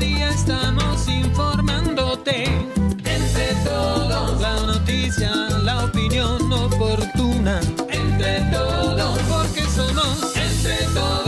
Estamos 0.00 1.08
informándote. 1.08 2.44
Entre 2.44 3.54
todos. 3.64 4.40
La 4.40 4.60
noticia, 4.66 5.30
la 5.62 5.84
opinión 5.84 6.52
oportuna. 6.52 7.60
Entre 7.88 8.40
todos. 8.50 9.18
Porque 9.20 9.60
somos 9.70 10.36
entre 10.36 10.84
todos. 10.92 11.24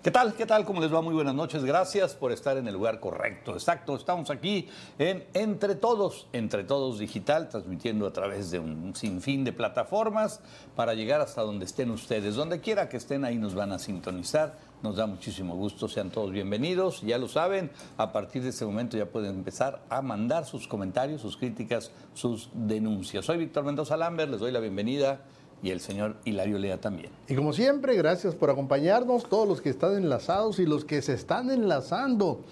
¿Qué 0.00 0.12
tal? 0.12 0.34
¿Qué 0.34 0.46
tal? 0.46 0.64
¿Cómo 0.64 0.80
les 0.80 0.94
va? 0.94 1.02
Muy 1.02 1.12
buenas 1.12 1.34
noches. 1.34 1.64
Gracias 1.64 2.14
por 2.14 2.30
estar 2.30 2.56
en 2.56 2.68
el 2.68 2.74
lugar 2.74 3.00
correcto. 3.00 3.54
Exacto. 3.54 3.96
Estamos 3.96 4.30
aquí 4.30 4.68
en 4.96 5.26
Entre 5.34 5.74
Todos, 5.74 6.28
Entre 6.32 6.62
Todos 6.62 7.00
Digital, 7.00 7.48
transmitiendo 7.48 8.06
a 8.06 8.12
través 8.12 8.52
de 8.52 8.60
un 8.60 8.94
sinfín 8.94 9.42
de 9.42 9.52
plataformas 9.52 10.40
para 10.76 10.94
llegar 10.94 11.20
hasta 11.20 11.42
donde 11.42 11.64
estén 11.64 11.90
ustedes. 11.90 12.36
Donde 12.36 12.60
quiera 12.60 12.88
que 12.88 12.96
estén, 12.96 13.24
ahí 13.24 13.36
nos 13.36 13.56
van 13.56 13.72
a 13.72 13.80
sintonizar. 13.80 14.67
Nos 14.82 14.94
da 14.94 15.06
muchísimo 15.06 15.56
gusto. 15.56 15.88
Sean 15.88 16.10
todos 16.10 16.30
bienvenidos. 16.30 17.00
Ya 17.02 17.18
lo 17.18 17.26
saben, 17.26 17.72
a 17.96 18.12
partir 18.12 18.44
de 18.44 18.50
este 18.50 18.64
momento 18.64 18.96
ya 18.96 19.06
pueden 19.06 19.34
empezar 19.34 19.82
a 19.90 20.02
mandar 20.02 20.44
sus 20.44 20.68
comentarios, 20.68 21.20
sus 21.20 21.36
críticas, 21.36 21.90
sus 22.14 22.48
denuncias. 22.54 23.24
Soy 23.24 23.38
Víctor 23.38 23.64
Mendoza 23.64 23.96
Lambert. 23.96 24.30
Les 24.30 24.38
doy 24.38 24.52
la 24.52 24.60
bienvenida 24.60 25.22
y 25.64 25.70
el 25.70 25.80
señor 25.80 26.18
Hilario 26.24 26.58
Lea 26.58 26.80
también. 26.80 27.10
Y 27.26 27.34
como 27.34 27.52
siempre, 27.52 27.96
gracias 27.96 28.36
por 28.36 28.50
acompañarnos, 28.50 29.28
todos 29.28 29.48
los 29.48 29.60
que 29.60 29.70
están 29.70 29.96
enlazados 29.96 30.60
y 30.60 30.66
los 30.66 30.84
que 30.84 31.02
se 31.02 31.14
están 31.14 31.50
enlazando 31.50 32.42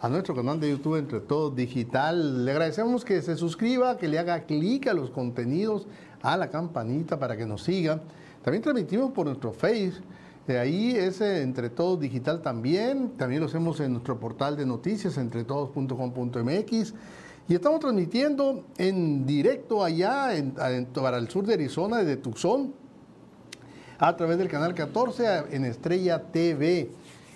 a 0.00 0.08
nuestro 0.08 0.34
canal 0.34 0.58
de 0.60 0.70
YouTube 0.70 0.96
Entre 0.96 1.20
Todos 1.20 1.54
Digital. 1.54 2.46
Le 2.46 2.50
agradecemos 2.52 3.04
que 3.04 3.20
se 3.20 3.36
suscriba, 3.36 3.98
que 3.98 4.08
le 4.08 4.18
haga 4.18 4.44
clic 4.44 4.86
a 4.86 4.94
los 4.94 5.10
contenidos, 5.10 5.86
a 6.22 6.38
la 6.38 6.48
campanita 6.48 7.18
para 7.18 7.36
que 7.36 7.44
nos 7.44 7.62
siga. 7.62 8.00
También 8.42 8.62
transmitimos 8.62 9.12
por 9.12 9.26
nuestro 9.26 9.52
Face. 9.52 10.00
De 10.46 10.58
ahí 10.58 10.94
es 10.94 11.22
eh, 11.22 11.42
Entre 11.42 11.70
Todos 11.70 11.98
Digital 12.00 12.42
también. 12.42 13.12
También 13.16 13.40
lo 13.40 13.46
hacemos 13.46 13.80
en 13.80 13.92
nuestro 13.92 14.20
portal 14.20 14.56
de 14.56 14.66
noticias, 14.66 15.16
entretodos.com.mx. 15.16 16.94
Y 17.48 17.54
estamos 17.54 17.80
transmitiendo 17.80 18.64
en 18.78 19.26
directo 19.26 19.84
allá 19.84 20.30
para 20.94 21.18
el 21.18 21.28
sur 21.28 21.46
de 21.46 21.54
Arizona, 21.54 21.98
desde 21.98 22.16
Tucson, 22.16 22.72
a 23.98 24.16
través 24.16 24.38
del 24.38 24.48
canal 24.48 24.74
14 24.74 25.44
en 25.50 25.64
Estrella 25.64 26.22
TV. 26.22 26.90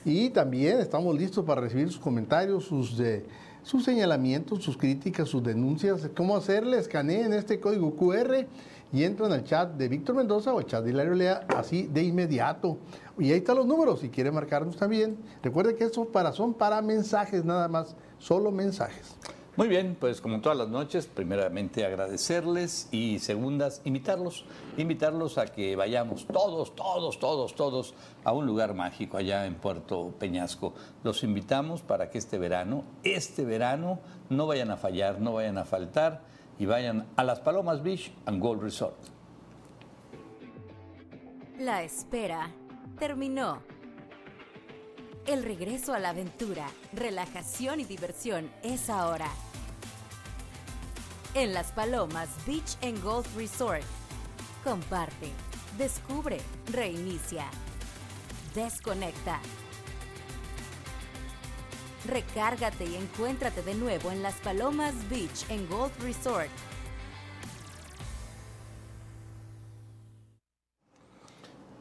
Y 0.04 0.30
también 0.30 0.78
estamos 0.78 1.14
listos 1.18 1.44
para 1.44 1.60
recibir 1.60 1.88
sus 1.88 2.00
comentarios, 2.00 2.64
sus, 2.64 2.98
eh, 3.00 3.24
sus 3.62 3.84
señalamientos, 3.84 4.62
sus 4.62 4.76
críticas, 4.76 5.28
sus 5.28 5.42
denuncias. 5.42 6.08
¿Cómo 6.16 6.36
hacerle? 6.36 6.78
Escaneen 6.78 7.32
este 7.32 7.60
código 7.60 7.94
QR 7.94 8.46
y 8.92 9.04
entran 9.04 9.32
al 9.32 9.44
chat 9.44 9.70
de 9.72 9.88
Víctor 9.88 10.16
Mendoza 10.16 10.52
o 10.52 10.58
al 10.58 10.66
chat 10.66 10.82
de 10.84 10.90
Hilario 10.90 11.14
Lea 11.14 11.46
así 11.48 11.86
de 11.86 12.02
inmediato. 12.02 12.78
Y 13.18 13.32
ahí 13.32 13.38
están 13.38 13.56
los 13.56 13.66
números, 13.66 14.00
si 14.00 14.08
quiere 14.08 14.30
marcarnos 14.30 14.76
también. 14.76 15.18
Recuerde 15.42 15.74
que 15.74 15.84
estos 15.84 16.06
para, 16.08 16.32
son 16.32 16.54
para 16.54 16.80
mensajes 16.82 17.44
nada 17.44 17.68
más, 17.68 17.96
solo 18.18 18.50
mensajes. 18.50 19.16
Muy 19.58 19.66
bien, 19.66 19.96
pues 19.98 20.20
como 20.20 20.40
todas 20.40 20.56
las 20.56 20.68
noches, 20.68 21.08
primeramente 21.08 21.84
agradecerles 21.84 22.88
y 22.92 23.18
segundas, 23.18 23.80
invitarlos, 23.84 24.44
invitarlos 24.76 25.36
a 25.36 25.46
que 25.46 25.74
vayamos 25.74 26.28
todos, 26.28 26.76
todos, 26.76 27.18
todos, 27.18 27.56
todos 27.56 27.94
a 28.22 28.30
un 28.30 28.46
lugar 28.46 28.74
mágico 28.74 29.16
allá 29.16 29.46
en 29.46 29.56
Puerto 29.56 30.14
Peñasco. 30.16 30.74
Los 31.02 31.24
invitamos 31.24 31.82
para 31.82 32.08
que 32.08 32.18
este 32.18 32.38
verano, 32.38 32.84
este 33.02 33.44
verano, 33.44 33.98
no 34.30 34.46
vayan 34.46 34.70
a 34.70 34.76
fallar, 34.76 35.20
no 35.20 35.32
vayan 35.32 35.58
a 35.58 35.64
faltar 35.64 36.22
y 36.58 36.66
vayan 36.66 37.06
a 37.16 37.24
las 37.24 37.40
Palomas 37.40 37.82
Beach 37.82 38.12
and 38.26 38.42
Resort. 38.60 38.96
La 41.58 41.82
espera 41.82 42.50
terminó. 42.98 43.62
El 45.26 45.42
regreso 45.42 45.92
a 45.92 45.98
la 45.98 46.10
aventura, 46.10 46.66
relajación 46.92 47.80
y 47.80 47.84
diversión 47.84 48.50
es 48.62 48.88
ahora. 48.88 49.28
En 51.34 51.52
Las 51.52 51.70
Palomas 51.72 52.30
Beach 52.46 52.78
and 52.82 53.02
Golf 53.02 53.36
Resort. 53.36 53.84
Comparte, 54.64 55.30
descubre, 55.76 56.38
reinicia, 56.72 57.44
desconecta. 58.54 59.40
Recárgate 62.08 62.86
y 62.86 62.96
encuéntrate 62.96 63.62
de 63.62 63.74
nuevo 63.74 64.10
en 64.10 64.22
Las 64.22 64.34
Palomas 64.36 64.94
Beach 65.10 65.44
and 65.50 65.68
Golf 65.68 65.92
Resort. 66.02 66.48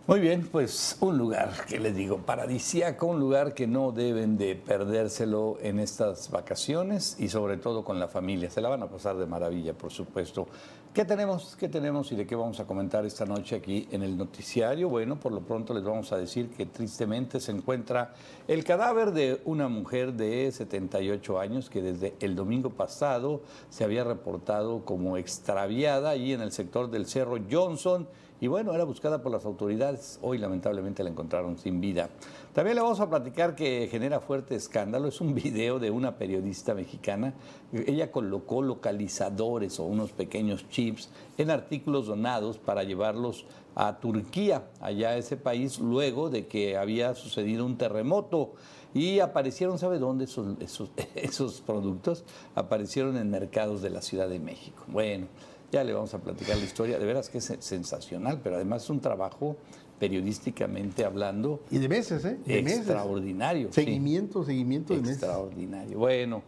Muy 0.08 0.22
bien, 0.22 0.48
pues 0.50 0.98
un 1.02 1.18
lugar 1.18 1.66
que 1.66 1.80
les 1.80 1.94
digo, 1.94 2.20
paradisíaco, 2.20 3.08
un 3.08 3.20
lugar 3.20 3.54
que 3.54 3.68
no 3.68 3.92
deben 3.92 4.38
de 4.38 4.56
perdérselo 4.56 5.58
en 5.62 5.80
estas 5.80 6.32
vacaciones 6.32 7.18
y 7.20 7.28
sobre 7.28 7.58
todo 7.58 7.84
con 7.84 8.00
la 8.00 8.08
familia. 8.08 8.50
Se 8.50 8.62
la 8.62 8.70
van 8.70 8.84
a 8.84 8.88
pasar 8.88 9.18
de 9.18 9.26
maravilla, 9.26 9.74
por 9.74 9.92
supuesto. 9.92 10.48
¿Qué 10.98 11.06
tenemos? 11.06 11.56
¿Qué 11.56 11.70
tenemos 11.70 12.12
y 12.12 12.16
de 12.16 12.26
qué 12.26 12.36
vamos 12.36 12.60
a 12.60 12.66
comentar 12.66 13.06
esta 13.06 13.24
noche 13.24 13.56
aquí 13.56 13.88
en 13.92 14.02
el 14.02 14.18
noticiario? 14.18 14.90
Bueno, 14.90 15.20
por 15.20 15.32
lo 15.32 15.42
pronto 15.42 15.72
les 15.76 15.84
vamos 15.84 16.12
a 16.12 16.18
decir 16.18 16.50
que 16.50 16.66
tristemente 16.66 17.40
se 17.40 17.52
encuentra 17.52 18.16
el 18.48 18.64
cadáver 18.64 19.12
de 19.12 19.40
una 19.46 19.68
mujer 19.68 20.14
de 20.14 20.52
78 20.52 21.40
años 21.40 21.70
que 21.70 21.84
desde 21.84 22.16
el 22.20 22.36
domingo 22.36 22.72
pasado 22.72 23.44
se 23.70 23.84
había 23.84 24.06
reportado 24.06 24.86
como 24.86 25.18
extraviada 25.18 26.10
ahí 26.10 26.34
en 26.34 26.42
el 26.42 26.52
sector 26.52 26.90
del 26.90 27.06
Cerro 27.06 27.38
Johnson 27.48 28.08
y 28.40 28.48
bueno, 28.48 28.74
era 28.74 28.84
buscada 28.84 29.24
por 29.24 29.32
las 29.32 29.46
autoridades. 29.46 30.20
Hoy 30.22 30.38
lamentablemente 30.38 31.04
la 31.04 31.10
encontraron 31.10 31.58
sin 31.58 31.82
vida. 31.82 32.10
También 32.54 32.76
le 32.76 32.84
vamos 32.84 33.00
a 33.00 33.10
platicar 33.10 33.56
que 33.56 33.88
genera 33.90 34.20
fuerte 34.20 34.54
escándalo. 34.54 35.08
Es 35.08 35.22
un 35.22 35.34
video 35.34 35.80
de 35.80 35.90
una 35.90 36.18
periodista 36.18 36.76
mexicana. 36.76 37.34
Ella 37.74 38.12
colocó 38.12 38.62
localizadores 38.62 39.80
o 39.80 39.86
unos 39.86 40.12
pequeños 40.12 40.70
chips 40.70 41.10
en 41.40 41.50
artículos 41.50 42.06
donados 42.06 42.60
para 42.60 42.84
llevarlos 42.84 43.46
a 43.74 44.00
Turquía, 44.00 44.68
allá 44.82 45.10
a 45.10 45.18
ese 45.18 45.38
país, 45.38 45.80
luego 45.80 46.30
de 46.30 46.48
que 46.48 46.78
había 46.78 47.16
sucedido 47.16 47.66
un 47.66 47.78
terremoto. 47.78 48.54
Y 48.94 49.20
aparecieron, 49.20 49.80
¿sabe 49.80 49.98
dónde 49.98 50.26
esos, 50.26 50.58
esos, 50.60 50.92
esos 51.16 51.62
productos? 51.62 52.24
Aparecieron 52.54 53.18
en 53.18 53.32
mercados 53.32 53.82
de 53.82 53.90
la 53.90 54.02
Ciudad 54.02 54.30
de 54.30 54.40
México. 54.40 54.84
Bueno, 54.88 55.28
ya 55.72 55.84
le 55.84 55.94
vamos 55.94 56.14
a 56.14 56.20
platicar 56.20 56.58
la 56.58 56.64
historia, 56.64 56.98
de 57.00 57.06
veras 57.06 57.30
que 57.30 57.40
es 57.40 57.54
sensacional, 57.60 58.40
pero 58.44 58.56
además 58.56 58.84
es 58.84 58.90
un 58.90 59.00
trabajo 59.00 59.58
periodísticamente 60.00 61.04
hablando 61.04 61.62
Y 61.72 61.80
de 61.80 61.90
meses, 61.90 62.24
¿eh? 62.26 62.38
De 62.46 62.62
meses. 62.62 62.80
extraordinario. 62.80 63.70
sí. 63.72 63.84
Seguimiento, 63.84 64.44
seguimiento 64.44 64.94
de 64.94 65.02
meses. 65.02 65.18
Extraordinario. 65.18 65.98
Bueno, 65.98 66.44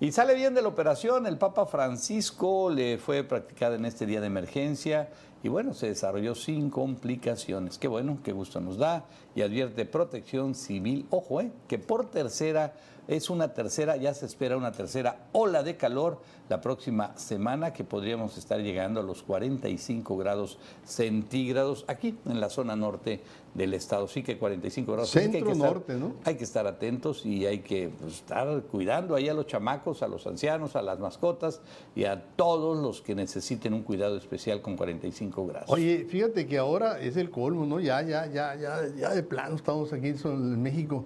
y 0.00 0.12
sale 0.12 0.34
bien 0.34 0.54
de 0.54 0.62
la 0.62 0.68
operación. 0.68 1.26
El 1.26 1.36
Papa 1.38 1.66
Francisco 1.66 2.70
le 2.70 2.98
fue 2.98 3.24
practicada 3.24 3.76
en 3.76 3.84
este 3.84 4.06
día 4.06 4.20
de 4.20 4.26
emergencia 4.28 5.08
y 5.42 5.48
bueno, 5.48 5.72
se 5.74 5.86
desarrolló 5.88 6.34
sin 6.34 6.70
complicaciones. 6.70 7.78
Qué 7.78 7.88
bueno, 7.88 8.18
qué 8.22 8.32
gusto 8.32 8.60
nos 8.60 8.76
da. 8.76 9.04
Y 9.34 9.42
advierte 9.42 9.84
protección 9.86 10.54
civil. 10.54 11.06
Ojo, 11.10 11.40
eh, 11.40 11.50
que 11.68 11.78
por 11.78 12.10
tercera, 12.10 12.74
es 13.08 13.30
una 13.30 13.54
tercera, 13.54 13.96
ya 13.96 14.12
se 14.14 14.26
espera 14.26 14.56
una 14.56 14.70
tercera 14.72 15.26
ola 15.32 15.62
de 15.62 15.76
calor 15.76 16.20
la 16.48 16.60
próxima 16.60 17.16
semana 17.16 17.72
que 17.72 17.82
podríamos 17.84 18.36
estar 18.38 18.60
llegando 18.60 19.00
a 19.00 19.02
los 19.02 19.22
45 19.22 20.16
grados 20.16 20.58
centígrados 20.84 21.84
aquí 21.88 22.16
en 22.26 22.40
la 22.40 22.50
zona 22.50 22.76
norte 22.76 23.20
del 23.54 23.74
estado. 23.74 24.06
Sí 24.06 24.22
que 24.22 24.38
45 24.38 24.92
grados. 24.92 25.16
Hay 25.16 25.26
que 25.26 25.32
Centro 25.32 25.52
estar- 25.52 25.72
norte, 25.72 25.94
¿no? 25.94 26.14
hay 26.24 26.36
que 26.36 26.44
estar 26.44 26.66
atentos 26.66 27.24
y 27.26 27.46
hay 27.46 27.60
que 27.60 27.88
pues, 27.88 28.14
estar 28.14 28.62
cuidando 28.64 29.14
ahí 29.16 29.28
a 29.28 29.34
los 29.34 29.46
chamacos, 29.46 30.02
a 30.02 30.08
los 30.08 30.26
ancianos, 30.26 30.76
a 30.76 30.82
las 30.82 30.98
mascotas 31.00 31.60
y 31.96 32.04
a 32.04 32.22
todos 32.36 32.76
los 32.78 33.00
que 33.00 33.14
necesiten 33.14 33.74
un 33.74 33.82
cuidado 33.82 34.16
especial 34.16 34.60
con 34.62 34.76
45 34.76 35.29
grados. 35.30 35.68
Oye, 35.68 36.06
fíjate 36.08 36.46
que 36.46 36.58
ahora 36.58 37.00
es 37.00 37.16
el 37.16 37.30
colmo, 37.30 37.66
¿no? 37.66 37.80
Ya, 37.80 38.02
ya, 38.02 38.26
ya, 38.26 38.54
ya, 38.54 38.86
ya 38.96 39.14
de 39.14 39.22
plano 39.22 39.56
estamos 39.56 39.92
aquí 39.92 40.14
en 40.24 40.62
México. 40.62 41.04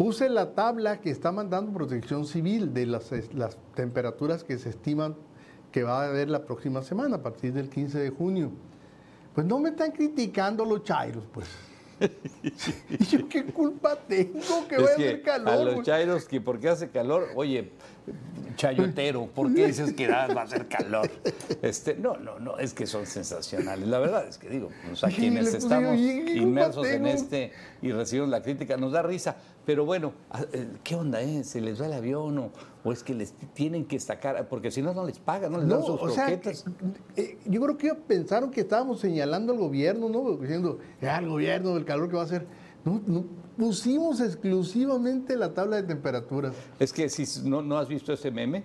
Puse 0.00 0.30
la 0.30 0.54
tabla 0.54 0.98
que 0.98 1.10
está 1.10 1.30
mandando 1.30 1.72
Protección 1.72 2.24
Civil 2.24 2.72
de 2.72 2.86
las, 2.86 3.10
temperaturas 3.74 4.44
que 4.44 4.56
se 4.56 4.70
estiman 4.70 5.14
que 5.72 5.82
va 5.82 6.02
a 6.02 6.08
haber 6.08 6.30
la 6.30 6.46
próxima 6.46 6.82
semana, 6.82 7.16
a 7.16 7.22
partir 7.22 7.52
del 7.52 7.68
15 7.68 7.98
de 7.98 8.08
junio. 8.08 8.50
Pues 9.34 9.46
no 9.46 9.58
me 9.58 9.68
están 9.68 9.92
criticando 9.92 10.64
los 10.64 10.84
chairos, 10.84 11.24
pues. 11.30 11.48
¿Y 12.90 13.04
yo 13.10 13.28
qué 13.28 13.44
culpa 13.44 13.94
tengo 13.94 14.66
que 14.66 14.76
Es 14.76 14.82
vaya 14.82 14.90
a 14.90 14.94
hacer 14.94 15.22
calor? 15.22 15.48
a 15.52 15.56
los 15.64 15.82
chairos 15.84 16.24
que 16.24 16.40
porque 16.40 16.70
hace 16.70 16.88
calor, 16.88 17.28
oye, 17.34 17.70
chayotero, 18.56 19.26
¿por 19.26 19.52
qué 19.54 19.68
dices 19.68 19.92
que 19.94 20.06
ah, 20.06 20.28
va 20.34 20.42
a 20.42 20.44
hacer 20.44 20.68
calor? 20.68 21.10
Este, 21.62 21.94
no, 21.94 22.16
no, 22.16 22.38
no, 22.38 22.58
es 22.58 22.74
que 22.74 22.86
son 22.86 23.06
sensacionales. 23.06 23.88
La 23.88 23.98
verdad 23.98 24.26
es 24.28 24.38
que 24.38 24.48
digo, 24.48 24.68
pues, 24.86 25.02
a 25.04 25.08
quienes 25.08 25.54
estamos 25.54 25.98
yo, 25.98 26.04
¿y 26.04 26.08
qué 26.08 26.24
culpa 26.24 26.40
inmersos 26.42 26.86
en 26.86 27.06
este 27.06 27.52
y 27.82 27.92
recibimos 27.92 28.30
la 28.30 28.42
crítica, 28.42 28.76
nos 28.76 28.92
da 28.92 29.02
risa. 29.02 29.36
Pero 29.64 29.84
bueno, 29.84 30.12
eh, 30.52 30.68
¿qué 30.82 30.94
onda, 30.94 31.20
eh? 31.20 31.44
¿Se 31.44 31.60
les 31.60 31.80
va 31.80 31.86
el 31.86 31.92
avión 31.92 32.38
o, 32.38 32.50
o 32.82 32.92
es 32.92 33.02
que 33.02 33.14
les 33.14 33.32
tienen 33.54 33.84
que 33.84 34.00
sacar? 34.00 34.48
Porque 34.48 34.70
si 34.70 34.82
no, 34.82 34.92
no 34.94 35.04
les 35.04 35.18
pagan, 35.18 35.52
no 35.52 35.58
les 35.58 35.68
dan 35.68 35.82
sus 35.82 36.00
o 36.00 36.08
sea, 36.10 36.26
croquetas. 36.26 36.64
eh, 37.16 37.38
yo 37.46 37.60
creo 37.60 37.76
que 37.76 37.94
pensaron 37.94 38.50
que 38.50 38.62
estábamos 38.62 39.00
señalando 39.00 39.52
al 39.52 39.58
gobierno, 39.58 40.08
¿no? 40.08 40.36
Diciendo, 40.36 40.78
ya 41.00 41.18
el 41.18 41.28
gobierno, 41.28 41.76
el 41.76 41.84
calor 41.84 42.08
que 42.08 42.16
va 42.16 42.22
a 42.22 42.24
hacer. 42.26 42.46
No, 42.84 43.02
no, 43.06 43.24
pusimos 43.56 44.20
exclusivamente 44.20 45.36
la 45.36 45.52
tabla 45.52 45.76
de 45.76 45.82
temperaturas. 45.82 46.54
Es 46.78 46.92
que 46.92 47.08
si 47.08 47.24
no, 47.48 47.62
no 47.62 47.78
has 47.78 47.88
visto 47.88 48.12
ese 48.12 48.30
meme, 48.30 48.64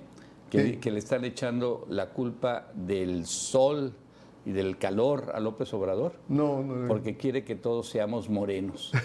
que, 0.50 0.80
que 0.80 0.92
le 0.92 1.00
están 1.00 1.26
echando 1.26 1.86
la 1.90 2.12
culpa 2.12 2.68
del 2.74 3.26
sol 3.26 3.94
y 4.46 4.52
del 4.52 4.78
calor 4.78 5.32
a 5.34 5.40
López 5.40 5.74
Obrador. 5.74 6.14
No, 6.30 6.62
no, 6.64 6.76
no. 6.76 6.88
Porque 6.88 7.18
quiere 7.18 7.44
que 7.44 7.56
todos 7.56 7.90
seamos 7.90 8.30
morenos. 8.30 8.92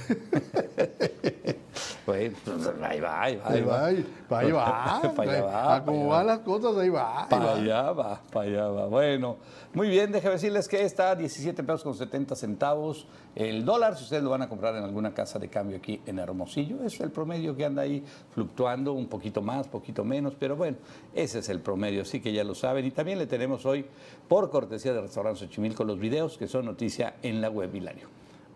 Bueno, 2.07 2.37
pues 2.45 2.71
ahí 2.83 3.01
va, 3.01 3.23
ahí 3.23 3.37
va. 3.37 3.47
Ahí 3.47 3.63
va, 3.63 3.87
ahí 3.87 4.53
va. 4.53 5.01
Para 5.17 5.33
allá 5.33 5.43
va, 5.43 5.77
A 5.77 5.85
para 5.85 5.99
van 5.99 6.27
las 6.27 6.39
cosas, 6.41 6.77
ahí 6.77 6.89
va. 6.89 7.27
Para 7.29 7.45
va. 7.47 7.55
allá 7.55 7.93
va, 7.93 8.21
para 8.33 8.47
allá 8.47 8.69
va. 8.69 8.87
Bueno, 8.87 9.37
muy 9.73 9.89
bien, 9.89 10.13
déjame 10.13 10.35
decirles 10.35 10.69
que 10.69 10.83
está 10.83 11.11
a 11.11 11.17
17 11.17 11.63
pesos 11.63 11.83
con 11.83 11.95
70 11.95 12.35
centavos 12.37 13.07
el 13.37 13.65
dólar, 13.65 13.97
si 13.97 14.05
ustedes 14.05 14.25
lo 14.25 14.31
van 14.31 14.43
a 14.43 14.49
comprar 14.49 14.75
en 14.75 14.83
alguna 14.83 15.15
casa 15.15 15.39
de 15.39 15.49
cambio 15.49 15.77
aquí 15.77 16.01
en 16.05 16.19
Hermosillo, 16.19 16.83
es 16.85 16.99
el 17.01 17.13
promedio 17.13 17.55
que 17.55 17.65
anda 17.65 17.83
ahí 17.83 18.03
fluctuando 18.35 18.93
un 18.93 19.07
poquito 19.07 19.41
más, 19.41 19.69
poquito 19.69 20.05
menos, 20.05 20.35
pero 20.37 20.57
bueno, 20.57 20.79
ese 21.15 21.39
es 21.39 21.49
el 21.49 21.61
promedio, 21.61 22.03
así 22.03 22.21
que 22.21 22.33
ya 22.33 22.43
lo 22.43 22.57
saben. 22.57 22.85
Y 22.87 22.91
también 22.91 23.19
le 23.19 23.27
tenemos 23.27 23.65
hoy, 23.67 23.87
por 24.29 24.51
cortesía 24.51 24.93
de 24.93 25.03
Restaurante 25.03 25.41
Xochimilco, 25.41 25.85
los 25.85 26.01
videos 26.01 26.37
que 26.37 26.49
son 26.49 26.65
noticia 26.65 27.15
en 27.23 27.41
la 27.41 27.51
web 27.51 27.73
Hilario. 27.73 28.09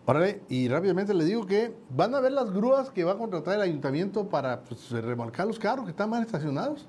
Órale, 0.07 0.43
y 0.51 0.69
rápidamente 0.69 1.15
le 1.15 1.25
digo 1.25 1.47
que 1.47 1.73
van 1.89 2.15
a 2.15 2.21
ver 2.21 2.33
las 2.33 2.53
grúas 2.53 2.91
que 2.91 3.05
va 3.05 3.13
a 3.13 3.17
contratar 3.17 3.55
el 3.55 3.63
ayuntamiento 3.63 4.29
para 4.29 4.61
pues, 4.61 4.91
remolcar 4.91 5.47
los 5.47 5.59
carros 5.59 5.87
que 5.87 5.93
están 5.93 6.11
mal 6.11 6.23
estacionados. 6.23 6.87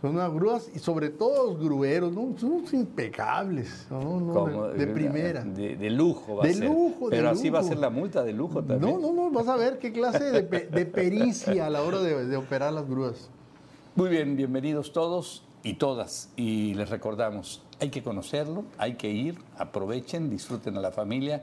Son 0.00 0.14
unas 0.14 0.32
grúas 0.32 0.70
y 0.74 0.78
sobre 0.78 1.10
todo 1.10 1.50
los 1.52 1.62
grueros, 1.62 2.12
¿no? 2.14 2.34
Son 2.38 2.64
impecables, 2.72 3.86
¿no? 3.90 4.20
No, 4.20 4.32
como- 4.32 4.68
de, 4.68 4.86
de 4.86 4.92
primera. 4.92 5.44
De, 5.44 5.76
de 5.76 5.90
lujo 5.90 6.36
va 6.36 6.44
De 6.44 6.50
a 6.50 6.54
ser. 6.54 6.64
lujo, 6.70 7.10
de 7.10 7.16
Pero 7.16 7.28
así 7.28 7.50
va 7.50 7.58
a 7.58 7.62
ser 7.62 7.76
la 7.76 7.90
multa 7.90 8.24
de 8.24 8.32
lujo 8.32 8.64
también. 8.64 8.80
No, 8.80 8.98
no, 8.98 9.12
no, 9.12 9.30
vas 9.30 9.48
a 9.48 9.56
ver 9.56 9.78
qué 9.78 9.92
clase 9.92 10.24
de, 10.30 10.42
pe- 10.44 10.66
de 10.68 10.86
pericia 10.86 11.66
a 11.66 11.68
la 11.70 11.82
hora 11.82 12.00
de, 12.00 12.24
de 12.26 12.36
operar 12.38 12.72
las 12.72 12.88
grúas. 12.88 13.28
Muy 13.96 14.08
bien, 14.08 14.34
bienvenidos 14.34 14.94
todos 14.94 15.44
y 15.62 15.74
todas. 15.74 16.30
Y 16.36 16.72
les 16.72 16.88
recordamos, 16.88 17.62
hay 17.80 17.90
que 17.90 18.02
conocerlo, 18.02 18.64
hay 18.78 18.94
que 18.94 19.10
ir, 19.10 19.38
aprovechen, 19.58 20.30
disfruten 20.30 20.78
a 20.78 20.80
la 20.80 20.90
familia 20.90 21.42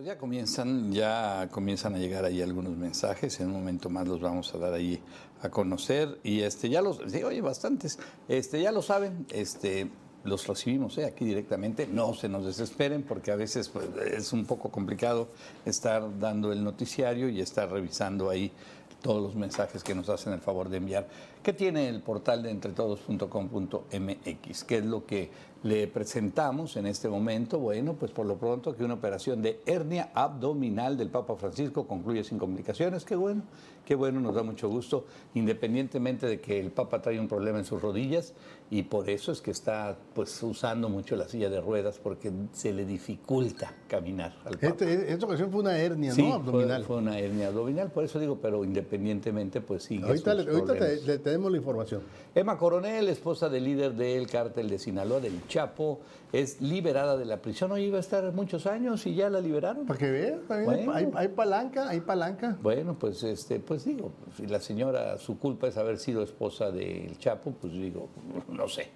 Pues 0.00 0.08
ya 0.08 0.16
comienzan, 0.16 0.92
ya 0.92 1.48
comienzan 1.50 1.94
a 1.94 1.98
llegar 1.98 2.24
ahí 2.24 2.40
algunos 2.40 2.74
mensajes. 2.74 3.38
En 3.38 3.48
un 3.48 3.52
momento 3.52 3.90
más 3.90 4.08
los 4.08 4.18
vamos 4.18 4.54
a 4.54 4.58
dar 4.58 4.72
ahí 4.72 4.98
a 5.42 5.50
conocer. 5.50 6.18
Y 6.24 6.40
este 6.40 6.70
ya 6.70 6.80
los, 6.80 7.02
sí, 7.08 7.22
oye, 7.22 7.42
bastantes. 7.42 7.98
Este 8.26 8.62
ya 8.62 8.72
lo 8.72 8.80
saben, 8.80 9.26
este 9.28 9.90
los 10.24 10.46
recibimos 10.46 10.96
eh, 10.96 11.04
aquí 11.04 11.26
directamente. 11.26 11.86
No 11.86 12.14
se 12.14 12.30
nos 12.30 12.46
desesperen 12.46 13.02
porque 13.02 13.30
a 13.30 13.36
veces 13.36 13.68
pues, 13.68 13.88
es 14.10 14.32
un 14.32 14.46
poco 14.46 14.70
complicado 14.70 15.28
estar 15.66 16.18
dando 16.18 16.50
el 16.50 16.64
noticiario 16.64 17.28
y 17.28 17.42
estar 17.42 17.70
revisando 17.70 18.30
ahí 18.30 18.50
todos 19.02 19.22
los 19.22 19.34
mensajes 19.34 19.84
que 19.84 19.94
nos 19.94 20.08
hacen 20.08 20.32
el 20.32 20.40
favor 20.40 20.70
de 20.70 20.78
enviar. 20.78 21.06
¿Qué 21.42 21.52
tiene 21.52 21.90
el 21.90 22.00
portal 22.00 22.42
de 22.42 22.50
entretodos.com.mx? 22.50 24.64
¿Qué 24.64 24.78
es 24.78 24.84
lo 24.84 25.04
que 25.04 25.30
le 25.62 25.86
presentamos 25.88 26.76
en 26.76 26.86
este 26.86 27.08
momento? 27.08 27.58
Bueno, 27.58 27.94
pues 27.94 28.12
por 28.12 28.26
lo 28.26 28.36
pronto 28.36 28.74
que 28.74 28.84
una 28.84 28.94
operación 28.94 29.42
de 29.42 29.60
hernia 29.66 30.10
abdominal 30.14 30.96
del 30.96 31.10
Papa 31.10 31.36
Francisco 31.36 31.86
concluye 31.86 32.24
sin 32.24 32.38
complicaciones. 32.38 33.04
Qué 33.04 33.16
bueno, 33.16 33.42
qué 33.90 33.96
bueno, 33.96 34.20
nos 34.20 34.36
da 34.36 34.44
mucho 34.44 34.68
gusto, 34.68 35.04
independientemente 35.34 36.28
de 36.28 36.40
que 36.40 36.60
el 36.60 36.70
Papa 36.70 37.02
trae 37.02 37.18
un 37.18 37.26
problema 37.26 37.58
en 37.58 37.64
sus 37.64 37.82
rodillas 37.82 38.34
y 38.70 38.84
por 38.84 39.10
eso 39.10 39.32
es 39.32 39.40
que 39.40 39.50
está 39.50 39.96
pues 40.14 40.40
usando 40.44 40.88
mucho 40.88 41.16
la 41.16 41.26
silla 41.26 41.50
de 41.50 41.60
ruedas 41.60 41.98
porque 41.98 42.30
se 42.52 42.72
le 42.72 42.84
dificulta 42.86 43.74
caminar 43.88 44.36
al 44.44 44.52
Papa. 44.58 44.66
Este, 44.68 45.12
esta 45.12 45.26
ocasión 45.26 45.50
fue 45.50 45.62
una 45.62 45.76
hernia, 45.76 46.12
Sí, 46.12 46.22
¿no? 46.22 46.34
Abdominal. 46.34 46.84
Fue, 46.84 46.98
una 46.98 47.18
hernia 47.18 47.48
abdominal, 47.48 47.90
por 47.90 48.04
eso 48.04 48.20
digo, 48.20 48.38
pero 48.40 48.62
independientemente, 48.64 49.60
pues 49.60 49.82
sigue 49.82 50.04
ahorita 50.06 50.36
sus 50.36 50.44
le- 50.46 50.52
ahorita 50.52 50.74
te, 50.78 51.18
tenemos 51.18 51.50
la 51.50 51.58
información. 51.58 52.02
Emma 52.32 52.56
Coronel, 52.58 53.08
esposa 53.08 53.48
del 53.48 53.64
líder 53.64 53.94
del 53.94 54.28
cártel 54.30 54.70
de 54.70 54.78
Sinaloa, 54.78 55.18
del 55.18 55.44
Chapo, 55.48 55.98
es 56.32 56.60
liberada 56.60 57.16
de 57.16 57.24
la 57.24 57.42
prisión. 57.42 57.72
Hoy 57.72 57.86
iba 57.86 57.96
a 57.96 58.00
estar 58.00 58.32
muchos 58.34 58.66
años 58.66 59.04
y 59.08 59.16
ya 59.16 59.28
la 59.30 59.40
liberaron. 59.40 59.84
Para 59.84 59.98
que 59.98 60.10
veas, 60.12 60.38
Bueno. 60.46 60.92
hay, 60.92 61.08
hay 61.12 61.26
palanca, 61.26 61.88
hay 61.88 61.98
palanca. 62.02 62.56
Bueno, 62.62 62.96
pues 62.96 63.24
este, 63.24 63.58
pues 63.58 63.79
digo, 63.84 64.12
si 64.36 64.46
la 64.46 64.60
señora, 64.60 65.18
su 65.18 65.38
culpa 65.38 65.68
es 65.68 65.76
haber 65.76 65.98
sido 65.98 66.22
esposa 66.22 66.70
del 66.70 67.16
Chapo, 67.18 67.52
pues 67.52 67.72
digo, 67.72 68.08
no 68.48 68.68
sé. 68.68 68.88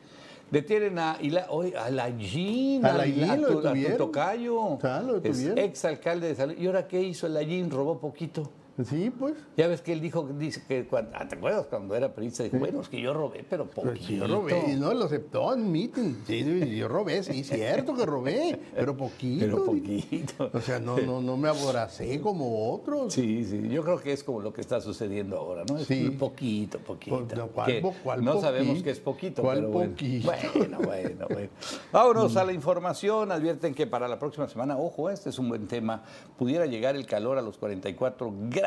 Detienen 0.50 0.98
a, 0.98 1.18
Ila- 1.20 1.46
hoy, 1.48 1.72
a 1.74 1.90
la 1.90 2.10
Jean, 2.10 2.84
A 2.84 2.92
la 2.92 3.06
Jean 3.06 3.40
tu- 3.40 3.46
a 3.46 3.48
tu 3.50 3.60
detuvieron. 3.62 3.96
tocayo. 3.98 4.78
Lo 5.06 5.16
es 5.16 5.22
detuvieron. 5.22 5.58
ex 5.58 5.84
alcalde 5.86 6.28
de 6.28 6.34
Salud. 6.34 6.54
¿Y 6.58 6.66
ahora 6.66 6.86
qué 6.86 7.02
hizo 7.02 7.26
la 7.28 7.42
Jean? 7.42 7.70
Robó 7.70 7.98
poquito. 7.98 8.42
Sí, 8.82 9.10
pues. 9.16 9.34
Ya 9.56 9.68
ves 9.68 9.80
que 9.82 9.92
él 9.92 10.00
dijo, 10.00 10.28
dice 10.36 10.62
que 10.66 10.86
cuando, 10.86 11.12
ah, 11.14 11.28
¿te 11.28 11.36
acuerdas 11.36 11.66
cuando 11.66 11.94
era 11.94 12.12
periodista? 12.12 12.42
Dijo, 12.42 12.58
bueno, 12.58 12.80
es 12.80 12.88
que 12.88 13.00
yo 13.00 13.14
robé, 13.14 13.44
pero 13.48 13.66
Pero 13.66 13.88
poquito. 13.88 14.06
sí, 14.06 14.16
yo 14.16 14.26
robé, 14.26 14.72
y 14.72 14.74
no 14.76 14.92
lo 14.92 15.04
aceptó 15.04 15.54
en 15.54 15.70
meeting. 15.70 16.14
Sí, 16.26 16.76
yo 16.76 16.88
robé, 16.88 17.22
sí, 17.22 17.44
cierto 17.44 17.94
que 17.94 18.04
robé, 18.04 18.58
pero 18.74 18.96
poquito. 18.96 19.44
Pero 19.44 19.64
poquito. 19.64 20.50
O 20.52 20.60
sea, 20.60 20.80
no, 20.80 20.98
no, 20.98 21.20
no 21.20 21.36
me 21.36 21.48
aboracé 21.48 22.20
como 22.20 22.72
otros. 22.72 23.12
Sí, 23.12 23.44
sí, 23.44 23.68
yo 23.68 23.84
creo 23.84 24.00
que 24.00 24.12
es 24.12 24.24
como 24.24 24.40
lo 24.40 24.52
que 24.52 24.60
está 24.60 24.80
sucediendo 24.80 25.36
ahora, 25.38 25.62
¿no? 25.68 25.78
Es 25.78 25.86
Sí. 25.86 26.06
un 26.08 26.18
poquito, 26.18 26.78
poquito. 26.80 27.24
Pues, 27.26 27.36
no, 27.82 27.92
¿cuál 28.02 28.24
no 28.24 28.40
sabemos 28.40 28.82
que 28.82 28.90
es 28.90 28.98
poquito, 29.00 29.42
¿Cuál 29.42 29.58
pero 29.58 29.70
bueno. 29.70 29.90
poquito? 29.92 30.32
Bueno, 30.60 30.78
bueno, 30.84 31.26
bueno. 31.30 31.48
Vámonos 31.92 32.36
a 32.36 32.44
la 32.44 32.52
información. 32.52 33.30
Advierten 33.30 33.74
que 33.74 33.86
para 33.86 34.08
la 34.08 34.18
próxima 34.18 34.48
semana, 34.48 34.76
ojo, 34.76 35.10
este 35.10 35.30
es 35.30 35.38
un 35.38 35.48
buen 35.48 35.66
tema, 35.68 36.02
pudiera 36.38 36.66
llegar 36.66 36.96
el 36.96 37.06
calor 37.06 37.38
a 37.38 37.42
los 37.42 37.56
44 37.58 38.32
grados, 38.50 38.63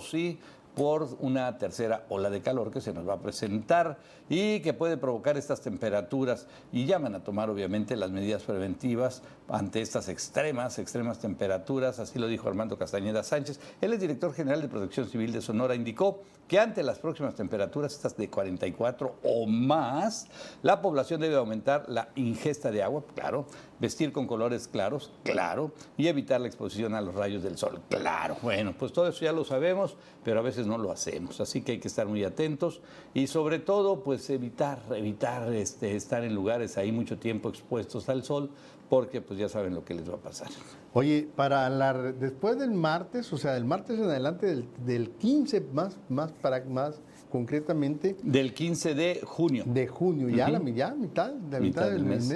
¿sí? 0.00 0.38
por 0.76 1.08
una 1.20 1.56
tercera 1.56 2.04
ola 2.10 2.28
de 2.28 2.42
calor 2.42 2.70
que 2.70 2.82
se 2.82 2.92
nos 2.92 3.08
va 3.08 3.14
a 3.14 3.20
presentar 3.20 3.96
y 4.28 4.60
que 4.60 4.74
puede 4.74 4.98
provocar 4.98 5.38
estas 5.38 5.62
temperaturas 5.62 6.46
y 6.70 6.84
llaman 6.84 7.14
a 7.14 7.24
tomar 7.24 7.48
obviamente 7.48 7.96
las 7.96 8.10
medidas 8.10 8.42
preventivas 8.42 9.22
ante 9.48 9.80
estas 9.80 10.08
extremas, 10.08 10.78
extremas 10.78 11.18
temperaturas, 11.18 11.98
así 11.98 12.18
lo 12.18 12.26
dijo 12.26 12.48
Armando 12.48 12.78
Castañeda 12.78 13.22
Sánchez. 13.22 13.60
Él 13.80 13.92
es 13.92 14.00
director 14.00 14.32
general 14.32 14.60
de 14.60 14.68
Protección 14.68 15.08
Civil 15.08 15.32
de 15.32 15.40
Sonora, 15.40 15.74
indicó 15.74 16.22
que 16.48 16.60
ante 16.60 16.82
las 16.82 16.98
próximas 16.98 17.34
temperaturas, 17.34 17.92
estas 17.92 18.16
de 18.16 18.30
44 18.30 19.16
o 19.24 19.46
más, 19.46 20.28
la 20.62 20.80
población 20.80 21.20
debe 21.20 21.36
aumentar 21.36 21.84
la 21.88 22.08
ingesta 22.14 22.70
de 22.70 22.82
agua, 22.82 23.02
claro, 23.14 23.46
vestir 23.80 24.12
con 24.12 24.26
colores 24.26 24.68
claros, 24.68 25.12
claro, 25.24 25.72
y 25.96 26.06
evitar 26.06 26.40
la 26.40 26.46
exposición 26.46 26.94
a 26.94 27.00
los 27.00 27.14
rayos 27.14 27.42
del 27.42 27.58
sol, 27.58 27.80
claro. 27.88 28.36
Bueno, 28.42 28.74
pues 28.78 28.92
todo 28.92 29.08
eso 29.08 29.24
ya 29.24 29.32
lo 29.32 29.44
sabemos, 29.44 29.96
pero 30.24 30.38
a 30.40 30.42
veces 30.42 30.66
no 30.66 30.78
lo 30.78 30.92
hacemos, 30.92 31.40
así 31.40 31.62
que 31.62 31.72
hay 31.72 31.78
que 31.78 31.88
estar 31.88 32.06
muy 32.06 32.22
atentos 32.24 32.80
y 33.12 33.26
sobre 33.26 33.58
todo, 33.58 34.02
pues 34.04 34.30
evitar, 34.30 34.80
evitar 34.90 35.52
este, 35.52 35.96
estar 35.96 36.22
en 36.22 36.34
lugares 36.34 36.78
ahí 36.78 36.92
mucho 36.92 37.18
tiempo 37.18 37.48
expuestos 37.48 38.08
al 38.08 38.22
sol, 38.22 38.50
porque 38.88 39.20
pues 39.20 39.38
ya 39.38 39.48
saben 39.48 39.74
lo 39.74 39.84
que 39.84 39.94
les 39.94 40.08
va 40.08 40.14
a 40.14 40.18
pasar. 40.18 40.48
Oye, 40.92 41.28
para 41.34 41.68
la, 41.68 41.92
después 41.92 42.58
del 42.58 42.72
martes, 42.72 43.32
o 43.32 43.38
sea, 43.38 43.54
del 43.54 43.64
martes 43.64 43.98
en 43.98 44.04
adelante, 44.04 44.46
del, 44.46 44.68
del 44.84 45.10
15 45.10 45.60
más, 45.72 45.98
más, 46.08 46.32
para, 46.32 46.64
más 46.64 47.00
concretamente, 47.30 48.16
Del 48.22 48.54
15 48.54 48.94
de 48.94 49.20
junio. 49.24 49.64
de 49.66 49.86
junio, 49.86 50.28
ya, 50.28 50.48
la, 50.48 50.58
ya 50.70 50.94
mitad, 50.94 51.32
la 51.50 51.60
mitad, 51.60 51.60
Mitad 51.60 51.90
del 51.90 52.04
mes, 52.04 52.32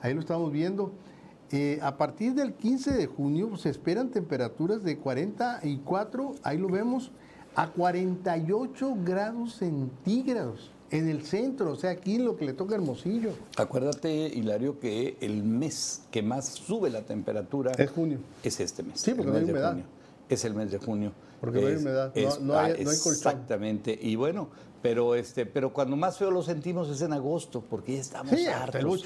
ahí 0.00 0.14
lo 0.14 0.20
estamos 0.20 0.50
viendo. 0.50 0.92
Eh, 1.50 1.78
a 1.82 1.98
partir 1.98 2.34
del 2.34 2.54
15 2.54 2.92
de 2.92 3.06
junio 3.06 3.50
pues, 3.50 3.60
se 3.60 3.68
esperan 3.68 4.08
temperaturas 4.08 4.82
de 4.82 4.98
44, 4.98 6.34
ahí 6.42 6.56
lo 6.56 6.68
vemos, 6.68 7.12
a 7.54 7.68
48 7.68 8.96
grados 9.04 9.56
centígrados 9.56 10.71
en 10.92 11.08
el 11.08 11.24
centro, 11.24 11.72
o 11.72 11.76
sea, 11.76 11.90
aquí 11.90 12.18
lo 12.18 12.36
que 12.36 12.44
le 12.44 12.52
toca 12.52 12.74
Hermosillo. 12.74 13.30
Acuérdate, 13.56 14.10
Hilario, 14.28 14.78
que 14.78 15.16
el 15.20 15.42
mes 15.42 16.02
que 16.10 16.22
más 16.22 16.46
sube 16.48 16.90
la 16.90 17.02
temperatura 17.02 17.72
Es 17.78 17.90
junio. 17.90 18.18
es 18.42 18.60
este 18.60 18.82
mes. 18.82 19.00
Sí, 19.00 19.12
porque 19.14 19.30
no 19.32 19.38
hay 19.38 19.44
humedad. 19.44 19.70
junio. 19.70 19.84
Es 20.28 20.44
el 20.44 20.54
mes 20.54 20.70
de 20.70 20.78
junio. 20.78 21.12
Porque 21.40 21.60
no 21.60 21.66
hay 21.66 21.76
humedad, 21.76 22.12
no- 22.14 22.20
es- 22.20 22.40
no 22.40 22.58
hay- 22.58 22.72
ah, 22.72 22.76
no 22.84 22.90
hay 22.90 22.96
colchón. 22.96 23.12
Exactamente. 23.14 23.98
Y 24.00 24.16
bueno, 24.16 24.48
Pero, 24.82 25.14
este, 25.14 25.46
pero 25.46 25.72
cuando 25.72 25.94
más 25.94 26.18
feo 26.18 26.32
lo 26.32 26.42
sentimos 26.42 26.88
es 26.90 27.00
en 27.02 27.12
agosto, 27.12 27.62
porque 27.70 27.94
ya 27.94 28.00
estamos 28.00 28.32
Sí, 28.36 28.46
hartos. 28.46 28.74
el 28.80 28.84
pues, 28.84 29.00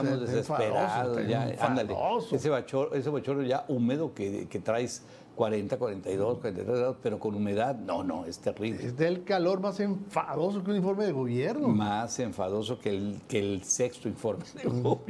Estamos 0.00 0.20
desesperados, 0.22 0.90
enfadoso, 0.90 1.20
ya, 1.28 1.54
ándale. 1.60 1.94
Ese 2.32 2.48
bochorno, 2.48 2.94
ese 2.94 3.10
bochorno 3.10 3.42
ya 3.42 3.66
húmedo 3.68 4.14
que, 4.14 4.48
que 4.48 4.58
traes 4.58 5.02
40, 5.34 5.78
42, 5.78 6.38
43 6.40 6.78
grados, 6.78 6.96
pero 7.02 7.18
con 7.18 7.34
humedad, 7.34 7.74
no, 7.76 8.04
no, 8.04 8.24
es 8.26 8.38
terrible. 8.38 8.84
Es 8.86 8.96
del 8.96 9.24
calor 9.24 9.60
más 9.60 9.80
enfadoso 9.80 10.62
que 10.62 10.70
un 10.70 10.76
informe 10.76 11.06
de 11.06 11.12
gobierno. 11.12 11.68
Más 11.68 12.18
enfadoso 12.20 12.78
que 12.78 12.90
el, 12.90 13.20
que 13.28 13.38
el 13.38 13.64
sexto 13.64 14.08
informe 14.08 14.44
de 14.62 14.68
gobierno. 14.68 15.00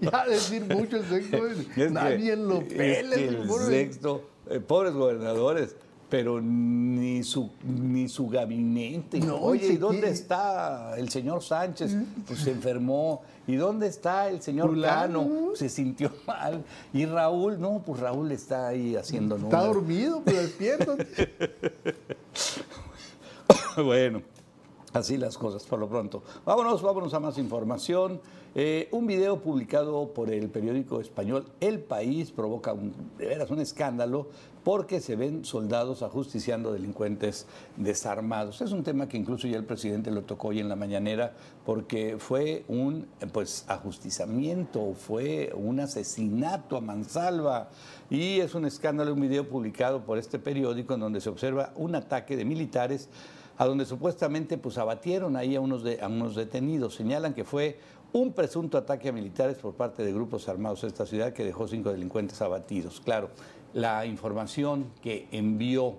Ya 0.00 0.26
decir 0.26 0.64
mucho 0.64 0.96
el 0.98 1.04
sexto, 1.04 1.46
Es 1.48 1.66
que- 1.68 1.90
nadie 1.90 2.36
lo 2.36 2.58
es 2.60 2.72
pela. 2.74 3.16
que 3.16 3.28
el 3.28 3.34
informe. 3.42 3.66
sexto, 3.66 4.22
eh, 4.50 4.60
pobres 4.60 4.92
gobernadores, 4.94 5.76
pero 6.08 6.40
ni 6.40 7.22
su, 7.22 7.50
ni 7.64 8.08
su 8.08 8.28
gabinete. 8.28 9.20
No, 9.20 9.36
Oye, 9.36 9.68
¿y 9.68 9.72
¿y 9.72 9.76
dónde 9.76 10.02
qué? 10.02 10.10
está 10.10 10.96
el 10.96 11.10
señor 11.10 11.42
Sánchez? 11.42 11.96
Pues 12.26 12.40
se 12.40 12.52
enfermó. 12.52 13.22
¿Y 13.46 13.56
dónde 13.56 13.86
está 13.86 14.28
el 14.28 14.40
señor. 14.42 14.80
Cano? 14.80 15.50
Se 15.54 15.68
sintió 15.68 16.12
mal. 16.26 16.64
¿Y 16.92 17.04
Raúl? 17.06 17.60
No, 17.60 17.82
pues 17.84 18.00
Raúl 18.00 18.32
está 18.32 18.68
ahí 18.68 18.96
haciendo 18.96 19.36
Está 19.36 19.64
dormido, 19.64 20.22
pero 20.24 20.38
despierto. 20.42 20.96
bueno, 23.82 24.22
así 24.92 25.16
las 25.16 25.38
cosas 25.38 25.64
por 25.64 25.78
lo 25.78 25.88
pronto. 25.88 26.22
Vámonos, 26.44 26.82
vámonos 26.82 27.14
a 27.14 27.20
más 27.20 27.38
información. 27.38 28.20
Eh, 28.54 28.88
un 28.92 29.06
video 29.06 29.40
publicado 29.40 30.12
por 30.14 30.30
el 30.30 30.48
periódico 30.48 31.00
español 31.00 31.44
El 31.60 31.80
País 31.80 32.32
provoca 32.32 32.72
un, 32.72 32.92
de 33.18 33.26
veras 33.26 33.50
un 33.50 33.60
escándalo 33.60 34.28
porque 34.64 35.00
se 35.00 35.16
ven 35.16 35.44
soldados 35.44 36.02
ajusticiando 36.02 36.72
delincuentes 36.72 37.46
desarmados. 37.76 38.60
Es 38.60 38.72
un 38.72 38.82
tema 38.82 39.08
que 39.08 39.16
incluso 39.16 39.46
ya 39.46 39.56
el 39.56 39.64
presidente 39.64 40.10
lo 40.10 40.22
tocó 40.22 40.48
hoy 40.48 40.60
en 40.60 40.68
la 40.68 40.76
mañanera 40.76 41.34
porque 41.64 42.16
fue 42.18 42.64
un 42.68 43.06
pues 43.32 43.64
ajusticiamiento, 43.68 44.94
fue 44.94 45.52
un 45.54 45.80
asesinato 45.80 46.76
a 46.76 46.80
mansalva 46.80 47.70
y 48.10 48.40
es 48.40 48.54
un 48.54 48.66
escándalo, 48.66 49.14
un 49.14 49.20
video 49.20 49.48
publicado 49.48 50.04
por 50.04 50.18
este 50.18 50.38
periódico 50.38 50.94
en 50.94 51.00
donde 51.00 51.20
se 51.20 51.30
observa 51.30 51.72
un 51.76 51.94
ataque 51.94 52.36
de 52.36 52.44
militares 52.44 53.08
a 53.58 53.66
donde 53.66 53.84
supuestamente 53.84 54.56
pues 54.56 54.78
abatieron 54.78 55.36
ahí 55.36 55.56
a 55.56 55.60
unos, 55.60 55.82
de- 55.82 56.00
a 56.00 56.06
unos 56.06 56.34
detenidos. 56.36 56.94
Señalan 56.94 57.34
que 57.34 57.44
fue 57.44 57.78
un 58.12 58.32
presunto 58.32 58.78
ataque 58.78 59.08
a 59.10 59.12
militares 59.12 59.58
por 59.58 59.74
parte 59.74 60.02
de 60.04 60.12
grupos 60.12 60.48
armados 60.48 60.82
de 60.82 60.88
esta 60.88 61.04
ciudad 61.04 61.32
que 61.32 61.44
dejó 61.44 61.68
cinco 61.68 61.90
delincuentes 61.92 62.40
abatidos. 62.40 63.00
Claro, 63.00 63.30
la 63.74 64.06
información 64.06 64.86
que 65.02 65.28
envió 65.32 65.96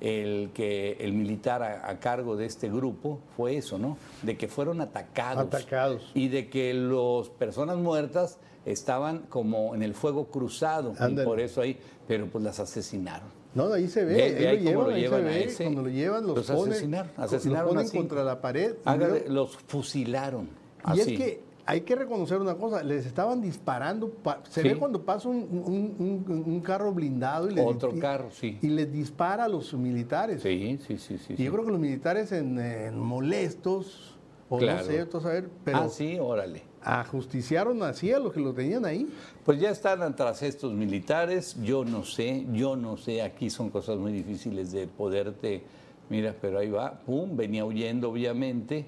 el, 0.00 0.50
que 0.54 0.96
el 1.00 1.12
militar 1.14 1.62
a, 1.62 1.88
a 1.90 1.98
cargo 1.98 2.36
de 2.36 2.46
este 2.46 2.68
grupo 2.70 3.18
fue 3.36 3.56
eso, 3.56 3.78
¿no? 3.78 3.96
De 4.22 4.36
que 4.36 4.46
fueron 4.46 4.80
atacados. 4.80 5.42
Atacados. 5.46 6.12
Y 6.14 6.28
de 6.28 6.48
que 6.48 6.72
las 6.74 7.28
personas 7.30 7.78
muertas 7.78 8.38
estaban 8.64 9.20
como 9.28 9.74
en 9.74 9.82
el 9.82 9.94
fuego 9.94 10.26
cruzado. 10.26 10.92
Y 10.92 11.14
por 11.24 11.40
eso 11.40 11.62
ahí, 11.62 11.76
pero 12.06 12.28
pues 12.28 12.44
las 12.44 12.60
asesinaron. 12.60 13.37
No, 13.66 13.72
ahí 13.72 13.88
se 13.88 14.04
ve, 14.04 14.22
ahí 14.48 14.62
lo 14.62 14.70
llevan, 14.70 14.84
lo 14.88 14.90
ahí 14.90 14.94
se 14.94 15.00
llevan 15.08 15.24
ve, 15.24 15.44
ese. 15.44 15.64
cuando 15.64 15.82
lo 15.82 15.88
llevan 15.88 16.26
los, 16.26 16.36
Los 16.36 16.46
ponen, 16.50 16.72
asesinaron, 16.72 17.10
los 17.16 17.24
asesinaron 17.26 17.68
ponen 17.68 17.84
así. 17.86 17.96
contra 17.96 18.24
la 18.24 18.40
pared. 18.40 18.74
de- 18.76 19.28
los 19.28 19.56
fusilaron. 19.66 20.48
Y 20.94 21.00
así. 21.00 21.00
es 21.00 21.06
que 21.18 21.48
hay 21.66 21.82
que 21.82 21.94
reconocer 21.96 22.40
una 22.40 22.54
cosa, 22.54 22.82
les 22.82 23.04
estaban 23.04 23.42
disparando, 23.42 24.08
pa- 24.08 24.40
se 24.48 24.62
Sí. 24.62 24.68
ve 24.68 24.76
cuando 24.76 25.02
pasa 25.04 25.28
un, 25.28 25.36
un- 25.36 26.24
un- 26.26 26.42
un 26.46 26.60
carro 26.60 26.92
blindado 26.94 27.50
y 27.50 27.54
les, 27.54 27.66
Otro 27.66 27.92
carro, 27.98 28.30
sí. 28.30 28.58
y 28.62 28.68
les 28.68 28.90
dispara 28.90 29.44
a 29.44 29.48
los 29.48 29.74
militares. 29.74 30.40
Sí, 30.42 30.78
sí, 30.86 30.96
sí, 30.96 31.18
sí. 31.18 31.34
Y 31.34 31.36
sí. 31.36 31.44
yo 31.44 31.52
creo 31.52 31.64
que 31.66 31.70
los 31.72 31.80
militares 31.80 32.32
en, 32.32 32.58
en 32.58 32.98
molestos, 32.98 34.14
o 34.48 34.56
Claro. 34.58 34.78
no 34.80 34.84
sé, 34.86 35.04
tú 35.06 35.20
saber, 35.20 35.50
pero 35.64 35.78
Ah, 35.78 35.88
sí, 35.90 36.16
órale. 36.18 36.62
Ajusticiaron 36.82 37.82
así 37.82 38.12
a 38.12 38.18
los 38.18 38.32
que 38.32 38.40
lo 38.40 38.52
tenían 38.52 38.84
ahí. 38.84 39.08
Pues 39.44 39.60
ya 39.60 39.70
están 39.70 40.14
tras 40.16 40.42
estos 40.42 40.72
militares, 40.72 41.56
yo 41.62 41.84
no 41.84 42.04
sé, 42.04 42.46
yo 42.52 42.76
no 42.76 42.96
sé, 42.96 43.22
aquí 43.22 43.50
son 43.50 43.70
cosas 43.70 43.98
muy 43.98 44.12
difíciles 44.12 44.72
de 44.72 44.86
poderte, 44.86 45.62
mira, 46.08 46.34
pero 46.40 46.58
ahí 46.58 46.70
va, 46.70 47.00
pum, 47.00 47.36
venía 47.36 47.64
huyendo 47.64 48.10
obviamente, 48.10 48.86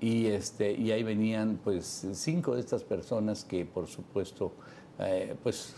y 0.00 0.26
este, 0.26 0.72
y 0.72 0.90
ahí 0.90 1.04
venían 1.04 1.60
pues 1.62 2.08
cinco 2.14 2.54
de 2.54 2.60
estas 2.60 2.82
personas 2.82 3.44
que 3.44 3.64
por 3.64 3.86
supuesto 3.86 4.52
eh, 4.98 5.36
pues 5.42 5.74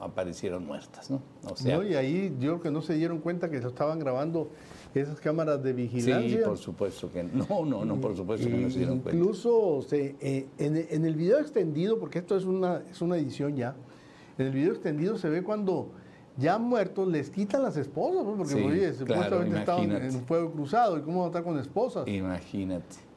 aparecieron 0.00 0.66
muertas, 0.66 1.10
¿no? 1.10 1.22
O 1.50 1.56
sea, 1.56 1.76
¿no? 1.76 1.82
Y 1.82 1.94
ahí 1.94 2.34
yo 2.40 2.52
creo 2.52 2.60
que 2.60 2.70
no 2.70 2.82
se 2.82 2.94
dieron 2.94 3.20
cuenta 3.20 3.50
que 3.50 3.60
se 3.60 3.68
estaban 3.68 3.98
grabando 3.98 4.50
esas 4.94 5.20
cámaras 5.20 5.62
de 5.62 5.70
sí, 5.70 5.76
vigilancia. 5.76 6.44
por 6.44 6.58
supuesto 6.58 7.10
que 7.12 7.22
no, 7.22 7.64
no, 7.64 7.84
no, 7.84 8.00
por 8.00 8.16
supuesto 8.16 8.48
que 8.48 8.56
no 8.56 8.70
se 8.70 8.78
dieron 8.78 9.00
cuenta. 9.00 9.18
Incluso 9.18 9.82
se, 9.82 10.16
eh, 10.20 10.46
en, 10.58 10.76
en 10.76 11.04
el 11.04 11.14
video 11.14 11.38
extendido, 11.38 11.98
porque 11.98 12.18
esto 12.18 12.36
es 12.36 12.44
una, 12.44 12.82
es 12.90 13.00
una 13.00 13.16
edición 13.16 13.56
ya, 13.56 13.74
en 14.38 14.46
el 14.46 14.52
video 14.52 14.72
extendido 14.72 15.18
se 15.18 15.28
ve 15.28 15.42
cuando 15.42 15.90
ya 16.36 16.58
muertos 16.58 17.06
les 17.08 17.30
quitan 17.30 17.62
las 17.62 17.76
esposas, 17.76 18.24
¿no? 18.24 18.36
porque 18.36 18.54
Sí, 18.54 18.62
oye, 18.62 18.92
claro, 19.04 19.42
supuestamente 19.42 19.58
estaban 19.58 19.92
en 19.92 20.14
un 20.16 20.24
fuego 20.24 20.50
cruzado, 20.52 20.98
¿y 20.98 21.02
cómo 21.02 21.18
van 21.18 21.26
a 21.26 21.28
estar 21.28 21.44
con 21.44 21.58
esposas? 21.58 22.08
Imagínate. 22.08 23.10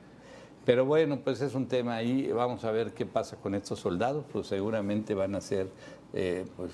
Pero 0.65 0.85
bueno, 0.85 1.19
pues 1.23 1.41
es 1.41 1.55
un 1.55 1.67
tema 1.67 1.95
ahí. 1.95 2.31
Vamos 2.31 2.63
a 2.63 2.71
ver 2.71 2.93
qué 2.93 3.05
pasa 3.05 3.35
con 3.35 3.53
estos 3.53 3.79
soldados. 3.79 4.23
Pues 4.31 4.47
seguramente 4.47 5.13
van 5.13 5.35
a 5.35 5.41
ser 5.41 5.67
eh, 6.13 6.45
pues, 6.55 6.71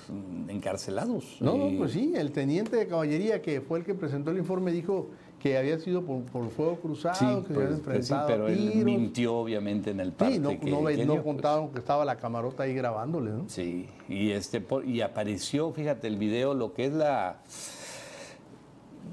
encarcelados. 0.48 1.38
No, 1.40 1.56
no, 1.56 1.68
Y- 1.70 1.76
pues 1.78 1.92
sí, 1.92 2.12
el 2.16 2.30
teniente 2.32 2.76
de 2.76 2.86
caballería 2.86 3.40
que 3.42 3.60
fue 3.60 3.78
el 3.78 3.84
que 3.84 3.94
presentó 3.94 4.30
el 4.30 4.38
informe 4.38 4.70
dijo 4.72 5.08
que 5.38 5.56
había 5.56 5.78
sido 5.78 6.04
por, 6.04 6.20
por 6.24 6.50
fuego 6.50 6.76
cruzado, 6.76 7.14
Sí, 7.14 7.24
que 7.48 7.48
se 7.48 7.54
pues, 7.54 7.66
habían 7.66 7.80
pues 7.80 8.06
sí, 8.06 8.12
enfrentado 8.12 8.26
pero 8.28 8.46
a 8.46 8.52
él 8.52 8.84
mintió 8.84 9.36
obviamente 9.36 9.90
en 9.90 10.00
el 10.00 10.12
parte 10.12 10.34
Sí, 10.34 10.38
no, 10.40 10.50
que, 10.60 10.70
no, 10.70 10.80
pues. 11.14 11.22
contaron 11.22 11.70
que 11.70 11.78
estaba 11.78 12.04
la 12.04 12.16
camarota 12.18 12.64
ahí 12.64 12.74
grabándole, 12.74 13.30
¿no? 13.30 13.48
Sí, 13.48 13.88
y 14.10 14.32
este 14.32 14.62
y 14.86 15.00
apareció, 15.00 15.72
fíjate 15.72 16.06
el 16.08 16.16
video, 16.18 16.52
lo 16.52 16.74
que 16.74 16.84
es 16.86 16.92
la 16.92 17.38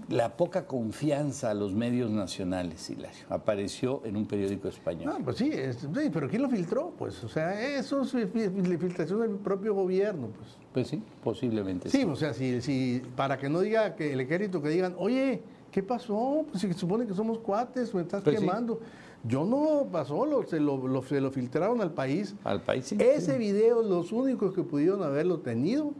la 0.10 0.36
poca 0.38 0.66
confianza 0.68 1.50
a 1.52 1.54
los 1.54 1.74
medios 1.74 2.10
nacionales, 2.12 2.90
Hilario. 2.90 3.26
Apareció 3.30 4.02
en 4.06 4.16
un 4.18 4.26
periódico 4.26 4.68
español. 4.68 5.14
Ah, 5.16 5.20
pues 5.24 5.38
sí, 5.38 5.50
es- 5.54 5.78
sí, 5.78 6.10
pero 6.14 6.30
¿quién 6.30 6.42
lo 6.42 6.50
filtró? 6.50 6.94
Pues, 6.98 7.24
o 7.24 7.28
sea, 7.30 7.60
eso 7.78 8.02
es 8.02 8.12
fi- 8.12 8.50
filtración 8.78 9.22
del 9.22 9.32
propio 9.38 9.74
gobierno, 9.74 10.28
pues. 10.38 10.50
Pues 10.74 10.88
sí, 10.88 11.02
posiblemente 11.24 11.90
Sí, 11.90 12.04
o 12.04 12.16
sea, 12.16 12.34
si, 12.34 12.62
si, 12.62 13.02
para 13.16 13.38
que 13.38 13.50
no 13.50 13.60
diga 13.62 13.96
que 13.96 14.14
el 14.14 14.20
ejército 14.22 14.62
que 14.62 14.70
digan, 14.70 14.96
oye, 14.98 15.42
¿qué 15.72 15.82
pasó? 15.84 16.46
Pues 16.50 16.62
se 16.62 16.72
supone 16.74 17.06
que 17.08 17.14
somos 17.14 17.40
cuates, 17.40 17.94
me 17.94 18.02
estás 18.02 18.24
Pues 18.24 18.40
sí. 18.40 18.46
quemando. 18.46 18.80
Yo 19.24 19.44
no 19.46 19.88
pasó, 19.92 20.26
lo, 20.26 20.46
se, 20.46 20.60
lo, 20.60 20.88
lo- 20.88 21.02
se 21.02 21.20
lo 21.20 21.32
filtraron 21.32 21.82
al 21.82 21.92
país. 21.94 22.36
Al 22.44 22.62
país 22.62 22.86
sí. 22.86 22.98
Ese 23.00 23.38
video, 23.38 23.82
los 23.82 24.12
únicos 24.12 24.54
que 24.54 24.62
pudieron 24.64 25.02
haberlo 25.04 25.40
tenido 25.40 25.92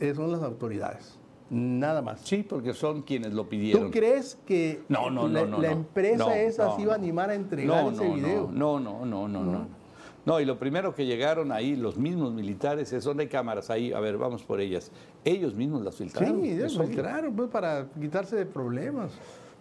eh, 0.00 0.12
son 0.14 0.30
las 0.30 0.42
autoridades. 0.42 1.18
Nada 1.52 2.00
más. 2.00 2.22
Sí, 2.22 2.42
porque 2.42 2.72
son 2.72 3.02
quienes 3.02 3.34
lo 3.34 3.46
pidieron. 3.46 3.84
¿Tú 3.84 3.90
crees 3.90 4.38
que 4.46 4.80
No, 4.88 5.10
no, 5.10 5.28
la, 5.28 5.42
no, 5.42 5.46
no. 5.48 5.58
la 5.60 5.68
no. 5.68 5.74
empresa 5.74 6.40
esa 6.40 6.74
se 6.74 6.80
iba 6.80 6.94
a 6.94 6.96
animar 6.96 7.28
a 7.28 7.34
entregar 7.34 7.92
ese 7.92 8.08
video? 8.08 8.50
No, 8.50 8.80
no, 8.80 9.04
no, 9.04 9.28
no, 9.28 9.44
no. 9.44 9.66
No, 10.24 10.40
y 10.40 10.46
lo 10.46 10.58
primero 10.58 10.94
que 10.94 11.04
llegaron 11.04 11.52
ahí, 11.52 11.76
los 11.76 11.98
mismos 11.98 12.32
militares, 12.32 12.92
es 12.92 13.04
donde 13.04 13.24
hay 13.24 13.28
cámaras 13.28 13.68
ahí, 13.68 13.92
a 13.92 14.00
ver, 14.00 14.16
vamos 14.16 14.42
por 14.44 14.60
ellas. 14.60 14.90
Ellos 15.24 15.54
mismos 15.54 15.82
las 15.82 15.96
filtraron. 15.96 16.40
Sí, 16.40 16.52
ellos 16.52 16.78
filtraron 16.78 17.34
pues, 17.34 17.50
para 17.50 17.86
quitarse 18.00 18.36
de 18.36 18.46
problemas. 18.46 19.10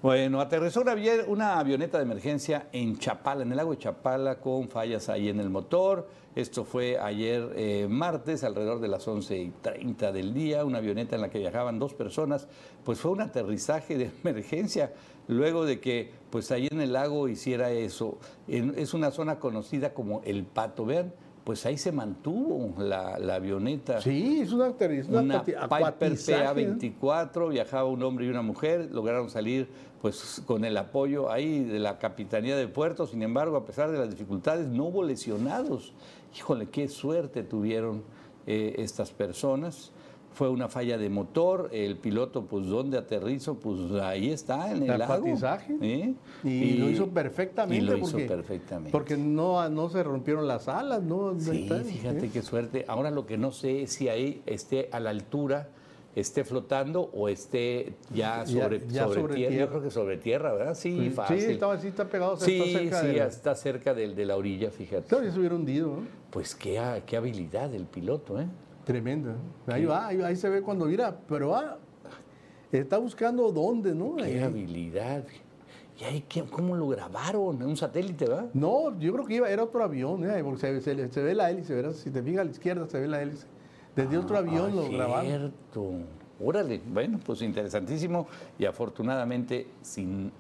Bueno, 0.02 0.40
aterrizó 0.40 0.84
una 1.28 1.60
avioneta 1.60 1.98
de 1.98 2.04
emergencia 2.06 2.68
en 2.72 2.98
Chapala, 2.98 3.44
en 3.44 3.52
el 3.52 3.58
lago 3.58 3.72
de 3.72 3.80
Chapala, 3.80 4.40
con 4.40 4.70
fallas 4.70 5.10
ahí 5.10 5.30
en 5.30 5.40
el 5.40 5.50
motor. 5.50 6.08
Esto 6.36 6.64
fue 6.64 6.98
ayer 6.98 7.52
eh, 7.56 7.88
martes, 7.90 8.44
alrededor 8.46 8.80
de 8.80 8.88
las 8.88 9.06
11 9.08 9.38
y 9.38 9.50
30 9.62 10.12
del 10.14 10.34
día, 10.34 10.64
una 10.64 10.78
avioneta 10.78 11.16
en 11.16 11.22
la 11.22 11.30
que 11.30 11.40
viajaban 11.40 11.78
dos 11.78 11.94
personas. 11.94 12.48
Pues 12.86 13.00
fue 13.00 13.12
un 13.12 13.20
aterrizaje 13.22 13.98
de 13.98 14.12
emergencia, 14.24 14.94
luego 15.28 15.66
de 15.66 15.80
que 15.82 16.12
pues 16.30 16.50
ahí 16.52 16.68
en 16.72 16.80
el 16.80 16.94
lago 16.94 17.28
hiciera 17.28 17.72
eso. 17.72 18.18
En- 18.48 18.76
es 18.78 18.94
una 18.94 19.12
zona 19.12 19.40
conocida 19.40 19.94
como 19.94 20.22
El 20.24 20.46
Pato, 20.46 20.86
vean, 20.86 21.14
pues 21.44 21.66
ahí 21.66 21.78
se 21.78 21.92
mantuvo 21.92 22.76
la, 22.82 23.20
la 23.20 23.36
avioneta. 23.36 24.00
Sí, 24.00 24.40
es 24.42 24.54
una, 24.54 24.70
aterri- 24.70 25.00
es 25.00 25.10
una 25.10 25.44
Piper 25.44 26.12
¿no? 26.12 26.16
PA-24, 26.80 27.50
viajaba 27.50 27.86
un 27.90 28.04
hombre 28.04 28.26
y 28.28 28.30
una 28.30 28.42
mujer, 28.44 28.90
lograron 28.94 29.30
salir 29.30 29.68
pues 30.02 30.42
con 30.48 30.66
el 30.66 30.78
apoyo 30.78 31.30
ahí 31.32 31.64
de 31.64 31.78
la 31.78 32.00
Capitanía 32.00 32.56
de 32.56 32.68
Puerto, 32.68 33.06
sin 33.06 33.22
embargo, 33.22 33.58
a 33.58 33.66
pesar 33.66 33.92
de 33.92 34.00
las 34.00 34.10
dificultades, 34.10 34.68
no 34.68 34.86
hubo 34.86 35.04
lesionados. 35.04 35.94
Híjole, 36.36 36.68
qué 36.70 36.88
suerte 36.88 37.44
tuvieron 37.44 38.04
eh, 38.48 38.76
estas 38.78 39.12
personas. 39.12 39.92
Fue 40.34 40.50
una 40.50 40.70
falla 40.70 40.98
de 40.98 41.10
motor, 41.10 41.70
el 41.74 41.98
piloto, 41.98 42.46
pues, 42.46 42.66
¿dónde 42.66 42.98
aterrizó? 42.98 43.56
Pues 43.56 43.92
ahí 44.02 44.30
está, 44.30 44.72
en 44.72 44.84
el 44.84 44.90
El 44.90 45.00
lago. 45.00 45.14
acuatizaje. 45.14 45.78
¿eh? 45.82 46.14
Y, 46.46 46.78
lo 46.78 46.90
hizo 46.90 47.10
perfectamente. 47.10 47.84
Y 47.84 47.86
lo 47.86 47.98
hizo 47.98 48.12
porque, 48.12 48.26
perfectamente. 48.28 48.92
Porque 48.92 49.18
no, 49.18 49.68
no 49.70 49.90
se 49.90 50.02
rompieron 50.04 50.48
las 50.48 50.70
alas, 50.70 51.04
¿no? 51.04 51.38
Sí, 51.38 51.70
fíjate 51.86 52.22
sí. 52.22 52.30
qué 52.30 52.42
suerte. 52.42 52.86
Ahora 52.88 53.12
lo 53.12 53.26
que 53.26 53.38
no 53.38 53.52
sé 53.52 53.84
es 53.84 53.92
si 53.92 54.08
ahí 54.08 54.42
esté 54.46 54.88
a 54.94 55.02
la 55.02 55.10
altura 55.10 55.68
esté 56.16 56.44
flotando 56.44 57.02
o 57.14 57.30
esté 57.30 57.94
ya 58.14 58.46
sobre, 58.46 58.80
Ya- 58.82 58.86
ya 58.88 59.04
sobre 59.06 59.22
sobre 59.22 59.36
tierra. 59.36 59.50
tierra. 59.52 59.66
Yo 59.66 59.70
creo 59.72 59.82
que 59.84 59.92
sobre 59.92 60.18
tierra, 60.18 60.54
¿verdad? 60.54 60.74
Sí, 60.76 60.98
Sí, 61.00 61.10
fácil. 61.12 61.38
está, 61.52 61.78
sí 61.80 61.88
está 61.88 62.10
pegado, 62.10 62.38
Sí, 62.38 62.58
está 62.62 62.80
cerca 62.80 63.02
sí, 63.02 63.08
de 63.08 63.14
la- 63.14 63.26
está 63.28 63.56
cerca 63.56 63.94
del- 63.94 64.16
de 64.16 64.26
la 64.26 64.36
orilla, 64.36 64.72
fíjate. 64.72 65.08
Claro, 65.08 65.24
ya 65.26 65.32
se 65.32 65.40
hubiera 65.40 65.56
hundido, 65.56 65.88
¿no? 65.88 66.04
Pues 66.30 66.54
qué, 66.56 66.80
ha- 66.80 67.06
qué 67.06 67.18
habilidad 67.18 67.70
del 67.70 67.86
piloto, 67.86 68.40
¿eh? 68.40 68.48
Tremenda. 68.84 69.36
Ahí 69.68 69.86
va, 69.86 70.08
ahí, 70.08 70.22
ahí 70.22 70.36
se 70.36 70.50
ve 70.50 70.62
cuando 70.62 70.86
mira, 70.86 71.16
pero 71.30 71.50
va, 71.50 71.78
está 72.72 72.98
buscando 72.98 73.52
dónde, 73.52 73.94
¿no? 73.96 74.16
Qué 74.18 74.24
Ahí- 74.24 74.40
habilidad. 74.40 75.24
¿Y 76.00 76.04
ahí 76.04 76.26
qué- 76.28 76.44
cómo 76.46 76.76
lo 76.76 76.88
grabaron? 76.88 77.62
Un 77.62 77.78
satélite, 77.78 78.26
¿verdad? 78.26 78.50
No, 78.54 78.98
yo 79.00 79.14
creo 79.14 79.26
que 79.26 79.36
iba, 79.36 79.50
era 79.50 79.64
otro 79.64 79.84
avión, 79.84 80.28
¿eh? 80.30 80.44
porque 80.44 80.60
se, 80.60 80.82
se- 80.82 81.08
se 81.10 81.22
ve 81.22 81.36
la 81.36 81.52
hélice, 81.52 81.76
¿verdad? 81.76 81.94
Si 81.94 82.10
te 82.10 82.24
fijas 82.24 82.42
a 82.42 82.44
la 82.46 82.52
izquierda 82.52 82.88
se 82.88 83.00
ve 83.00 83.08
la 83.08 83.22
hélice. 83.22 83.46
Desde 83.96 84.18
otro 84.18 84.38
avión 84.38 84.76
lo 84.76 84.90
grabaron. 84.90 85.26
Cierto. 85.28 85.92
Órale, 86.44 86.82
bueno, 86.88 87.20
pues 87.24 87.42
interesantísimo 87.42 88.28
y 88.58 88.66
afortunadamente 88.66 89.68
sin, 89.82 90.32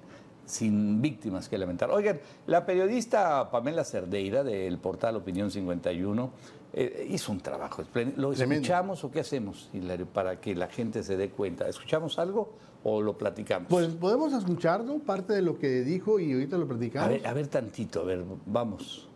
sin 0.45 1.01
víctimas 1.01 1.47
que 1.47 1.57
lamentar. 1.57 1.91
Oigan, 1.91 2.19
la 2.47 2.65
periodista 2.65 3.51
Pamela 3.51 3.83
Cerdeira 3.83 4.43
del 4.43 4.79
portal 4.79 5.15
Opinión 5.17 5.51
51 5.51 6.31
eh, 6.73 7.07
hizo 7.11 7.31
un 7.31 7.39
trabajo 7.41 7.81
espléndido. 7.83 8.21
¿Lo 8.21 8.33
Tremendo. 8.33 8.61
escuchamos 8.63 9.03
o 9.03 9.11
qué 9.11 9.19
hacemos, 9.19 9.69
Hilario, 9.73 10.07
para 10.07 10.39
que 10.39 10.55
la 10.55 10.67
gente 10.67 11.03
se 11.03 11.17
dé 11.17 11.29
cuenta? 11.29 11.67
¿Escuchamos 11.67 12.17
algo 12.17 12.53
o 12.83 13.01
lo 13.01 13.15
platicamos? 13.17 13.67
Pues 13.69 13.89
podemos 13.89 14.33
escuchar, 14.33 14.83
¿no? 14.83 14.97
Parte 14.99 15.33
de 15.33 15.41
lo 15.43 15.59
que 15.59 15.81
dijo 15.81 16.19
y 16.19 16.33
ahorita 16.33 16.57
lo 16.57 16.63
a 16.65 16.67
platicamos. 16.69 17.09
ver, 17.09 17.27
a 17.27 17.33
ver 17.33 17.47
tantito, 17.47 17.99
a 18.01 18.03
ver, 18.05 18.23
vamos. 18.47 19.07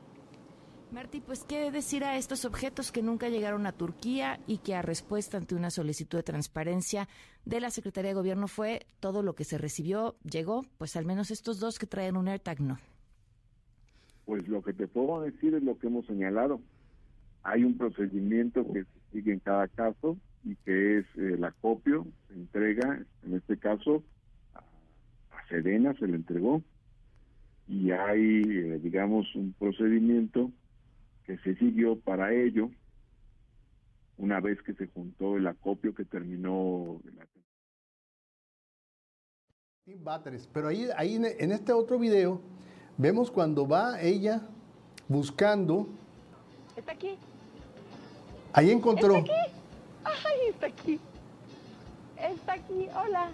Martí, 0.96 1.20
pues 1.20 1.44
qué 1.44 1.72
decir 1.72 2.06
a 2.06 2.16
estos 2.16 2.46
objetos 2.46 2.94
que 2.94 3.04
nunca 3.04 3.28
llegaron 3.28 3.68
a 3.68 3.74
Turquía 3.74 4.40
y 4.48 4.60
que 4.60 4.76
a 4.76 4.82
respuesta 4.82 5.36
ante 5.36 5.54
una 5.54 5.70
solicitud 5.70 6.20
de 6.20 6.24
transparencia 6.24 7.10
de 7.44 7.60
la 7.60 7.70
Secretaría 7.70 8.12
de 8.12 8.16
Gobierno 8.16 8.48
fue 8.48 8.86
todo 9.02 9.22
lo 9.22 9.36
que 9.36 9.44
se 9.44 9.58
recibió, 9.58 10.16
llegó, 10.24 10.66
pues 10.78 10.96
al 10.96 11.06
menos 11.06 11.32
estos 11.32 11.60
dos 11.60 11.80
que 11.80 11.86
traen 11.86 12.16
un 12.16 12.30
AirTag 12.30 12.62
no. 12.62 12.78
Pues 14.24 14.48
lo 14.48 14.64
que 14.64 14.72
te 14.72 14.88
puedo 14.88 15.20
decir 15.20 15.54
es 15.54 15.64
lo 15.64 15.78
que 15.78 15.88
hemos 15.88 16.06
señalado. 16.06 16.62
Hay 17.44 17.66
un 17.66 17.78
procedimiento 17.78 18.66
que 18.72 18.86
se 18.86 19.12
sigue 19.12 19.34
en 19.34 19.40
cada 19.40 19.68
caso 19.68 20.16
y 20.46 20.56
que 20.64 21.00
es 21.00 21.06
el 21.18 21.44
acopio, 21.44 22.08
entrega, 22.34 23.06
en 23.26 23.34
este 23.34 23.58
caso, 23.58 24.02
a, 24.54 24.60
a 24.60 25.48
Sedena 25.50 25.94
se 25.96 26.08
le 26.08 26.16
entregó 26.16 26.64
y 27.68 27.92
hay, 27.92 28.44
eh, 28.46 28.80
digamos, 28.82 29.36
un 29.36 29.54
procedimiento 29.60 30.52
que 31.26 31.38
se 31.40 31.56
siguió 31.56 32.00
para 32.00 32.34
ello 32.34 32.70
una 34.18 34.40
vez 34.40 34.62
que 34.62 34.74
se 34.74 34.88
juntó 34.88 35.38
el 35.38 35.48
acopio 35.48 35.94
que 35.94 36.06
terminó 36.06 37.02
la. 37.16 37.26
Pero 40.54 40.68
ahí, 40.70 40.88
ahí 40.98 41.16
en- 41.16 41.26
en 41.26 41.52
este 41.52 41.72
otro 41.74 42.00
video 42.00 42.42
vemos 42.98 43.30
cuando 43.30 43.68
va 43.68 44.02
ella 44.02 44.42
buscando, 45.08 45.88
Está 46.76 46.94
aquí. 46.94 47.18
ahí 48.54 48.72
encontró, 48.72 49.18
¿Está 49.18 49.34
aquí? 49.44 49.52
Ay, 50.06 50.50
está 50.50 50.68
aquí. 50.68 51.00
Está 52.18 52.54
aquí. 52.54 52.88
Hola. 52.96 53.32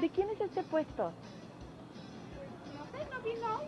¿De 0.00 0.10
quién 0.10 0.28
es 0.30 0.40
este 0.40 0.62
puesto? 0.64 1.04
No 2.74 2.98
sé, 2.98 3.10
no 3.10 3.20
vino 3.22 3.60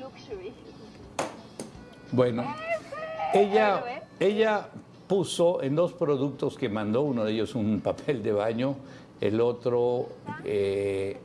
Luxury. 0.00 0.52
Bueno, 2.12 2.44
ella, 3.32 3.80
Bueno, 3.80 3.96
¿eh? 3.96 4.02
ella 4.20 4.68
puso 5.08 5.62
en 5.62 5.74
dos 5.74 5.92
productos 5.92 6.56
que 6.56 6.68
mandó, 6.68 7.02
uno 7.02 7.24
de 7.24 7.32
ellos 7.32 7.54
un 7.54 7.80
papel 7.80 8.22
de 8.22 8.32
baño, 8.32 8.76
el 9.20 9.40
otro 9.40 10.08
eh, 10.44 11.16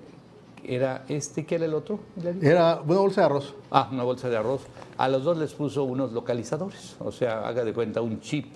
era 0.65 1.05
este, 1.07 1.45
¿qué 1.45 1.55
era 1.55 1.65
el 1.65 1.73
otro? 1.73 1.99
Era 2.41 2.81
una 2.81 2.97
bolsa 2.97 3.21
de 3.21 3.25
arroz. 3.25 3.53
Ah, 3.71 3.89
una 3.91 4.03
bolsa 4.03 4.29
de 4.29 4.37
arroz. 4.37 4.61
A 4.97 5.07
los 5.07 5.23
dos 5.23 5.37
les 5.37 5.53
puso 5.53 5.83
unos 5.83 6.11
localizadores, 6.11 6.95
o 6.99 7.11
sea, 7.11 7.47
haga 7.47 7.63
de 7.63 7.73
cuenta 7.73 8.01
un 8.01 8.19
chip 8.19 8.47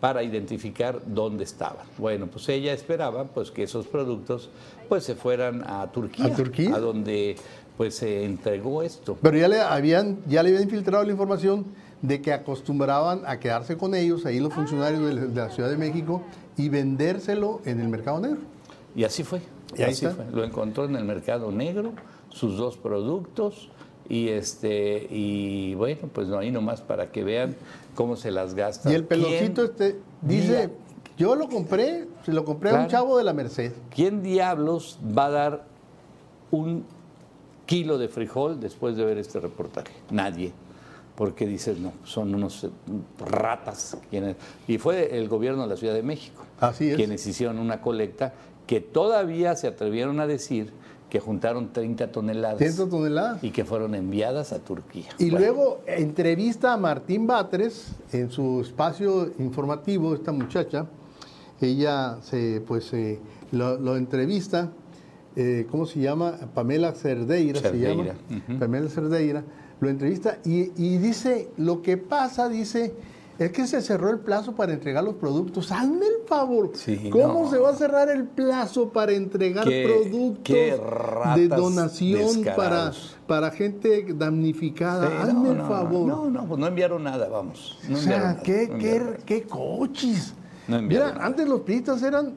para 0.00 0.22
identificar 0.24 1.00
dónde 1.06 1.44
estaban. 1.44 1.86
Bueno, 1.96 2.26
pues 2.26 2.48
ella 2.48 2.72
esperaba 2.72 3.22
pues 3.24 3.52
que 3.52 3.62
esos 3.64 3.86
productos 3.86 4.50
pues 4.88 5.04
se 5.04 5.14
fueran 5.14 5.62
a 5.64 5.86
Turquía, 5.92 6.26
¿A 6.26 6.34
Turquía? 6.34 6.74
a 6.74 6.80
donde 6.80 7.36
pues 7.76 7.96
se 7.96 8.24
entregó 8.24 8.82
esto. 8.82 9.16
Pero 9.22 9.36
ya 9.38 9.48
le 9.48 9.60
habían, 9.60 10.18
ya 10.28 10.42
le 10.42 10.50
habían 10.50 10.64
infiltrado 10.64 11.04
la 11.04 11.10
información 11.12 11.64
de 12.02 12.20
que 12.20 12.32
acostumbraban 12.32 13.22
a 13.26 13.38
quedarse 13.38 13.76
con 13.76 13.94
ellos, 13.94 14.26
ahí 14.26 14.40
los 14.40 14.52
funcionarios 14.52 15.04
de 15.06 15.14
la- 15.14 15.20
de 15.26 15.34
la 15.34 15.50
Ciudad 15.50 15.70
de 15.70 15.76
México, 15.76 16.22
y 16.56 16.68
vendérselo 16.68 17.60
en 17.64 17.80
el 17.80 17.88
mercado 17.88 18.20
negro. 18.20 18.38
Y 18.96 19.04
así 19.04 19.22
fue. 19.22 19.40
Y 19.76 19.82
ahí 19.82 19.92
así 19.92 20.04
está. 20.06 20.16
fue. 20.22 20.32
Lo 20.32 20.44
encontró 20.44 20.84
en 20.84 20.96
el 20.96 21.04
mercado 21.04 21.50
negro, 21.52 21.92
sus 22.30 22.56
dos 22.56 22.76
productos, 22.76 23.70
y 24.08 24.28
este, 24.28 25.06
y 25.10 25.74
bueno, 25.76 26.08
pues 26.12 26.26
no, 26.28 26.38
ahí 26.38 26.50
nomás 26.50 26.80
para 26.82 27.10
que 27.12 27.22
vean 27.24 27.54
cómo 27.94 28.16
se 28.16 28.30
las 28.32 28.54
gasta. 28.54 28.90
Y 28.90 28.94
el 28.94 29.04
peloncito 29.04 29.64
este 29.64 29.96
dice, 30.20 30.70
yo 31.16 31.36
lo 31.36 31.48
compré, 31.48 32.08
se 32.24 32.32
lo 32.32 32.44
compré 32.44 32.70
a 32.70 32.74
un 32.74 32.88
chavo 32.88 33.16
de 33.16 33.24
la 33.24 33.32
Merced. 33.32 33.72
¿Quién 33.94 34.22
diablos 34.22 34.98
va 35.16 35.26
a 35.26 35.30
dar 35.30 35.64
un 36.50 36.84
kilo 37.66 37.98
de 37.98 38.08
frijol 38.08 38.60
después 38.60 38.96
de 38.96 39.04
ver 39.04 39.18
este 39.18 39.40
reportaje? 39.40 39.92
Nadie. 40.10 40.52
Porque 41.16 41.46
dices, 41.46 41.78
no, 41.78 41.92
son 42.04 42.34
unos 42.34 42.64
eh, 42.64 42.70
ratas. 43.18 43.96
Quienes, 44.10 44.36
y 44.66 44.78
fue 44.78 45.16
el 45.18 45.28
gobierno 45.28 45.62
de 45.62 45.68
la 45.68 45.76
Ciudad 45.76 45.94
de 45.94 46.02
México 46.02 46.42
Así 46.60 46.90
es. 46.90 46.96
quienes 46.96 47.26
hicieron 47.26 47.58
una 47.58 47.80
colecta 47.80 48.32
que 48.66 48.80
todavía 48.80 49.54
se 49.56 49.66
atrevieron 49.66 50.20
a 50.20 50.26
decir 50.26 50.72
que 51.10 51.20
juntaron 51.20 51.74
30 51.74 52.10
toneladas 52.10 52.58
100 52.58 52.88
toneladas. 52.88 53.44
y 53.44 53.50
que 53.50 53.66
fueron 53.66 53.94
enviadas 53.94 54.52
a 54.54 54.60
Turquía. 54.60 55.10
Y 55.18 55.28
Bueno, 55.30 55.38
luego 55.46 55.80
entrevista 55.86 56.72
a 56.72 56.78
Martín 56.78 57.26
Batres 57.26 57.92
en 58.12 58.30
su 58.30 58.62
espacio 58.62 59.30
informativo, 59.38 60.14
esta 60.14 60.32
muchacha, 60.32 60.86
ella 61.60 62.16
se, 62.22 62.62
pues, 62.66 62.90
eh, 62.94 63.20
lo, 63.50 63.78
lo 63.78 63.96
entrevista, 63.96 64.70
eh, 65.36 65.66
¿cómo 65.70 65.86
se 65.86 66.00
llama? 66.00 66.34
Pamela 66.54 66.92
Cerdeira, 66.92 67.60
se 67.60 67.68
Cerdeira, 67.70 67.94
llama. 67.94 68.14
ujú. 68.48 68.58
Pamela 68.58 68.88
Cerdeira, 68.88 69.44
lo 69.80 69.88
entrevista 69.88 70.38
y, 70.44 70.70
y 70.76 70.98
dice, 70.98 71.50
lo 71.56 71.82
que 71.82 71.96
pasa, 71.96 72.48
dice, 72.48 72.94
es 73.38 73.50
que 73.50 73.66
se 73.66 73.80
cerró 73.80 74.10
el 74.10 74.18
plazo 74.20 74.54
para 74.54 74.72
entregar 74.72 75.02
los 75.02 75.14
productos. 75.14 75.72
Hazme 75.72 76.06
el 76.06 76.26
favor. 76.28 76.70
Sí, 76.74 77.08
¿Cómo 77.10 77.44
no. 77.44 77.50
se 77.50 77.58
va 77.58 77.70
a 77.70 77.74
cerrar 77.74 78.08
el 78.10 78.24
plazo 78.24 78.90
para 78.90 79.12
entregar 79.12 79.64
Qué- 79.64 79.84
productos 79.86 80.42
qué 80.44 80.76
de 81.40 81.48
donación 81.48 82.44
para, 82.54 82.92
para 83.26 83.50
gente 83.50 84.06
damnificada? 84.14 85.08
sí, 85.08 85.14
Hazme 85.22 85.32
no, 85.48 85.50
el 85.52 85.58
no, 85.58 85.66
favor. 85.68 86.06
No, 86.06 86.30
no, 86.30 86.46
pues 86.46 86.60
no 86.60 86.66
enviaron 86.66 87.02
nada, 87.02 87.28
vamos. 87.28 87.78
No 87.88 87.96
o 87.96 88.00
sea, 88.00 88.18
nada, 88.18 88.42
¿qué, 88.42 88.68
no 88.70 88.78
qué, 88.78 89.16
qué 89.24 89.42
enviaron 90.76 90.86
Mira, 91.08 91.12
nada. 91.14 91.26
antes 91.26 91.48
los 91.48 91.62
priistas 91.62 92.02
eran 92.04 92.34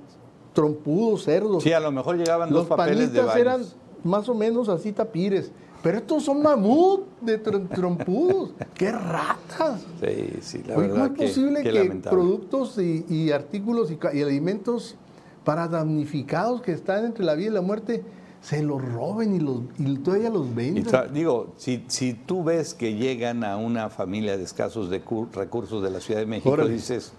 trompudos, 0.55 1.23
cerdos. 1.25 1.61
Sí, 1.61 1.71
a 1.71 1.79
lo 1.79 1.91
mejor 1.91 2.17
llegaban 2.17 2.49
los 2.51 2.67
dos 2.67 2.67
papeles 2.77 3.13
de 3.13 3.19
panistas 3.19 3.39
eran 3.39 3.61
más 4.03 4.27
o 4.27 4.33
menos 4.33 4.69
así 4.69 4.91
tapires. 4.91 5.51
Pero 5.83 5.99
estos 5.99 6.23
son 6.23 6.41
mamut 6.41 7.01
de 7.21 7.43
tr- 7.43 7.69
trompudos. 7.75 8.53
¡Qué 8.73 8.91
ratas! 8.91 9.81
Sí, 10.01 10.29
sí, 10.41 10.63
la 10.65 10.77
Oye, 10.77 10.87
verdad 10.87 11.11
¿Cómo 11.11 11.21
es 11.23 11.29
posible 11.29 11.61
que 11.61 12.01
productos 12.09 12.79
y, 12.79 13.05
y 13.07 13.29
artículos 13.31 13.91
y, 13.91 14.21
alimentos 14.23 14.95
para 15.43 15.67
damnificados 15.67 16.61
que 16.63 16.71
están 16.71 17.05
entre 17.05 17.23
la 17.23 17.35
vida 17.35 17.49
y 17.51 17.53
la 17.53 17.61
muerte 17.61 18.03
se 18.41 18.63
los 18.63 18.81
roben 18.83 19.35
y, 19.35 19.39
los, 19.39 19.59
y 19.77 19.97
todavía 19.97 20.31
los 20.31 20.55
vendan? 20.55 21.13
digo, 21.13 21.53
si, 21.57 21.83
si 21.87 22.13
tú 22.13 22.43
ves 22.43 22.73
que 22.73 22.95
llegan 22.95 23.43
a 23.43 23.57
una 23.57 23.89
familia 23.91 24.37
de 24.37 24.43
escasos 24.43 24.89
de 24.89 25.01
cu- 25.01 25.27
recursos 25.33 25.83
de 25.83 25.91
la 25.91 25.99
Ciudad 25.99 26.19
de 26.19 26.25
México, 26.25 26.49
Órale. 26.51 26.71
dices, 26.71 27.13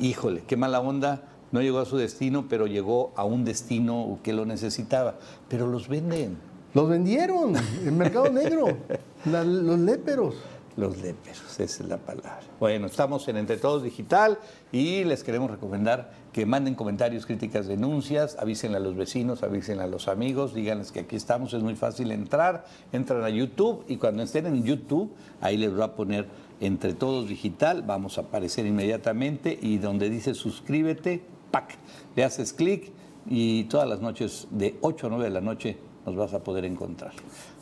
híjole, 0.00 0.42
qué 0.46 0.56
mala 0.56 0.80
onda, 0.80 1.22
no 1.56 1.62
llegó 1.62 1.78
a 1.78 1.86
su 1.86 1.96
destino, 1.96 2.46
pero 2.50 2.66
llegó 2.66 3.12
a 3.16 3.24
un 3.24 3.44
destino 3.46 4.18
que 4.22 4.34
lo 4.34 4.44
necesitaba. 4.44 5.14
Pero 5.48 5.66
los 5.66 5.88
venden, 5.88 6.36
Los 6.74 6.86
vendieron 6.90 7.54
en 7.56 7.96
mercado 7.96 8.28
negro, 8.30 8.66
la- 9.24 9.42
los 9.42 9.78
léperos. 9.78 10.34
los 10.76 10.98
léperos, 10.98 11.58
esa 11.58 11.82
es 11.82 11.88
la 11.88 11.96
palabra. 11.96 12.40
Bueno, 12.60 12.86
estamos 12.86 13.26
en 13.28 13.38
Entre 13.38 13.56
Todos 13.56 13.82
Digital 13.82 14.38
y 14.70 15.02
les 15.04 15.24
queremos 15.24 15.50
recomendar 15.50 16.12
que 16.34 16.44
manden 16.44 16.74
comentarios, 16.74 17.24
críticas, 17.24 17.66
denuncias, 17.66 18.36
avísenle 18.38 18.76
a 18.76 18.80
los 18.80 18.94
vecinos, 18.94 19.42
avísenle 19.42 19.84
a 19.84 19.86
los 19.86 20.06
amigos, 20.08 20.52
díganles 20.52 20.92
que 20.92 21.00
aquí 21.00 21.16
estamos, 21.16 21.54
es 21.54 21.62
muy 21.62 21.76
fácil 21.76 22.10
entrar, 22.12 22.66
entran 22.92 23.24
a 23.24 23.30
YouTube 23.30 23.84
y 23.88 23.96
cuando 23.96 24.22
estén 24.22 24.44
en 24.44 24.62
YouTube, 24.62 25.10
ahí 25.40 25.56
les 25.56 25.72
va 25.78 25.86
a 25.86 25.94
poner 25.94 26.26
Entre 26.60 26.92
Todos 26.92 27.26
Digital, 27.26 27.82
vamos 27.86 28.18
a 28.18 28.22
aparecer 28.22 28.66
inmediatamente 28.66 29.58
y 29.58 29.78
donde 29.78 30.10
dice 30.10 30.34
suscríbete, 30.34 31.22
¡pac! 31.50 31.76
Le 32.14 32.24
haces 32.24 32.52
clic 32.52 32.90
y 33.28 33.64
todas 33.64 33.88
las 33.88 34.00
noches 34.00 34.46
de 34.50 34.76
8 34.80 35.06
a 35.06 35.10
9 35.10 35.24
de 35.24 35.30
la 35.30 35.40
noche 35.40 35.76
nos 36.04 36.16
vas 36.16 36.32
a 36.34 36.40
poder 36.40 36.64
encontrar. 36.64 37.12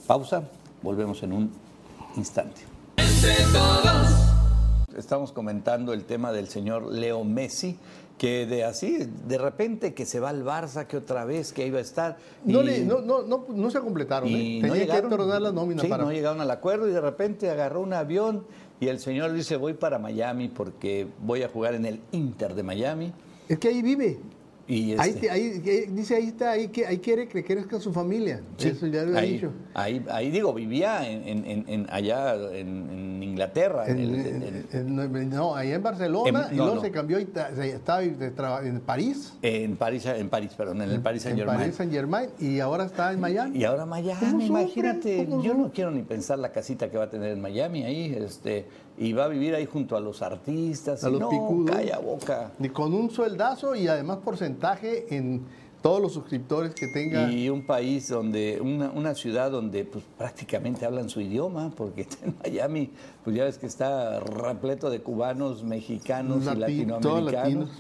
Pausa, 0.06 0.44
volvemos 0.82 1.22
en 1.22 1.32
un 1.32 1.50
instante. 2.16 2.62
estamos 4.96 5.32
comentando 5.32 5.92
el 5.92 6.04
tema 6.04 6.32
del 6.32 6.48
señor 6.48 6.92
Leo 6.92 7.24
Messi, 7.24 7.76
que 8.18 8.46
de 8.46 8.62
así, 8.64 9.10
de 9.26 9.38
repente 9.38 9.92
que 9.92 10.06
se 10.06 10.20
va 10.20 10.28
al 10.28 10.44
Barça, 10.44 10.86
que 10.86 10.96
otra 10.96 11.24
vez 11.24 11.52
que 11.52 11.66
iba 11.66 11.78
a 11.78 11.82
estar. 11.82 12.16
No, 12.44 12.62
le- 12.62 12.84
no, 12.84 13.00
no, 13.00 13.22
no, 13.22 13.46
no 13.48 13.70
se 13.70 13.80
completaron, 13.80 14.28
y 14.28 14.58
¿eh? 14.58 14.62
no 14.62 14.68
Tenía 14.68 14.82
llegaron, 14.86 15.10
que 15.10 15.16
tornar 15.16 15.42
la 15.42 15.50
nómina 15.52 15.82
sí, 15.82 15.88
para... 15.88 16.04
no 16.04 16.12
llegaron 16.12 16.40
al 16.40 16.50
acuerdo 16.50 16.88
y 16.88 16.92
de 16.92 17.00
repente 17.00 17.50
agarró 17.50 17.80
un 17.80 17.92
avión 17.92 18.44
y 18.80 18.86
el 18.86 19.00
señor 19.00 19.32
dice 19.32 19.56
voy 19.56 19.72
para 19.74 19.98
Miami 19.98 20.48
porque 20.48 21.08
voy 21.22 21.42
a 21.42 21.48
jugar 21.48 21.74
en 21.74 21.86
el 21.86 22.00
Inter 22.12 22.54
de 22.54 22.62
Miami. 22.62 23.12
Es 23.48 23.58
que 23.58 23.68
ahí 23.68 23.82
vive. 23.82 24.18
Y 24.66 24.92
Ahí, 24.98 25.10
este, 25.10 25.30
ahí- 25.30 25.60
dice, 25.92 26.16
ahí 26.16 26.28
está, 26.28 26.52
ahí, 26.52 26.68
que, 26.68 26.86
ahí 26.86 26.96
quiere 26.96 27.28
que 27.28 27.44
crezca 27.44 27.78
su 27.78 27.92
familia. 27.92 28.40
sí, 28.56 28.68
Eso 28.68 28.86
ya 28.86 29.02
lo 29.02 29.14
he 29.14 29.18
ahí, 29.18 29.32
dicho. 29.34 29.50
Ahí, 29.74 30.02
ahí 30.10 30.30
digo, 30.30 30.54
vivía 30.54 31.06
en, 31.06 31.28
en- 31.28 31.44
en- 31.44 31.64
en- 31.68 31.86
allá 31.90 32.34
en, 32.50 32.88
en 32.90 33.22
Inglaterra. 33.22 33.86
en 33.86 33.98
En- 33.98 34.14
el- 34.14 34.26
en 34.26 34.42
en- 34.72 35.16
en- 35.16 35.28
no, 35.28 35.54
ahí 35.54 35.70
en 35.72 35.82
Barcelona 35.82 36.46
En- 36.48 36.54
y 36.54 36.56
luego 36.56 36.76
no. 36.76 36.80
se 36.80 36.90
cambió 36.90 37.20
y 37.20 37.28
estaba 37.64 38.02
en 38.62 38.80
París. 38.80 39.34
en 39.42 39.76
París, 39.76 40.06
en 40.06 40.30
París, 40.30 40.52
perdón, 40.56 40.80
en 40.80 40.90
el 40.92 41.00
Paris 41.02 41.24
Saint 41.24 41.34
en 41.38 41.40
Germain. 41.44 41.60
París 41.60 41.74
Saint 41.76 41.92
Germain 41.92 42.30
y 42.40 42.60
ahora 42.60 42.84
está 42.86 43.12
en 43.12 43.20
Miami. 43.20 43.58
Y 43.58 43.64
ahora 43.64 43.82
¿Cómo 43.82 43.90
Miami, 43.96 44.16
sufre? 44.30 44.46
imagínate, 44.46 45.26
¿Cómo 45.28 45.42
yo 45.42 45.52
no 45.52 45.70
quiero 45.74 45.90
ni 45.90 46.00
pensar 46.00 46.38
la 46.38 46.52
casita 46.52 46.90
que 46.90 46.96
va 46.96 47.04
a 47.04 47.10
tener 47.10 47.32
en 47.32 47.40
Miami 47.42 47.82
ahí, 47.84 48.14
este, 48.18 48.64
y 48.96 49.12
va 49.12 49.24
a 49.24 49.28
vivir 49.28 49.54
ahí 49.54 49.66
junto 49.66 49.96
a 49.96 50.00
los 50.00 50.22
artistas, 50.22 51.04
A 51.04 51.08
y 51.08 51.12
los 51.12 51.20
no, 51.20 51.28
picudos. 51.28 51.76
calla 51.76 51.98
boca. 51.98 52.52
Y 52.60 52.68
con 52.68 52.94
un 52.94 53.10
sueldazo 53.10 53.74
y 53.74 53.88
además 53.88 54.18
porcentaje 54.24 55.14
en 55.16 55.42
todos 55.82 56.00
los 56.00 56.14
suscriptores 56.14 56.74
que 56.74 56.86
tenga. 56.88 57.30
Y 57.30 57.50
un 57.50 57.66
país 57.66 58.08
donde, 58.08 58.58
una, 58.60 58.90
una 58.90 59.14
ciudad 59.14 59.50
donde 59.50 59.84
pues 59.84 60.02
prácticamente 60.16 60.86
hablan 60.86 61.10
su 61.10 61.20
idioma, 61.20 61.72
porque 61.76 62.06
en 62.24 62.34
Miami, 62.42 62.90
pues 63.22 63.36
ya 63.36 63.44
ves 63.44 63.58
que 63.58 63.66
está 63.66 64.20
repleto 64.20 64.88
de 64.88 65.00
cubanos, 65.00 65.62
mexicanos 65.62 66.44
y 66.44 66.56
latinoamericanos. 66.56 67.70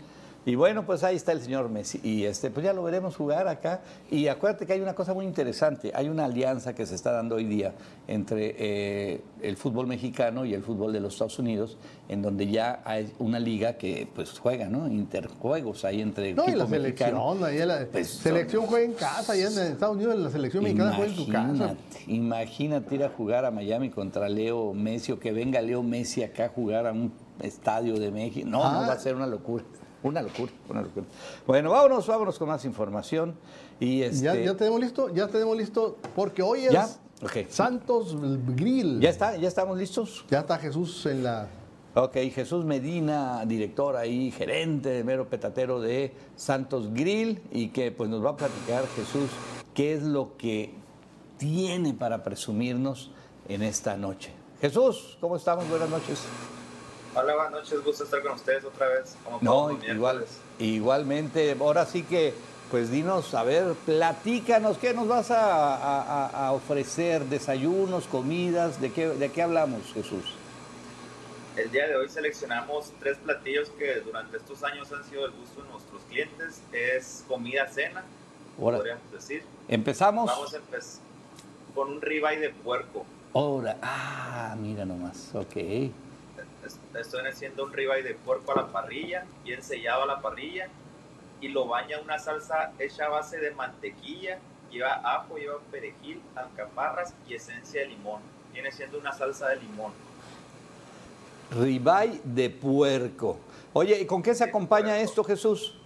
Y 0.46 0.56
bueno, 0.56 0.84
pues 0.84 1.02
ahí 1.04 1.16
está 1.16 1.32
el 1.32 1.40
señor 1.40 1.70
Messi. 1.70 2.00
Y 2.02 2.24
este, 2.24 2.50
pues 2.50 2.64
ya 2.64 2.72
lo 2.74 2.82
veremos 2.82 3.16
jugar 3.16 3.48
acá. 3.48 3.80
Y 4.10 4.28
acuérdate 4.28 4.66
que 4.66 4.74
hay 4.74 4.80
una 4.82 4.94
cosa 4.94 5.14
muy 5.14 5.24
interesante. 5.24 5.90
Hay 5.94 6.08
una 6.10 6.26
alianza 6.26 6.74
que 6.74 6.84
se 6.84 6.94
está 6.94 7.12
dando 7.12 7.36
hoy 7.36 7.44
día 7.44 7.72
entre 8.08 8.54
eh, 8.58 9.20
el 9.40 9.56
fútbol 9.56 9.86
mexicano 9.86 10.44
y 10.44 10.52
el 10.52 10.62
fútbol 10.62 10.92
de 10.92 11.00
los 11.00 11.14
Estados 11.14 11.38
Unidos, 11.38 11.78
en 12.10 12.20
donde 12.20 12.46
ya 12.48 12.82
hay 12.84 13.10
una 13.18 13.38
liga 13.40 13.74
que 13.78 14.06
pues 14.14 14.38
juega, 14.38 14.68
¿no? 14.68 14.86
Interjuegos 14.86 15.84
ahí 15.86 16.02
entre 16.02 16.34
no, 16.34 16.44
y 16.46 16.52
la 16.54 16.66
mexicano. 16.66 17.32
selección, 17.34 17.44
ahí 17.44 17.66
la 17.66 17.86
Pues, 17.90 18.08
selección 18.08 18.66
juega 18.66 18.84
en 18.84 18.92
casa, 18.92 19.32
allá 19.32 19.48
en 19.48 19.58
Estados 19.72 19.96
Unidos 19.96 20.18
la 20.18 20.30
selección 20.30 20.62
mexicana 20.64 20.92
juega 20.94 21.10
en 21.10 21.16
su 21.16 21.26
casa. 21.28 21.74
Imagínate, 22.06 22.94
ir 22.94 23.04
a 23.04 23.08
jugar 23.08 23.44
a 23.46 23.50
Miami 23.50 23.88
contra 23.90 24.28
Leo 24.28 24.74
Messi 24.74 25.12
o 25.12 25.18
que 25.18 25.32
venga 25.32 25.62
Leo 25.62 25.82
Messi 25.82 26.22
acá 26.22 26.46
a 26.46 26.48
jugar 26.50 26.86
a 26.86 26.92
un 26.92 27.12
estadio 27.40 27.98
de 27.98 28.10
México. 28.10 28.46
No, 28.48 28.58
no 28.58 28.80
va 28.86 28.92
a 28.92 28.98
ser 28.98 29.16
una 29.16 29.26
locura. 29.26 29.64
Una 30.04 30.20
locura, 30.20 30.52
una 30.68 30.82
locura. 30.82 31.06
Bueno, 31.46 31.70
vámonos, 31.70 32.06
vámonos 32.06 32.38
con 32.38 32.48
más 32.48 32.64
información. 32.66 33.34
Y 33.80 34.02
este, 34.02 34.26
¿Ya, 34.26 34.34
ya 34.36 34.54
tenemos 34.54 34.78
listo, 34.80 35.12
ya 35.12 35.28
tenemos 35.28 35.56
listo, 35.56 35.96
porque 36.14 36.42
hoy 36.42 36.66
es 36.66 36.72
¿Ya? 36.72 36.88
Santos 37.48 38.14
Grill. 38.54 39.00
¿Ya 39.00 39.08
está? 39.08 39.36
¿Ya 39.36 39.48
estamos 39.48 39.78
listos? 39.78 40.26
Ya 40.30 40.40
está 40.40 40.58
Jesús 40.58 41.06
en 41.06 41.24
la. 41.24 41.48
Ok, 41.94 42.16
Jesús 42.34 42.66
Medina, 42.66 43.44
director 43.46 43.96
ahí, 43.96 44.30
gerente, 44.30 45.04
mero 45.04 45.28
petatero 45.28 45.80
de 45.80 46.12
Santos 46.36 46.92
Grill, 46.92 47.40
y 47.50 47.68
que 47.68 47.90
pues 47.90 48.10
nos 48.10 48.22
va 48.22 48.30
a 48.30 48.36
platicar 48.36 48.84
Jesús 48.96 49.30
qué 49.72 49.94
es 49.94 50.02
lo 50.02 50.36
que 50.36 50.74
tiene 51.38 51.94
para 51.94 52.22
presumirnos 52.22 53.10
en 53.48 53.62
esta 53.62 53.96
noche. 53.96 54.32
Jesús, 54.60 55.16
¿cómo 55.20 55.36
estamos? 55.36 55.66
Buenas 55.70 55.88
noches. 55.88 56.24
Hola, 57.14 57.34
buenas 57.34 57.52
noches, 57.52 57.84
gusto 57.84 58.04
estar 58.04 58.22
con 58.22 58.32
ustedes 58.32 58.64
otra 58.64 58.88
vez. 58.88 59.16
Como 59.24 59.38
No, 59.40 59.78
igual, 59.84 60.24
igualmente, 60.58 61.56
ahora 61.60 61.86
sí 61.86 62.02
que, 62.02 62.34
pues 62.70 62.90
dinos, 62.90 63.34
a 63.34 63.44
ver, 63.44 63.74
platícanos, 63.86 64.78
¿qué 64.78 64.92
nos 64.94 65.06
vas 65.06 65.30
a, 65.30 65.76
a- 65.76 66.46
a 66.48 66.52
ofrecer? 66.52 67.24
¿Desayunos, 67.26 68.06
comidas? 68.06 68.80
¿De 68.80 68.92
qué, 68.92 69.08
¿De 69.08 69.30
qué 69.30 69.42
hablamos, 69.42 69.82
Jesús? 69.92 70.24
El 71.56 71.70
día 71.70 71.86
de 71.86 71.94
hoy 71.94 72.08
seleccionamos 72.08 72.90
tres 72.98 73.16
platillos 73.18 73.68
que 73.78 74.00
durante 74.00 74.36
estos 74.38 74.64
años 74.64 74.90
han 74.92 75.04
sido 75.04 75.22
del 75.22 75.30
gusto 75.32 75.62
de 75.62 75.68
nuestros 75.70 76.02
clientes. 76.10 76.60
Es 76.72 77.24
comida 77.28 77.68
cena, 77.68 78.02
Ahora, 78.60 78.78
podríamos 78.78 79.12
decir. 79.12 79.44
¿Empezamos? 79.68 80.26
Vamos 80.26 80.52
a 80.52 80.56
empezar 80.56 81.00
con 81.76 81.92
un 81.92 82.02
ribeye 82.02 82.40
de 82.40 82.50
puerco. 82.50 83.06
Ahora, 83.34 83.76
ah, 83.82 84.56
mira 84.60 84.84
nomás, 84.84 85.30
ok. 85.32 85.92
Es- 86.64 86.78
Esto 86.98 87.18
viene 87.18 87.32
siendo 87.34 87.64
un 87.64 87.72
ribeye 87.72 88.02
de 88.02 88.14
puerco 88.14 88.52
a 88.52 88.56
la 88.56 88.66
parrilla, 88.68 89.24
bien 89.44 89.62
sellado 89.62 90.04
a 90.04 90.06
la 90.06 90.20
parrilla, 90.20 90.68
y 91.40 91.48
lo 91.48 91.66
baña 91.66 92.00
una 92.00 92.18
salsa 92.18 92.72
hecha 92.78 93.06
a 93.06 93.08
base 93.08 93.38
de 93.38 93.50
mantequilla, 93.50 94.38
lleva 94.70 94.94
ajo, 95.04 95.36
lleva 95.36 95.58
perejil, 95.70 96.22
alcaparras 96.34 97.14
y 97.28 97.34
esencia 97.34 97.82
de 97.82 97.88
limón. 97.88 98.22
Viene 98.52 98.72
siendo 98.72 98.98
una 98.98 99.12
salsa 99.12 99.48
de 99.48 99.56
limón. 99.56 99.92
Ribeye 101.50 102.20
de 102.24 102.50
puerco. 102.50 103.38
Oye, 103.72 104.00
¿y 104.00 104.06
con 104.06 104.22
qué 104.22 104.34
se 104.34 104.44
acompaña 104.44 104.98
esto, 104.98 105.22
Jesús? 105.22 105.78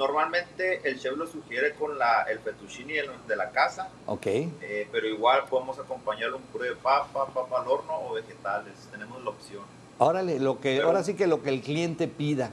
Normalmente 0.00 0.80
el 0.88 0.98
chef 0.98 1.14
lo 1.14 1.26
sugiere 1.26 1.74
con 1.74 1.98
la, 1.98 2.22
el 2.22 2.38
fettuccine 2.38 2.94
de 2.94 3.10
de 3.28 3.36
la 3.36 3.50
casa, 3.50 3.90
Ok. 4.06 4.26
eh, 4.26 4.88
pero 4.90 5.06
igual 5.06 5.42
podemos 5.50 5.78
acompañarlo 5.78 6.38
un 6.38 6.42
puré 6.44 6.70
de 6.70 6.76
papa, 6.76 7.26
papa 7.26 7.60
al 7.60 7.68
horno 7.68 8.00
o 8.08 8.14
vegetales. 8.14 8.72
Tenemos 8.90 9.22
la 9.22 9.28
opción, 9.28 9.60
Órale, 9.98 10.40
lo 10.40 10.58
que, 10.58 10.76
Pero- 10.76 10.86
ahora 10.86 11.04
sí 11.04 11.12
que 11.12 11.26
lo 11.26 11.42
que 11.42 11.50
el 11.50 11.60
cliente 11.60 12.08
pida. 12.08 12.50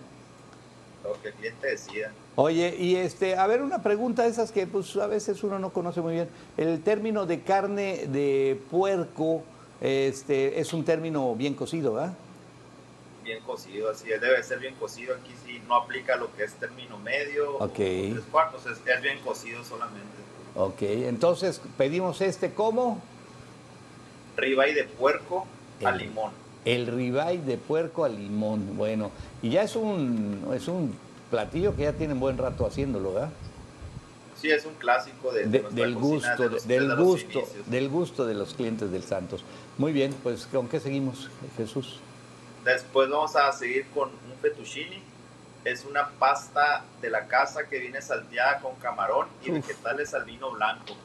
lo 1.05 1.13
que 1.21 1.29
el 1.29 1.33
cliente 1.35 1.67
decida. 1.67 2.11
Oye, 2.35 2.75
y 2.77 2.97
este, 2.97 3.37
a 3.37 3.47
ver, 3.47 3.61
una 3.61 3.81
pregunta 3.81 4.23
de 4.23 4.29
esas 4.29 4.51
que 4.51 4.67
pues 4.67 4.93
a 4.97 5.07
veces 5.07 5.41
uno 5.41 5.57
no 5.57 5.69
conoce 5.69 6.01
muy 6.01 6.15
bien. 6.15 6.27
El 6.57 6.83
término 6.83 7.25
de 7.25 7.43
carne 7.43 8.07
de 8.07 8.59
puerco, 8.69 9.41
este, 9.79 10.59
es 10.59 10.73
un 10.73 10.83
término 10.83 11.33
bien 11.35 11.53
cocido, 11.53 11.93
¿verdad? 11.93 12.13
Bien 13.27 13.41
cocido, 13.43 13.89
así 13.91 14.09
es, 14.09 14.21
debe 14.21 14.41
ser 14.41 14.57
bien 14.59 14.73
cocido. 14.75 15.13
Aquí 15.13 15.33
sí 15.45 15.61
no 15.67 15.75
aplica 15.75 16.15
lo 16.15 16.33
que 16.33 16.45
es 16.45 16.53
término 16.53 16.97
medio 16.97 17.57
o 17.57 17.67
tres 17.67 18.21
cuartos, 18.31 18.65
es, 18.65 18.77
es 18.87 19.01
bien 19.01 19.19
cocido 19.19 19.65
solamente. 19.65 20.07
Ok, 20.55 20.81
entonces 20.81 21.59
pedimos 21.77 22.21
este 22.21 22.53
como 22.53 23.01
Ribeye 24.37 24.73
de 24.73 24.85
puerco 24.85 25.45
a 25.83 25.89
El- 25.89 25.97
limón. 25.97 26.31
el 26.63 26.87
ribeye 26.87 27.39
de 27.41 27.57
puerco 27.57 28.05
al 28.05 28.15
limón. 28.15 28.77
Bueno, 28.77 29.11
y 29.41 29.49
ya 29.49 29.63
es 29.63 29.75
un, 29.75 30.47
es 30.55 30.69
un 30.69 30.95
platillo 31.29 31.75
que 31.75 31.81
ya 31.83 31.91
tienen 31.91 32.21
buen 32.21 32.37
rato 32.37 32.65
haciéndolo, 32.65 33.13
¿verdad? 33.13 33.29
Sí, 34.39 34.49
es 34.51 34.65
un 34.65 34.75
clásico 34.75 35.33
de, 35.33 35.47
de 35.47 35.59
De- 35.63 35.69
del 35.71 35.95
cocina 35.95 35.99
gusto, 35.99 36.43
de 36.43 36.49
los- 36.49 36.65
del 36.67 36.95
gusto, 36.95 37.39
inicios. 37.39 37.69
del 37.69 37.89
gusto 37.89 38.25
de 38.25 38.33
los 38.35 38.53
clientes 38.53 38.89
del 38.89 39.03
Santos. 39.03 39.43
Muy 39.77 39.91
bien, 39.91 40.13
pues 40.23 40.45
¿con 40.45 40.69
qué 40.69 40.79
seguimos, 40.79 41.29
Jesús? 41.57 41.99
Después 42.73 43.09
vamos 43.09 43.35
a 43.35 43.51
seguir 43.53 43.85
con 43.93 44.09
un 44.09 44.37
fettuccine. 44.41 45.01
Es 45.63 45.85
una 45.85 46.09
pasta 46.19 46.83
de 47.01 47.09
la 47.09 47.27
casa 47.27 47.67
que 47.67 47.79
viene 47.79 48.01
salteada 48.01 48.59
con 48.59 48.75
camarón 48.75 49.27
y 49.43 49.51
Uf. 49.51 49.65
vegetales 49.67 50.13
al 50.13 50.23
vino 50.25 50.51
blanco. 50.51 50.95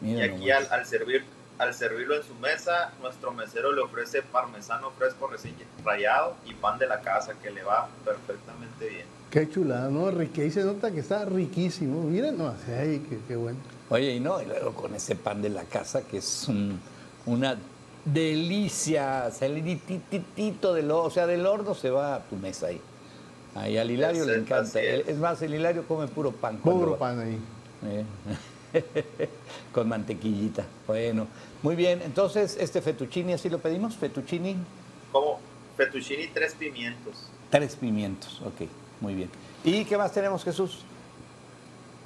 Mira 0.00 0.26
y 0.26 0.28
aquí 0.30 0.50
al, 0.50 0.84
servir, 0.86 1.24
al 1.58 1.72
servirlo 1.74 2.16
en 2.16 2.22
su 2.22 2.34
mesa, 2.34 2.92
nuestro 3.00 3.32
mesero 3.32 3.72
le 3.72 3.80
ofrece 3.80 4.22
parmesano 4.22 4.90
fresco 4.92 5.26
recién 5.26 5.54
rallado 5.84 6.36
y 6.46 6.54
pan 6.54 6.78
de 6.78 6.86
la 6.86 7.00
casa 7.00 7.34
que 7.42 7.50
le 7.50 7.62
va 7.62 7.88
perfectamente 8.04 8.88
bien. 8.88 9.06
Qué 9.30 9.48
chulada, 9.48 9.88
¿no? 9.88 10.10
Rique, 10.10 10.42
ahí 10.42 10.50
se 10.50 10.62
nota 10.64 10.90
que 10.90 11.00
está 11.00 11.24
riquísimo. 11.24 12.02
Miren, 12.02 12.36
no, 12.36 12.54
ay, 12.68 13.04
qué, 13.08 13.18
qué 13.26 13.36
bueno. 13.36 13.58
Oye, 13.88 14.12
y 14.14 14.20
no, 14.20 14.40
y 14.42 14.46
luego 14.46 14.72
con 14.74 14.94
ese 14.94 15.16
pan 15.16 15.40
de 15.40 15.48
la 15.50 15.64
casa 15.64 16.02
que 16.02 16.18
es 16.18 16.46
un- 16.48 16.78
una 17.24 17.56
delicia, 18.04 19.30
salidititito 19.30 20.74
del 20.74 20.90
horno, 20.90 21.06
o 21.06 21.10
sea, 21.10 21.26
del 21.26 21.46
horno 21.46 21.74
se 21.74 21.90
va 21.90 22.16
a 22.16 22.20
tu 22.24 22.36
mesa 22.36 22.66
ahí. 22.68 22.80
Ahí 23.54 23.76
al 23.78 23.90
Hilario 23.90 24.22
Es- 24.22 24.26
le 24.28 24.34
es- 24.34 24.38
encanta. 24.40 24.80
es. 24.80 25.08
Es 25.08 25.18
más, 25.18 25.40
el 25.42 25.54
Hilario 25.54 25.84
come 25.86 26.08
puro 26.08 26.32
pan. 26.32 26.58
Puro 26.58 26.96
pan 26.96 27.20
ahí. 27.20 27.38
Eh, 27.84 28.04
con 29.72 29.88
mantequillita. 29.88 30.64
Bueno, 30.86 31.26
muy 31.62 31.76
bien. 31.76 32.00
Entonces, 32.02 32.56
este 32.58 32.80
fettuccine, 32.80 33.34
¿así 33.34 33.50
lo 33.50 33.58
pedimos? 33.58 33.94
Fettuccine, 33.96 34.56
Como 35.12 35.38
fettuccine 35.76 36.22
y 36.24 36.28
tres 36.28 36.54
pimientos. 36.54 37.28
tres 37.50 37.76
pimientos. 37.76 38.40
Ok, 38.46 38.68
muy 39.00 39.14
bien. 39.14 39.30
¿Y 39.64 39.84
qué 39.84 39.98
más 39.98 40.12
tenemos, 40.12 40.42
Jesús? 40.42 40.78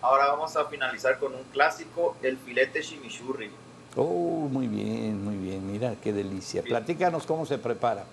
Ahora 0.03 0.27
vamos 0.29 0.57
a 0.57 0.65
finalizar 0.67 1.19
con 1.19 1.35
un 1.35 1.43
clásico, 1.53 2.17
el 2.23 2.37
filete 2.37 2.81
chimichurri. 2.83 3.51
Oh, 3.97 4.49
muy 4.51 4.69
bien, 4.69 5.25
muy 5.25 5.37
bien. 5.37 5.71
Mira, 5.71 5.95
qué 6.03 6.13
delicia. 6.13 6.61
Bien. 6.63 6.77
Platícanos 6.77 7.27
cómo 7.27 7.47
se 7.47 7.57
prepara. 7.57 8.05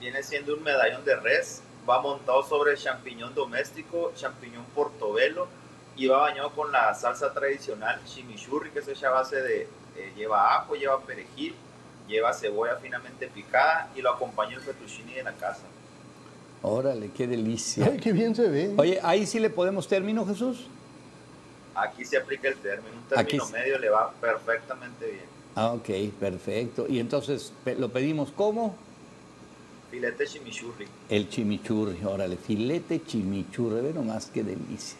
Viene 0.00 0.22
siendo 0.22 0.54
un 0.54 0.62
medallón 0.62 1.04
de 1.04 1.16
res, 1.16 1.60
va 1.88 2.00
montado 2.00 2.42
sobre 2.42 2.76
champiñón 2.76 3.34
doméstico, 3.34 4.12
champiñón 4.16 4.64
portobelo 4.74 5.46
y 5.96 6.06
va 6.06 6.18
bañado 6.18 6.50
con 6.50 6.72
la 6.72 6.94
salsa 6.94 7.32
tradicional 7.32 8.00
chimichurri 8.04 8.70
que 8.70 8.82
se 8.82 8.92
echa 8.92 9.08
a 9.08 9.12
base 9.12 9.40
de, 9.40 9.62
eh, 9.96 10.12
lleva 10.16 10.56
ajo, 10.56 10.74
lleva 10.74 11.00
perejil, 11.00 11.54
lleva 12.08 12.32
cebolla 12.32 12.76
finamente 12.76 13.28
picada 13.28 13.90
y 13.94 14.02
lo 14.02 14.10
acompaña 14.10 14.56
el 14.56 14.60
fettuccine 14.60 15.14
de 15.14 15.22
la 15.22 15.32
casa. 15.32 15.62
Órale, 16.62 17.10
qué 17.10 17.26
delicia. 17.26 17.86
Ay, 17.90 17.98
qué 17.98 18.12
bien 18.12 18.34
se 18.34 18.48
ve. 18.48 18.74
Oye, 18.78 18.98
ahí 19.02 19.26
sí 19.26 19.38
le 19.38 19.50
podemos 19.50 19.86
término, 19.86 20.26
Jesús. 20.26 20.66
Aquí 21.74 22.04
se 22.04 22.16
aplica 22.16 22.48
el 22.48 22.56
término, 22.56 22.94
un 22.96 23.18
Aquí 23.18 23.36
término 23.38 23.46
sí. 23.46 23.52
medio 23.52 23.78
le 23.78 23.88
va 23.90 24.12
perfectamente 24.20 25.06
bien. 25.06 25.24
Ah, 25.56 25.72
ok, 25.72 25.88
perfecto. 26.18 26.86
Y 26.88 26.98
entonces 26.98 27.52
lo 27.78 27.88
pedimos 27.90 28.30
como 28.30 28.74
Filete 29.90 30.26
chimichurri. 30.26 30.86
el 31.08 31.28
chimichurri. 31.28 32.04
Órale, 32.04 32.36
filete 32.36 33.04
chimichurri. 33.04 33.80
Ve 33.80 33.92
nomás 33.92 34.26
qué 34.26 34.42
delicia. 34.42 34.98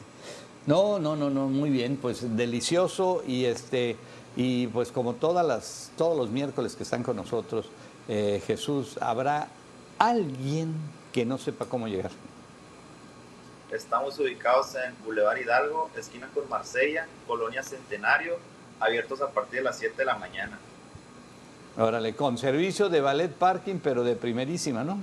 No, 0.67 0.99
no, 0.99 1.17
no, 1.17 1.29
no, 1.31 1.49
muy 1.49 1.71
bien, 1.71 1.97
pues 2.01 2.37
delicioso 2.37 3.23
y 3.27 3.45
este 3.45 3.97
y 4.37 4.67
pues 4.69 4.91
como 4.93 5.15
todas 5.15 5.45
las 5.47 5.91
todos 5.97 6.17
los 6.17 6.31
miércoles 6.31 6.75
que 6.77 6.85
están 6.85 7.03
con 7.03 7.17
nosotros, 7.17 7.67
eh, 8.09 8.41
Jesús, 8.47 8.97
habrá 9.01 9.49
alguien 9.99 10.73
que 11.13 11.25
no 11.27 11.39
sepa 11.39 11.67
cómo 11.67 11.87
llegar. 11.89 12.11
Estamos 13.75 14.17
ubicados 14.21 14.75
en 14.77 14.95
Boulevard 15.05 15.37
Hidalgo, 15.39 15.91
esquina 15.97 16.29
con 16.33 16.49
Marsella, 16.49 17.07
Colonia 17.27 17.63
Centenario, 17.63 18.39
abiertos 18.79 19.21
a 19.21 19.31
partir 19.31 19.59
de 19.61 19.65
las 19.65 19.79
7 19.79 19.97
de 19.97 20.05
la 20.05 20.15
mañana. 20.17 20.59
Órale, 21.77 22.15
con 22.15 22.39
servicio 22.39 22.89
de 22.89 23.01
ballet 23.01 23.33
parking, 23.33 23.81
pero 23.83 24.05
de 24.05 24.15
primerísima, 24.15 24.85
¿no? 24.85 24.97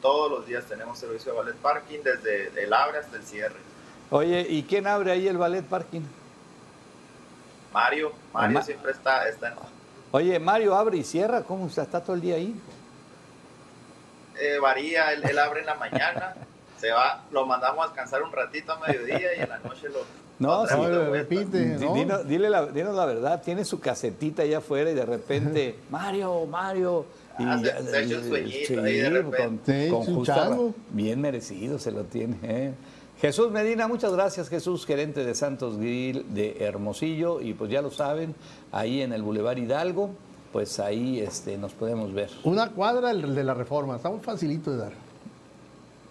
Todos 0.00 0.28
los 0.32 0.46
días 0.46 0.64
tenemos 0.64 0.98
servicio 0.98 1.32
de 1.32 1.38
ballet 1.38 1.54
parking 1.56 2.00
desde 2.02 2.64
el 2.64 2.72
abre 2.72 2.98
hasta 2.98 3.16
el 3.16 3.22
cierre. 3.22 3.60
Oye, 4.10 4.44
¿y 4.48 4.64
quién 4.64 4.88
abre 4.88 5.12
ahí 5.12 5.28
el 5.28 5.38
ballet 5.38 5.64
parking? 5.64 6.00
Mario, 7.72 8.12
Mario 8.32 8.54
Ma- 8.58 8.62
siempre 8.64 8.90
está, 8.90 9.28
está 9.28 9.48
en- 9.48 9.54
Oye, 10.10 10.38
Mario 10.40 10.74
abre 10.74 10.96
y 10.98 11.04
cierra, 11.04 11.42
¿cómo 11.44 11.68
está? 11.68 11.82
¿Está 11.82 12.02
todo 12.02 12.14
el 12.16 12.20
día 12.22 12.34
ahí? 12.34 12.54
eh, 14.40 14.58
varía, 14.58 15.12
él, 15.12 15.22
él 15.24 15.38
abre 15.38 15.60
en 15.60 15.66
la 15.66 15.74
mañana, 15.76 16.34
se 16.82 16.90
va, 16.90 17.22
lo 17.30 17.46
mandamos 17.46 17.84
a 17.84 17.88
descansar 17.88 18.22
un 18.24 18.32
ratito 18.32 18.72
a 18.72 18.80
mediodía 18.86 19.36
y 19.38 19.40
en 19.42 19.48
la 19.48 19.58
noche 19.60 19.88
lo... 19.88 20.00
No, 20.38 20.66
vuelta. 20.66 21.08
repite, 21.10 21.64
¿no? 21.78 21.94
dino- 21.94 22.24
dile 22.24 22.50
la, 22.50 22.66
dinos 22.66 22.96
la 22.96 23.06
verdad, 23.06 23.40
tiene 23.42 23.64
su 23.64 23.78
casetita 23.78 24.42
allá 24.42 24.58
afuera 24.58 24.90
y 24.90 24.94
de 24.94 25.06
repente, 25.06 25.76
Mario, 25.90 26.44
Mario. 26.46 27.06
Y 27.38 27.44
Ah, 27.44 27.58
se- 27.62 27.82
se 27.84 28.02
echa 28.02 28.18
un 28.18 28.28
sueñito 28.28 28.82
ahí 28.82 28.96
de 28.96 29.10
repente. 29.10 29.84
Sí, 29.84 29.90
con 29.90 30.04
su 30.04 30.14
justa 30.16 30.50
bien 30.90 31.20
merecido 31.20 31.78
se 31.78 31.92
lo 31.92 32.02
tiene. 32.04 32.36
¿eh? 32.42 32.72
Jesús 33.20 33.52
Medina, 33.52 33.86
muchas 33.86 34.12
gracias, 34.12 34.48
Jesús, 34.48 34.84
gerente 34.84 35.24
de 35.24 35.34
Santos 35.36 35.78
Grill 35.78 36.34
de 36.34 36.56
Hermosillo. 36.58 37.40
Y 37.40 37.54
pues 37.54 37.70
ya 37.70 37.80
lo 37.80 37.92
saben, 37.92 38.34
ahí 38.72 39.00
en 39.02 39.12
el 39.12 39.22
Boulevard 39.22 39.58
Hidalgo, 39.58 40.10
pues 40.52 40.80
ahí 40.80 41.20
este, 41.20 41.56
nos 41.56 41.72
podemos 41.72 42.12
ver. 42.12 42.30
Una 42.42 42.70
cuadra 42.72 43.12
el 43.12 43.32
de 43.36 43.44
la 43.44 43.54
reforma, 43.54 43.94
está 43.96 44.10
muy 44.10 44.20
facilito 44.20 44.72
de 44.72 44.76
dar. 44.78 44.92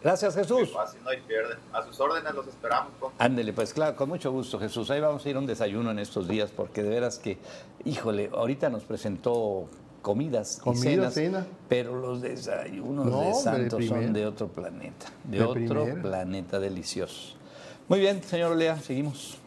Gracias, 0.03 0.35
Muy 0.35 0.43
Jesús. 0.43 0.71
fácil, 0.73 0.99
no 1.03 1.09
hay 1.11 1.19
pierde. 1.21 1.55
A 1.73 1.83
sus 1.85 1.99
órdenes 1.99 2.33
los 2.33 2.47
esperamos. 2.47 2.91
Ándele, 3.19 3.53
pues 3.53 3.73
claro, 3.73 3.95
con 3.95 4.09
mucho 4.09 4.31
gusto, 4.31 4.57
Jesús. 4.59 4.89
Ahí 4.89 4.99
vamos 4.99 5.23
a 5.25 5.29
ir 5.29 5.35
a 5.35 5.39
un 5.39 5.45
desayuno 5.45 5.91
en 5.91 5.99
estos 5.99 6.27
días, 6.27 6.49
porque 6.49 6.81
de 6.81 6.89
veras 6.89 7.19
que, 7.19 7.37
híjole, 7.85 8.29
ahorita 8.33 8.69
nos 8.69 8.83
presentó 8.83 9.67
comidas 10.01 10.57
y 10.57 10.61
Comida, 10.61 10.81
cenas, 10.81 11.13
cena. 11.13 11.47
pero 11.69 11.95
los 11.99 12.21
desayunos 12.21 13.05
No, 13.05 13.21
de 13.21 13.33
Santos 13.35 13.85
son 13.85 14.11
de 14.13 14.25
otro 14.25 14.47
planeta, 14.47 15.05
de, 15.25 15.37
De 15.37 15.43
otro 15.43 15.53
primera. 15.83 16.01
planeta 16.01 16.59
delicioso. 16.59 17.35
Muy 17.87 17.99
bien, 17.99 18.23
señor 18.23 18.53
Olea, 18.53 18.79
seguimos. 18.79 19.37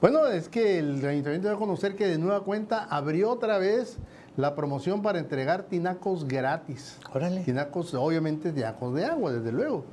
Bueno, 0.00 0.26
es 0.26 0.48
que 0.48 0.80
el 0.80 1.06
ayuntamiento 1.06 1.46
va 1.46 1.54
a 1.54 1.58
conocer 1.58 1.94
que 1.94 2.08
de 2.08 2.18
nueva 2.18 2.40
cuenta 2.42 2.84
abrió 2.90 3.30
otra 3.30 3.58
vez 3.58 3.98
la 4.36 4.54
promoción 4.54 5.02
para 5.02 5.18
entregar 5.18 5.64
tinacos 5.64 6.26
gratis. 6.26 6.98
Órale. 7.14 7.42
Tinacos, 7.42 7.92
obviamente, 7.94 8.52
tinacos 8.52 8.94
de 8.94 9.04
agua, 9.04 9.32
desde 9.32 9.52
luego. 9.52 9.84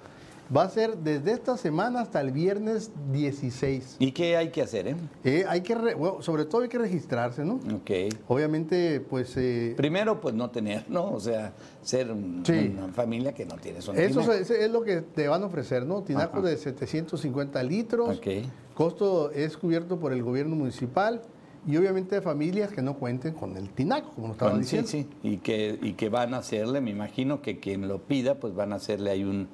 Va 0.55 0.63
a 0.63 0.69
ser 0.69 0.97
desde 0.97 1.31
esta 1.33 1.57
semana 1.57 2.01
hasta 2.01 2.19
el 2.21 2.31
viernes 2.31 2.89
16. 3.11 3.97
¿Y 3.99 4.11
qué 4.13 4.35
hay 4.35 4.49
que 4.49 4.63
hacer, 4.63 4.87
eh? 4.87 4.95
Eh, 5.23 5.45
hay 5.47 5.61
que, 5.61 5.75
re- 5.75 5.93
bueno, 5.93 6.23
sobre 6.23 6.45
todo 6.45 6.63
hay 6.63 6.69
que 6.69 6.79
registrarse, 6.79 7.45
¿no? 7.45 7.59
Ok. 7.75 7.91
Obviamente, 8.27 8.99
pues 8.99 9.37
eh, 9.37 9.75
Primero, 9.77 10.19
pues 10.19 10.33
no 10.33 10.49
tener, 10.49 10.89
¿no? 10.89 11.11
O 11.11 11.19
sea, 11.19 11.53
ser 11.83 12.11
un- 12.11 12.43
Sí. 12.43 12.73
una 12.75 12.91
familia 12.91 13.31
que 13.33 13.45
no 13.45 13.57
tiene 13.57 13.79
su 13.83 13.91
eso 13.91 14.31
es, 14.33 14.49
es 14.49 14.71
lo 14.71 14.81
que 14.81 15.01
te 15.01 15.27
van 15.27 15.43
a 15.43 15.45
ofrecer, 15.45 15.85
¿no? 15.85 16.01
Tinacos 16.01 16.39
Ajá. 16.39 16.47
de 16.49 16.57
750 16.57 17.61
litros. 17.61 18.17
Ok. 18.17 18.27
Costo 18.73 19.29
es 19.29 19.55
cubierto 19.55 19.99
por 19.99 20.13
el 20.13 20.23
gobierno 20.23 20.55
municipal 20.55 21.21
y 21.67 21.77
obviamente 21.77 22.21
familias 22.21 22.71
que 22.71 22.81
no 22.81 22.95
cuenten 22.95 23.33
con 23.33 23.55
el 23.57 23.69
tinaco, 23.69 24.11
como 24.15 24.27
nos 24.29 24.35
estaban 24.35 24.55
Con- 24.55 24.63
sí, 24.63 24.77
diciendo. 24.77 25.09
sí, 25.21 25.27
y 25.29 25.37
que, 25.37 25.77
y 25.81 25.93
que 25.93 26.09
van 26.09 26.33
a 26.33 26.37
hacerle, 26.37 26.81
me 26.81 26.91
imagino 26.91 27.41
que 27.41 27.59
quien 27.59 27.87
lo 27.87 27.99
pida, 27.99 28.35
pues 28.35 28.55
van 28.55 28.71
a 28.73 28.77
hacerle 28.77 29.09
ahí 29.11 29.23
un, 29.23 29.47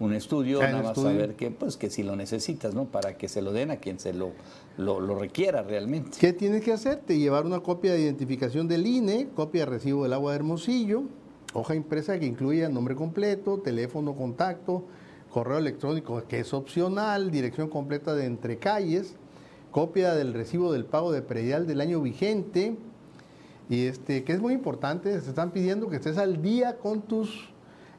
un 0.00 0.12
estudio, 0.12 0.60
Ah, 0.62 0.66
nada 0.66 0.78
más 0.82 0.86
estudio. 0.98 1.10
saber 1.10 1.34
que, 1.36 1.50
pues 1.50 1.76
que 1.76 1.88
si 1.88 2.02
lo 2.02 2.16
necesitas, 2.16 2.74
¿no? 2.74 2.86
Para 2.86 3.16
que 3.16 3.28
se 3.28 3.40
lo 3.42 3.52
den 3.52 3.70
a 3.70 3.76
quien 3.76 3.98
se 4.00 4.12
lo, 4.12 4.32
lo, 4.76 5.00
lo 5.00 5.14
requiera 5.18 5.62
realmente. 5.62 6.18
¿Qué 6.18 6.32
tienes 6.32 6.62
que 6.64 6.72
hacer? 6.72 6.96
Te 6.96 7.18
llevar 7.18 7.46
una 7.46 7.60
copia 7.60 7.92
de 7.92 8.00
identificación 8.00 8.66
del 8.66 8.86
INE, 8.86 9.28
copia 9.34 9.64
de 9.64 9.70
recibo 9.70 10.02
del 10.02 10.12
agua 10.14 10.32
de 10.32 10.36
Hermosillo, 10.36 11.04
hoja 11.54 11.74
impresa 11.76 12.18
que 12.18 12.26
incluya 12.26 12.68
nombre 12.68 12.96
completo, 12.96 13.58
teléfono, 13.58 14.14
contacto, 14.16 14.84
correo 15.30 15.58
electrónico 15.58 16.22
que 16.28 16.40
es 16.40 16.52
opcional, 16.52 17.30
dirección 17.30 17.68
completa 17.68 18.14
de 18.14 18.26
entrecalles, 18.26 19.14
copia 19.72 20.14
del 20.14 20.32
recibo 20.34 20.72
del 20.72 20.84
pago 20.84 21.10
de 21.10 21.22
predial 21.22 21.66
del 21.66 21.80
año 21.80 22.00
vigente 22.00 22.76
y 23.68 23.86
este 23.86 24.22
que 24.22 24.32
es 24.32 24.40
muy 24.40 24.54
importante, 24.54 25.20
se 25.20 25.28
están 25.30 25.50
pidiendo 25.50 25.88
que 25.88 25.96
estés 25.96 26.18
al 26.18 26.40
día 26.42 26.76
con 26.78 27.02
tus 27.02 27.48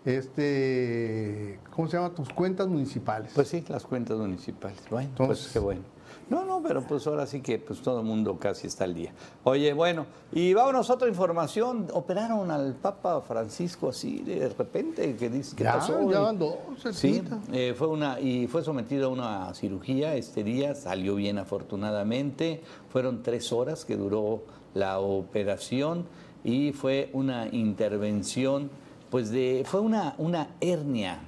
este 0.06 1.60
¿cómo 1.72 1.88
se 1.88 1.98
llama? 1.98 2.14
tus 2.14 2.30
cuentas 2.30 2.68
municipales. 2.68 3.32
Pues 3.36 3.48
sí, 3.50 3.64
las 3.68 3.84
cuentas 3.86 4.18
municipales. 4.18 4.78
Bueno, 4.90 5.10
pues 5.18 5.30
Entonces- 5.30 5.54
qué 5.54 5.60
bueno. 5.60 5.82
No, 6.30 6.46
no, 6.46 6.62
pero 6.66 6.82
pues 6.82 7.06
ahora 7.08 7.26
sí 7.28 7.42
que 7.42 7.60
pues 7.60 7.82
todo 7.82 8.00
el 8.00 8.06
mundo 8.06 8.38
casi 8.40 8.68
está 8.68 8.86
al 8.86 8.94
día. 8.94 9.12
Oye, 9.44 9.74
bueno, 9.74 10.06
y 10.32 10.54
vámonos 10.54 10.90
a 10.90 10.94
otra 10.94 11.08
información. 11.08 11.88
Operaron 11.94 12.50
al 12.50 12.74
Papa 12.76 13.22
Francisco 13.22 13.90
así 13.90 14.20
de 14.20 14.50
repente, 14.50 15.16
que 15.16 15.30
dice 15.30 15.56
que 15.56 15.64
Ya, 15.64 15.74
pasó. 15.74 16.10
ya 16.10 16.20
van 16.22 16.40
dos, 16.40 16.56
Sí, 16.92 17.22
eh, 17.52 17.74
fue 17.78 17.88
una 17.88 18.20
y 18.20 18.48
fue 18.48 18.64
sometido 18.64 19.08
a 19.08 19.10
una 19.10 19.54
cirugía 19.54 20.16
este 20.16 20.44
día, 20.44 20.76
salió 20.76 21.16
bien 21.16 21.38
afortunadamente. 21.38 22.62
Fueron 22.90 23.22
tres 23.24 23.52
horas 23.52 23.86
que 23.86 23.96
duró 23.98 24.44
la 24.74 25.00
operación 25.00 26.06
y 26.44 26.72
fue 26.72 27.10
una 27.14 27.48
intervención, 27.52 28.70
pues 29.12 29.30
de, 29.30 29.64
fue 29.66 29.82
una, 29.82 30.16
una 30.18 30.48
hernia, 30.62 31.20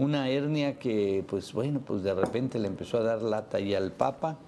una 0.00 0.28
hernia 0.30 0.78
que, 0.78 1.22
pues 1.28 1.52
bueno, 1.52 1.80
pues 1.86 2.02
de 2.02 2.14
repente 2.14 2.58
le 2.58 2.68
empezó 2.68 2.98
a 2.98 3.02
dar 3.02 3.20
lata 3.22 3.58
ahí 3.58 3.74
al 3.74 3.92
Papa 3.92 4.38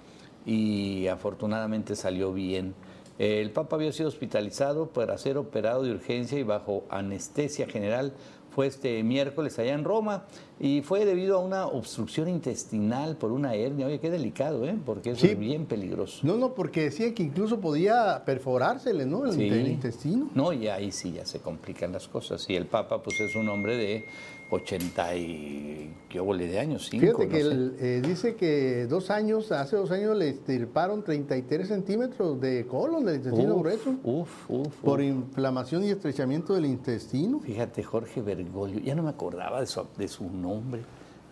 y 0.47 1.07
afortunadamente 1.09 1.95
salió 1.95 2.33
bien. 2.33 2.75
El 3.19 3.51
Papa 3.51 3.77
había 3.77 3.93
sido 3.93 4.09
hospitalizado 4.09 4.87
para 4.89 5.17
ser 5.19 5.37
operado 5.37 5.83
de 5.83 5.93
urgencia 5.93 6.39
y 6.39 6.43
bajo 6.43 6.85
anestesia 6.89 7.67
general. 7.69 8.15
Fue 8.55 8.67
este 8.67 9.03
miércoles 9.03 9.59
allá 9.59 9.73
en 9.75 9.85
Roma 9.85 10.25
y 10.61 10.83
fue 10.83 11.05
debido 11.07 11.37
a 11.39 11.41
una 11.41 11.67
obstrucción 11.67 12.29
intestinal 12.29 13.17
por 13.17 13.33
una 13.33 13.55
hernia. 13.55 13.87
Oye, 13.87 13.99
qué 14.01 14.11
delicado, 14.11 14.67
¿eh? 14.67 14.77
Porque 14.85 15.11
eso 15.13 15.23
Sí. 15.23 15.29
es 15.29 15.39
bien 15.39 15.65
peligroso. 15.67 16.21
No, 16.27 16.37
no, 16.37 16.53
porque 16.55 16.83
decía 16.85 17.15
que 17.15 17.23
incluso 17.23 17.61
podía 17.61 18.23
perforársele, 18.27 19.07
¿no? 19.07 19.25
El, 19.27 19.33
Sí. 19.33 19.49
el 19.49 19.69
intestino. 19.69 20.29
No, 20.35 20.53
y 20.53 20.69
ahí 20.69 20.93
sí 20.93 21.13
ya 21.13 21.25
se 21.25 21.39
complican 21.41 21.93
las 21.93 22.09
cosas. 22.09 22.45
Y 22.51 22.57
el 22.57 22.67
Papa, 22.67 23.03
pues 23.03 23.21
es 23.21 23.35
un 23.37 23.49
hombre 23.49 23.77
de 23.77 24.05
80 24.53 25.17
y... 25.17 25.95
¿Qué 26.09 26.21
óvole 26.21 26.47
de 26.47 26.59
años? 26.59 26.89
Cinco, 26.91 27.07
Fíjate 27.07 27.25
no 27.27 27.31
que 27.33 27.41
sé. 27.43 27.49
él, 27.51 27.77
eh, 27.81 28.03
dice 28.07 28.35
que 28.37 28.87
dos 28.87 29.11
años, 29.11 29.51
hace 29.51 29.77
dos 29.77 29.91
años 29.91 30.15
le 30.17 30.29
estirparon 30.29 31.03
33 31.03 31.67
centímetros 31.67 32.39
de 32.39 32.67
colon 32.67 33.05
del 33.07 33.17
intestino 33.17 33.55
Uf, 33.55 33.61
grueso 33.63 33.95
Uf, 34.05 34.51
uf, 34.51 34.77
por 34.83 35.01
uf. 35.01 35.07
inflamación 35.07 35.85
y 35.85 35.91
estrechamiento 35.91 36.53
del 36.55 36.67
intestino. 36.67 37.41
Fíjate, 37.41 37.83
Jorge 37.83 38.21
Bergoglio, 38.21 38.81
ya 38.81 38.95
no 38.95 39.03
me 39.03 39.09
acordaba 39.11 39.61
de 39.61 39.67
su, 39.67 39.87
de 39.97 40.07
su 40.07 40.29
nombre, 40.29 40.83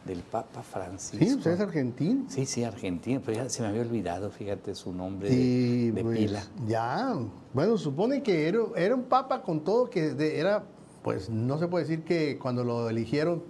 del 0.06 0.20
Papa 0.20 0.62
Francisco. 0.62 1.22
Sí, 1.22 1.34
usted 1.34 1.50
es 1.52 1.60
argentino. 1.60 2.24
Sí, 2.28 2.46
sí, 2.46 2.64
argentino, 2.64 3.20
pero 3.22 3.36
ya 3.42 3.50
se 3.50 3.60
me 3.60 3.68
había 3.68 3.82
olvidado, 3.82 4.30
fíjate, 4.30 4.74
su 4.74 4.94
nombre 4.94 5.28
de, 5.28 5.92
de 5.92 6.02
pues, 6.02 6.18
pila. 6.18 6.42
ya, 6.66 7.18
bueno, 7.52 7.76
supone 7.76 8.22
que 8.22 8.48
era, 8.48 8.60
era 8.76 8.94
un 8.94 9.02
papa 9.04 9.42
con 9.42 9.62
todo 9.62 9.90
que 9.90 10.14
de- 10.14 10.38
era, 10.40 10.64
pues 11.02 11.30
no 11.30 11.58
se 11.58 11.66
puede 11.68 11.84
decir 11.84 12.04
que 12.04 12.38
cuando 12.38 12.64
lo 12.64 12.88
eligieron 12.90 13.42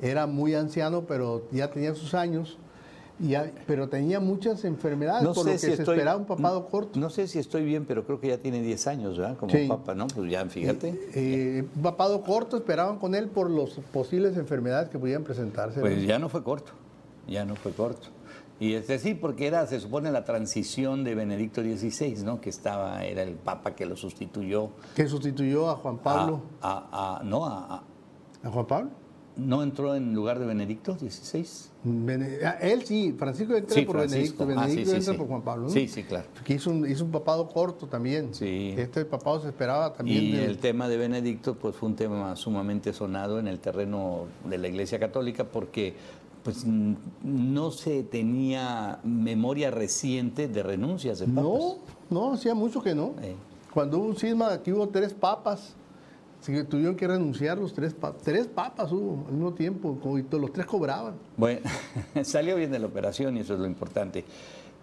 era 0.00 0.26
muy 0.26 0.54
anciano, 0.54 1.02
pero 1.06 1.42
ya 1.52 1.70
tenía 1.70 1.94
sus 1.94 2.14
años, 2.14 2.58
y 3.20 3.28
ya- 3.28 3.52
pero 3.66 3.88
tenía 3.88 4.18
muchas 4.18 4.64
enfermedades, 4.64 5.24
por 5.28 5.44
lo 5.46 5.52
que 5.52 5.58
se 5.58 5.72
esperaba 5.74 6.16
un 6.16 6.24
papado 6.26 6.66
corto. 6.68 6.98
No 6.98 7.08
sé 7.10 7.28
si 7.28 7.38
estoy 7.38 7.64
bien, 7.64 7.84
pero 7.84 8.04
creo 8.04 8.18
que 8.18 8.28
ya 8.28 8.38
tiene 8.38 8.60
10 8.62 8.86
años, 8.88 9.16
¿verdad? 9.18 9.36
Como 9.36 9.52
Sí. 9.52 9.66
papa, 9.68 9.94
¿no? 9.94 10.08
Pues 10.08 10.30
ya, 10.30 10.44
fíjate. 10.46 10.98
Eh, 11.14 11.64
un 11.76 11.82
papado 11.82 12.22
corto 12.22 12.56
esperaban 12.56 12.98
con 12.98 13.14
él 13.14 13.28
por 13.28 13.48
las 13.50 13.70
posibles 13.92 14.36
enfermedades 14.36 14.88
que 14.88 14.98
pudieran 14.98 15.22
presentarse. 15.22 15.80
Pues 15.80 16.04
ya 16.04 16.18
no 16.18 16.28
fue 16.28 16.42
corto, 16.42 16.72
ya 17.28 17.44
no 17.44 17.54
fue 17.54 17.72
corto. 17.72 18.08
Y 18.62 18.74
este 18.74 18.98
sí, 19.00 19.14
porque 19.14 19.46
era, 19.48 19.66
se 19.66 19.80
supone, 19.80 20.12
la 20.12 20.24
transición 20.24 21.02
de 21.02 21.14
Benedicto 21.16 21.62
XVI, 21.62 22.22
¿no? 22.24 22.40
Que 22.40 22.50
estaba, 22.50 23.04
era 23.04 23.22
el 23.22 23.34
Papa 23.34 23.74
que 23.74 23.86
lo 23.86 23.96
sustituyó. 23.96 24.70
Que 24.94 25.08
sustituyó 25.08 25.68
a 25.68 25.74
Juan 25.76 25.98
Pablo. 25.98 26.42
A, 26.60 27.18
a- 27.20 27.24
no, 27.24 27.44
a, 27.46 27.74
a- 27.76 27.82
¿A 28.44 28.50
Juan 28.50 28.66
Pablo? 28.66 28.90
¿no 29.34 29.62
entró 29.62 29.94
en 29.94 30.12
lugar 30.14 30.38
de 30.38 30.44
Benedicto 30.44 30.94
XVI? 30.98 31.46
Bene- 31.84 32.38
ah, 32.44 32.58
él 32.60 32.82
sí, 32.84 33.14
Francisco 33.18 33.54
entra 33.56 33.74
Sí, 33.74 33.82
por 33.86 33.96
Francisco. 33.96 34.44
Benedicto, 34.44 34.60
Ah, 34.60 34.68
sí, 34.68 34.76
Benedicto 34.76 34.90
sí, 34.90 34.96
entra 34.98 35.14
por 35.16 35.26
Juan 35.26 35.42
Pablo. 35.42 35.62
¿no? 35.64 35.70
Sí, 35.70 35.88
sí, 35.88 36.02
claro. 36.04 36.26
Que 36.44 36.52
hizo 36.54 36.70
un, 36.70 36.86
hizo 36.88 37.02
un 37.06 37.10
papado 37.10 37.48
corto 37.48 37.86
también. 37.86 38.34
Sí. 38.34 38.74
Este 38.76 39.06
papado 39.06 39.40
se 39.40 39.48
esperaba 39.48 39.94
también. 39.94 40.22
Y 40.24 40.32
de- 40.32 40.44
el 40.44 40.58
tema 40.58 40.86
de 40.86 40.98
Benedicto 40.98 41.54
pues 41.56 41.74
fue 41.74 41.88
un 41.88 41.96
tema 41.96 42.36
sumamente 42.36 42.92
sonado 42.92 43.38
en 43.38 43.48
el 43.48 43.58
terreno 43.58 44.26
de 44.44 44.58
la 44.58 44.68
Iglesia 44.68 44.98
Católica 45.00 45.44
porque 45.44 45.94
pues 46.42 46.64
n- 46.64 46.96
no 47.22 47.70
se 47.70 48.02
tenía 48.02 48.98
memoria 49.04 49.70
reciente 49.70 50.48
de 50.48 50.62
renuncias 50.62 51.18
de 51.20 51.26
papas. 51.26 51.42
No, 51.44 51.76
no, 52.10 52.32
hacía 52.32 52.54
mucho 52.54 52.82
que 52.82 52.94
no. 52.94 53.14
Eh. 53.22 53.34
Cuando 53.72 53.98
hubo 53.98 54.06
un 54.06 54.16
cisma, 54.16 54.52
aquí 54.52 54.72
hubo 54.72 54.88
tres 54.88 55.14
papas. 55.14 55.74
Que 56.44 56.64
tuvieron 56.64 56.96
que 56.96 57.06
renunciar 57.06 57.56
los 57.56 57.72
tres 57.72 57.94
papas. 57.94 58.22
Tres 58.22 58.48
papas 58.48 58.90
hubo 58.90 59.24
al 59.28 59.32
mismo 59.32 59.52
tiempo, 59.54 59.96
y 60.18 60.24
todos 60.24 60.40
los 60.40 60.52
tres 60.52 60.66
cobraban. 60.66 61.14
Bueno, 61.36 61.60
salió 62.24 62.56
bien 62.56 62.72
de 62.72 62.80
la 62.80 62.86
operación 62.86 63.36
y 63.36 63.40
eso 63.40 63.54
es 63.54 63.60
lo 63.60 63.66
importante. 63.66 64.24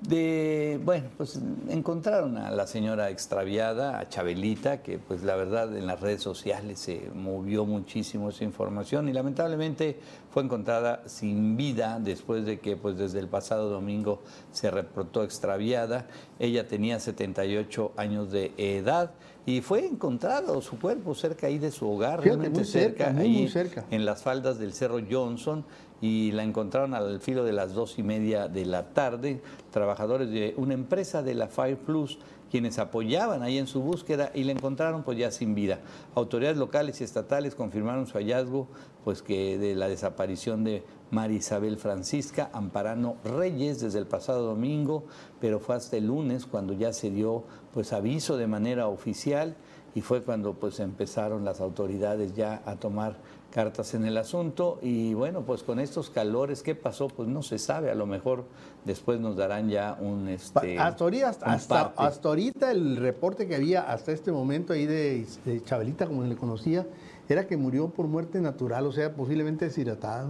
De, 0.02 0.80
bueno, 0.86 1.10
pues 1.18 1.42
encontraron 1.68 2.38
a 2.38 2.52
la 2.52 2.68
señora 2.68 3.10
extraviada, 3.10 4.00
a 4.00 4.08
Chabelita, 4.08 4.82
que 4.82 4.98
pues 4.98 5.24
la 5.24 5.36
verdad 5.36 5.76
en 5.76 5.88
las 5.88 6.00
redes 6.00 6.22
sociales 6.22 6.80
se 6.80 7.12
movió 7.14 7.66
muchísimo 7.66 8.30
esa 8.30 8.46
información 8.46 9.10
y 9.10 9.14
lamentablemente 9.14 10.00
fue 10.32 10.44
encontrada 10.44 11.04
sin 11.06 11.58
vida 11.58 12.00
después 12.00 12.46
de 12.46 12.60
que 12.60 12.78
pues 12.78 12.98
desde 12.98 13.20
el 13.20 13.28
pasado 13.28 13.70
domingo 13.70 14.22
se 14.54 14.72
reportó 14.72 15.22
extraviada. 15.24 16.08
Ella 16.40 16.66
tenía 16.66 17.00
78 17.00 17.92
años 17.98 18.32
de 18.32 18.54
edad 18.58 19.12
y 19.46 19.62
fue 19.62 19.86
encontrado 19.86 20.62
su 20.62 20.80
cuerpo 20.80 21.14
cerca 21.14 21.48
ahí 21.48 21.58
de 21.58 21.72
su 21.72 21.90
hogar, 21.90 22.22
Fíjate, 22.22 22.38
realmente 22.38 22.60
muy 22.60 22.68
cerca, 22.68 23.06
cerca, 23.06 23.14
muy, 23.14 23.24
ahí 23.24 23.42
muy 23.42 23.50
cerca. 23.50 23.86
en 23.92 24.06
las 24.06 24.22
faldas 24.24 24.60
del 24.60 24.74
Cerro 24.74 25.00
Johnson 25.10 25.66
y 26.02 26.32
la 26.32 26.44
encontraron 26.44 26.94
al 26.94 27.20
filo 27.20 27.44
de 27.44 27.54
las 27.54 27.74
dos 27.74 28.00
y 28.00 28.04
media 28.04 28.48
de 28.48 28.66
la 28.66 28.94
tarde. 28.94 29.42
Trabajadores 29.72 30.30
de 30.30 30.54
una 30.58 30.74
empresa 30.74 31.22
de 31.24 31.34
la 31.34 31.48
Fire 31.48 31.78
Plus 31.78 32.20
quienes 32.50 32.80
apoyaban 32.80 33.44
ahí 33.44 33.58
en 33.58 33.68
su 33.68 33.82
búsqueda 33.82 34.32
y 34.34 34.44
la 34.44 34.52
encontraron 34.52 35.04
pues 35.04 35.18
ya 35.18 35.32
sin 35.32 35.56
vida. 35.56 35.80
Autoridades 36.16 36.58
locales 36.58 37.00
y 37.00 37.04
estatales 37.04 37.56
confirmaron 37.56 38.08
su 38.08 38.18
hallazgo 38.18 38.68
pues 39.04 39.22
que 39.22 39.58
de 39.58 39.76
la 39.76 39.88
desaparición 39.88 40.64
de 40.64 40.84
María 41.12 41.38
Isabel 41.38 41.78
Francisca 41.78 42.50
Amparano 42.54 43.18
Reyes 43.24 43.80
desde 43.80 44.00
el 44.00 44.08
pasado 44.08 44.44
domingo, 44.44 45.06
pero 45.40 45.60
fue 45.60 45.76
hasta 45.76 45.98
el 45.98 46.08
lunes 46.08 46.46
cuando 46.46 46.74
ya 46.74 46.94
se 46.94 47.10
dio 47.10 47.44
pues 47.74 47.94
aviso 47.94 48.38
de 48.38 48.48
manera 48.48 48.88
oficial 48.88 49.56
y 49.96 50.02
fue 50.02 50.22
cuando 50.22 50.54
pues 50.54 50.80
empezaron 50.80 51.46
las 51.46 51.62
autoridades 51.62 52.36
ya 52.36 52.62
a 52.66 52.76
tomar 52.76 53.18
cartas 53.52 53.94
en 53.96 54.06
el 54.06 54.16
asunto 54.18 54.78
y 54.82 55.14
bueno 55.16 55.42
pues 55.42 55.64
con 55.64 55.80
estos 55.80 56.10
calores 56.10 56.62
qué 56.62 56.76
pasó 56.76 57.08
pues 57.08 57.28
no 57.28 57.42
se 57.42 57.58
sabe 57.58 57.90
a 57.90 57.96
lo 57.96 58.06
mejor 58.06 58.46
después 58.86 59.20
nos 59.20 59.36
darán 59.36 59.70
ya 59.70 59.98
un 60.00 60.28
este 60.28 60.78
hasta, 60.78 61.04
ahorita, 61.04 61.30
hasta, 61.30 61.94
hasta- 61.98 62.30
ahorita 62.30 62.72
el 62.72 62.98
reporte 62.98 63.48
que 63.48 63.56
había 63.56 63.82
hasta 63.92 64.12
este 64.12 64.32
momento 64.32 64.74
ahí 64.74 64.86
de, 64.86 65.26
de 65.46 65.64
Chabelita, 65.64 66.06
como 66.06 66.24
le 66.24 66.36
conocía, 66.36 66.86
era 67.28 67.48
que 67.48 67.58
murió 67.58 67.90
por 67.90 68.08
muerte 68.08 68.40
natural, 68.40 68.86
o 68.86 68.92
sea, 68.92 69.14
posiblemente 69.16 69.66
deshidratada. 69.66 70.28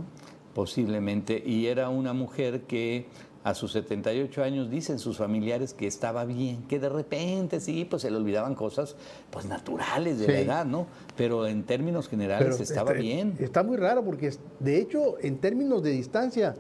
posiblemente 0.54 1.42
y 1.46 1.68
era 1.68 1.90
una 1.90 2.14
mujer 2.14 2.62
que 2.62 3.08
a 3.44 3.54
sus 3.56 3.72
78 3.72 4.44
años 4.44 4.70
dicen 4.70 5.00
sus 5.00 5.18
familiares 5.18 5.74
que 5.74 5.88
estaba 5.88 6.26
bien, 6.26 6.64
que 6.68 6.78
de 6.80 6.90
repente 6.90 7.60
sí, 7.62 7.86
pues 7.90 8.02
se 8.02 8.12
le 8.12 8.18
olvidaban 8.18 8.54
cosas 8.54 8.96
pues 9.32 9.46
naturales 9.46 10.20
de 10.20 10.28
la 10.28 10.34
Sí. 10.34 10.40
edad, 10.42 10.66
¿no? 10.66 10.88
Pero 11.16 11.48
en 11.48 11.64
términos 11.64 12.10
generales 12.10 12.50
Pero 12.58 12.64
estaba 12.64 12.92
está- 12.92 13.02
bien. 13.02 13.36
Está 13.40 13.64
muy 13.64 13.78
raro 13.78 14.04
porque, 14.04 14.34
de 14.60 14.78
hecho, 14.80 15.16
en 15.22 15.38
términos 15.38 15.82
de 15.84 15.92
distancia, 15.92 16.56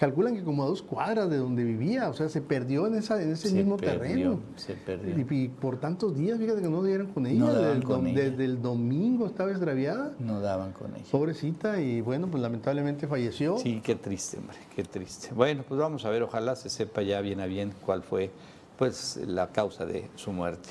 calculan 0.00 0.34
que 0.34 0.42
como 0.42 0.62
a 0.62 0.66
dos 0.66 0.80
cuadras 0.82 1.28
de 1.28 1.36
donde 1.36 1.62
vivía, 1.62 2.08
o 2.08 2.14
sea, 2.14 2.28
se 2.30 2.40
perdió 2.40 2.86
en, 2.86 2.94
esa, 2.94 3.22
en 3.22 3.32
ese 3.32 3.50
Se 3.50 3.54
mismo 3.54 3.76
perdió, 3.76 4.00
terreno. 4.00 4.40
se 4.56 4.72
perdió. 4.74 5.14
Y, 5.30 5.44
y 5.44 5.48
por 5.48 5.78
tantos 5.78 6.16
días, 6.16 6.38
fíjate 6.38 6.62
que 6.62 6.68
no 6.70 6.82
dieron 6.82 7.08
con 7.08 7.26
ella. 7.26 7.38
No 7.40 7.46
desde, 7.48 7.60
daban 7.60 7.76
el, 7.76 7.84
con 7.84 8.04
dom- 8.04 8.08
ella. 8.08 8.30
desde 8.30 8.44
el 8.46 8.62
domingo 8.62 9.26
estaba 9.26 9.50
extraviada. 9.50 10.14
No 10.18 10.40
daban 10.40 10.72
con 10.72 10.94
ella. 10.96 11.04
Pobrecita, 11.10 11.80
y 11.82 12.00
bueno, 12.00 12.28
pues 12.28 12.42
lamentablemente 12.42 13.06
falleció. 13.06 13.58
Sí, 13.58 13.80
qué 13.84 13.94
triste, 13.94 14.38
hombre, 14.38 14.56
qué 14.74 14.82
triste. 14.84 15.28
Bueno, 15.34 15.62
pues 15.68 15.78
vamos 15.78 16.04
a 16.06 16.10
ver, 16.10 16.22
ojalá 16.22 16.56
se 16.56 16.70
sepa 16.70 17.02
ya 17.02 17.20
bien 17.20 17.38
a 17.40 17.46
bien 17.46 17.72
cuál 17.84 18.02
fue 18.02 18.30
pues 18.78 19.20
la 19.26 19.48
causa 19.48 19.84
de 19.84 20.08
su 20.16 20.32
muerte. 20.32 20.70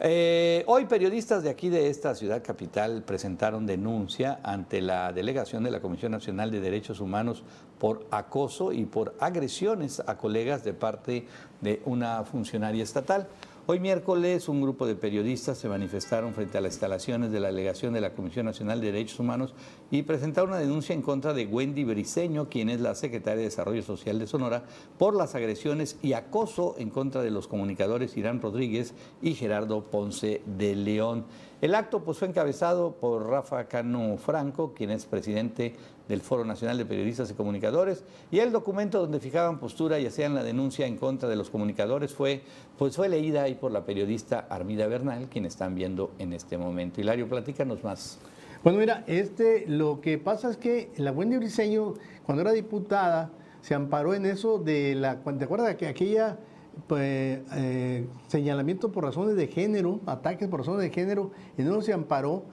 Eh, 0.00 0.62
hoy 0.68 0.86
periodistas 0.86 1.42
de 1.42 1.50
aquí 1.50 1.70
de 1.70 1.88
esta 1.88 2.14
ciudad 2.14 2.40
capital 2.44 3.02
presentaron 3.04 3.66
denuncia 3.66 4.38
ante 4.44 4.80
la 4.80 5.12
delegación 5.12 5.64
de 5.64 5.72
la 5.72 5.80
Comisión 5.80 6.12
Nacional 6.12 6.52
de 6.52 6.60
Derechos 6.60 7.00
Humanos 7.00 7.42
por 7.78 8.06
acoso 8.10 8.72
y 8.72 8.84
por 8.84 9.14
agresiones 9.20 10.02
a 10.06 10.16
colegas 10.16 10.64
de 10.64 10.74
parte 10.74 11.26
de 11.60 11.82
una 11.84 12.24
funcionaria 12.24 12.82
estatal. 12.82 13.28
Hoy 13.70 13.80
miércoles 13.80 14.48
un 14.48 14.62
grupo 14.62 14.86
de 14.86 14.94
periodistas 14.94 15.58
se 15.58 15.68
manifestaron 15.68 16.32
frente 16.32 16.56
a 16.56 16.62
las 16.62 16.72
instalaciones 16.72 17.30
de 17.30 17.38
la 17.38 17.48
delegación 17.48 17.92
de 17.92 18.00
la 18.00 18.14
Comisión 18.14 18.46
Nacional 18.46 18.80
de 18.80 18.92
Derechos 18.92 19.20
Humanos 19.20 19.52
y 19.90 20.04
presentaron 20.04 20.52
una 20.52 20.58
denuncia 20.58 20.94
en 20.94 21.02
contra 21.02 21.34
de 21.34 21.44
Wendy 21.44 21.84
Briceño, 21.84 22.48
quien 22.48 22.70
es 22.70 22.80
la 22.80 22.94
secretaria 22.94 23.40
de 23.40 23.50
Desarrollo 23.50 23.82
Social 23.82 24.18
de 24.18 24.26
Sonora, 24.26 24.64
por 24.96 25.14
las 25.14 25.34
agresiones 25.34 25.98
y 26.00 26.14
acoso 26.14 26.76
en 26.78 26.88
contra 26.88 27.20
de 27.20 27.30
los 27.30 27.46
comunicadores 27.46 28.16
Irán 28.16 28.40
Rodríguez 28.40 28.94
y 29.20 29.34
Gerardo 29.34 29.82
Ponce 29.82 30.40
de 30.46 30.74
León. 30.74 31.26
El 31.60 31.74
acto 31.74 32.02
pues, 32.02 32.16
fue 32.16 32.28
encabezado 32.28 32.92
por 32.92 33.28
Rafa 33.28 33.66
Cano 33.68 34.16
Franco, 34.16 34.72
quien 34.72 34.90
es 34.90 35.04
presidente 35.04 35.74
del 36.08 36.20
Foro 36.20 36.44
Nacional 36.44 36.78
de 36.78 36.84
Periodistas 36.84 37.30
y 37.30 37.34
Comunicadores, 37.34 38.04
y 38.30 38.38
el 38.38 38.52
documento 38.52 39.00
donde 39.00 39.20
fijaban 39.20 39.58
postura 39.58 39.98
y 39.98 40.06
hacían 40.06 40.34
la 40.34 40.42
denuncia 40.42 40.86
en 40.86 40.96
contra 40.96 41.28
de 41.28 41.36
los 41.36 41.50
comunicadores 41.50 42.14
fue, 42.14 42.42
pues 42.76 42.96
fue 42.96 43.08
leída 43.08 43.42
ahí 43.42 43.54
por 43.54 43.70
la 43.70 43.84
periodista 43.84 44.46
Armida 44.48 44.86
Bernal, 44.86 45.28
quien 45.28 45.44
están 45.44 45.74
viendo 45.74 46.12
en 46.18 46.32
este 46.32 46.56
momento. 46.56 47.00
Hilario, 47.00 47.28
platícanos 47.28 47.84
más. 47.84 48.18
Bueno, 48.64 48.80
mira, 48.80 49.04
este, 49.06 49.66
lo 49.68 50.00
que 50.00 50.18
pasa 50.18 50.50
es 50.50 50.56
que 50.56 50.90
la 50.96 51.12
Wendy 51.12 51.36
Briseño, 51.36 51.94
cuando 52.24 52.42
era 52.42 52.52
diputada, 52.52 53.30
se 53.60 53.74
amparó 53.74 54.14
en 54.14 54.26
eso 54.26 54.58
de 54.58 54.94
la. 54.94 55.20
¿Te 55.20 55.44
acuerdas 55.44 55.76
que 55.76 55.86
aquella 55.86 56.38
pues, 56.86 57.40
eh, 57.54 58.06
señalamiento 58.28 58.90
por 58.92 59.04
razones 59.04 59.36
de 59.36 59.48
género, 59.48 60.00
ataques 60.06 60.48
por 60.48 60.60
razones 60.60 60.82
de 60.82 60.90
género, 60.90 61.30
en 61.56 61.66
eso 61.66 61.82
se 61.82 61.92
amparó 61.92 62.44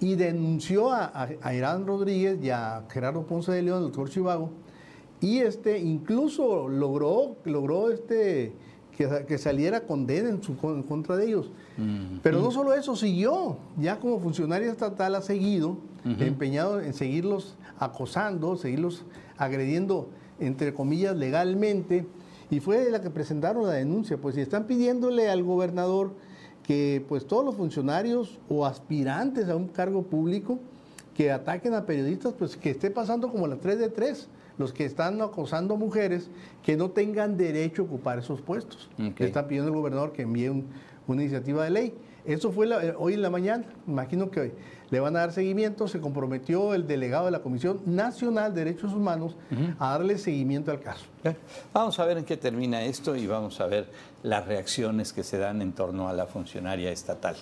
y 0.00 0.14
denunció 0.16 0.90
a, 0.92 1.04
a- 1.06 1.28
a 1.42 1.54
Irán 1.54 1.86
Rodríguez 1.86 2.38
y 2.42 2.50
a 2.50 2.84
Gerardo 2.90 3.22
Ponce 3.26 3.52
de 3.52 3.62
León, 3.62 3.78
el 3.78 3.84
doctor 3.84 4.10
Chivago, 4.10 4.50
y 5.20 5.38
este 5.38 5.78
incluso 5.78 6.68
logró, 6.68 7.36
logró 7.44 7.90
este, 7.90 8.52
que, 8.96 9.24
que 9.26 9.38
saliera 9.38 9.80
condena 9.86 10.28
en, 10.28 10.42
su, 10.42 10.52
en 10.64 10.82
contra 10.82 11.16
de 11.16 11.26
ellos. 11.26 11.50
Pero 12.22 12.40
no 12.40 12.50
solo 12.50 12.74
eso, 12.74 12.94
siguió, 12.96 13.56
ya 13.78 13.98
como 13.98 14.18
funcionaria 14.20 14.70
estatal 14.70 15.14
ha 15.14 15.22
seguido, 15.22 15.78
empeñado 16.04 16.80
en 16.80 16.92
seguirlos 16.92 17.56
acosando, 17.78 18.56
seguirlos 18.56 19.04
agrediendo, 19.38 20.10
entre 20.38 20.74
comillas, 20.74 21.16
legalmente, 21.16 22.06
y 22.50 22.60
fue 22.60 22.90
la 22.90 23.00
que 23.00 23.08
presentaron 23.10 23.66
la 23.66 23.72
denuncia, 23.72 24.18
pues 24.18 24.34
si 24.34 24.42
están 24.42 24.66
pidiéndole 24.66 25.30
al 25.30 25.42
gobernador 25.42 26.12
que 26.64 27.04
pues 27.08 27.26
todos 27.26 27.44
los 27.44 27.54
funcionarios 27.54 28.38
o 28.48 28.66
aspirantes 28.66 29.48
a 29.48 29.56
un 29.56 29.68
cargo 29.68 30.02
público 30.02 30.58
que 31.14 31.30
ataquen 31.30 31.74
a 31.74 31.84
periodistas, 31.86 32.32
pues 32.32 32.56
que 32.56 32.70
esté 32.70 32.90
pasando 32.90 33.30
como 33.30 33.46
la 33.46 33.56
3 33.56 33.78
de 33.78 33.88
3, 33.88 34.28
los 34.58 34.72
que 34.72 34.84
están 34.84 35.20
acosando 35.20 35.76
mujeres 35.76 36.28
que 36.62 36.76
no 36.76 36.90
tengan 36.90 37.36
derecho 37.36 37.82
a 37.82 37.84
ocupar 37.84 38.18
esos 38.18 38.40
puestos. 38.40 38.88
Ok. 38.98 39.14
Que 39.14 39.24
está 39.24 39.46
pidiendo 39.46 39.70
el 39.70 39.76
gobernador 39.76 40.12
que 40.12 40.22
envíe 40.22 40.48
un- 40.48 40.66
una 41.06 41.22
iniciativa 41.22 41.64
de 41.64 41.70
ley. 41.70 41.94
Eso 42.26 42.50
fue 42.52 42.66
la- 42.66 42.84
eh, 42.84 42.94
hoy 42.98 43.14
en 43.14 43.22
la 43.22 43.30
mañana. 43.30 43.64
Imagino 43.86 44.30
que 44.30 44.54
le 44.90 45.00
van 45.00 45.14
a 45.16 45.20
dar 45.20 45.32
seguimiento. 45.32 45.88
Se 45.88 46.00
comprometió 46.00 46.72
el 46.74 46.86
delegado 46.86 47.26
de 47.26 47.30
la 47.32 47.40
Comisión 47.42 47.80
Nacional 47.84 48.54
de 48.54 48.64
Derechos 48.64 48.92
Humanos 48.94 49.36
a 49.78 49.90
darle 49.90 50.16
seguimiento 50.18 50.70
al 50.70 50.80
caso. 50.80 51.04
Vamos 51.72 51.98
a 51.98 52.04
ver 52.06 52.16
en 52.18 52.24
qué 52.24 52.36
termina 52.36 52.82
esto 52.82 53.14
y 53.16 53.26
vamos 53.26 53.60
a 53.60 53.66
ver 53.66 53.90
las 54.22 54.46
reacciones 54.46 55.12
que 55.12 55.22
se 55.22 55.38
dan 55.38 55.60
en 55.62 55.72
torno 55.72 56.08
a 56.08 56.12
la 56.12 56.26
funcionaria 56.26 56.90
estatal. 56.90 57.36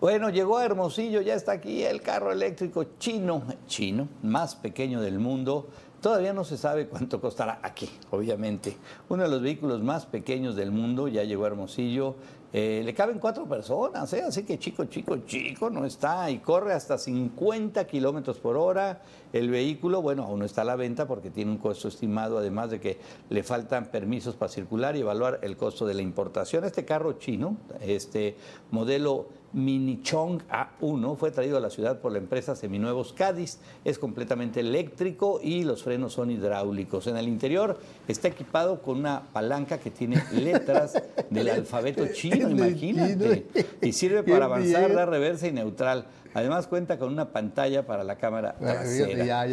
Bueno, 0.00 0.28
llegó 0.30 0.58
a 0.58 0.64
Hermosillo, 0.64 1.20
ya 1.20 1.34
está 1.34 1.52
aquí 1.52 1.82
el 1.82 2.00
carro 2.02 2.30
eléctrico 2.32 2.84
chino, 2.98 3.42
chino, 3.66 4.08
más 4.22 4.54
pequeño 4.54 5.00
del 5.00 5.18
mundo. 5.18 5.68
Todavía 6.00 6.34
no 6.34 6.44
se 6.44 6.58
sabe 6.58 6.86
cuánto 6.86 7.20
costará 7.20 7.58
aquí, 7.62 7.88
obviamente. 8.10 8.76
Uno 9.08 9.22
de 9.22 9.28
los 9.30 9.40
vehículos 9.40 9.82
más 9.82 10.04
pequeños 10.04 10.54
del 10.56 10.70
mundo 10.70 11.08
ya 11.08 11.24
llegó 11.24 11.44
a 11.44 11.46
Hermosillo. 11.48 12.16
Eh, 12.56 12.82
le 12.84 12.94
caben 12.94 13.18
cuatro 13.18 13.48
personas, 13.48 14.12
¿eh? 14.12 14.22
así 14.22 14.44
que 14.44 14.60
chico, 14.60 14.84
chico, 14.84 15.16
chico 15.26 15.70
no 15.70 15.84
está 15.84 16.30
y 16.30 16.38
corre 16.38 16.72
hasta 16.72 16.96
50 16.96 17.84
kilómetros 17.84 18.38
por 18.38 18.56
hora. 18.56 19.02
El 19.34 19.50
vehículo, 19.50 20.00
bueno, 20.00 20.22
aún 20.22 20.38
no 20.38 20.44
está 20.44 20.62
a 20.62 20.64
la 20.64 20.76
venta 20.76 21.08
porque 21.08 21.28
tiene 21.28 21.50
un 21.50 21.58
costo 21.58 21.88
estimado, 21.88 22.38
además 22.38 22.70
de 22.70 22.78
que 22.78 22.98
le 23.30 23.42
faltan 23.42 23.86
permisos 23.86 24.36
para 24.36 24.48
circular 24.48 24.94
y 24.94 25.00
evaluar 25.00 25.40
el 25.42 25.56
costo 25.56 25.86
de 25.86 25.94
la 25.94 26.02
importación. 26.02 26.62
Este 26.62 26.84
carro 26.84 27.14
chino, 27.14 27.56
este 27.80 28.36
modelo 28.70 29.26
Minichong 29.52 30.42
A1 30.48 31.16
fue 31.16 31.32
traído 31.32 31.56
a 31.56 31.60
la 31.60 31.70
ciudad 31.70 32.00
por 32.00 32.12
la 32.12 32.18
empresa 32.18 32.54
Seminuevos 32.54 33.12
Cádiz. 33.12 33.58
Es 33.84 33.98
completamente 33.98 34.60
eléctrico 34.60 35.40
y 35.42 35.64
los 35.64 35.82
frenos 35.82 36.12
son 36.12 36.30
hidráulicos. 36.30 37.08
En 37.08 37.16
el 37.16 37.26
interior 37.26 37.78
está 38.06 38.28
equipado 38.28 38.82
con 38.82 38.98
una 38.98 39.22
palanca 39.32 39.78
que 39.78 39.90
tiene 39.90 40.22
letras 40.32 41.00
del 41.30 41.48
alfabeto 41.48 42.06
chino, 42.12 42.50
imagínate. 42.50 43.46
Y 43.80 43.92
sirve 43.92 44.22
para 44.32 44.44
avanzar, 44.44 44.92
dar 44.92 45.08
reversa 45.08 45.48
y 45.48 45.52
neutral. 45.52 46.06
Además 46.34 46.66
cuenta 46.66 46.98
con 46.98 47.12
una 47.12 47.30
pantalla 47.30 47.86
para 47.86 48.02
la 48.04 48.16
cámara 48.16 48.56
trasera. 48.58 49.46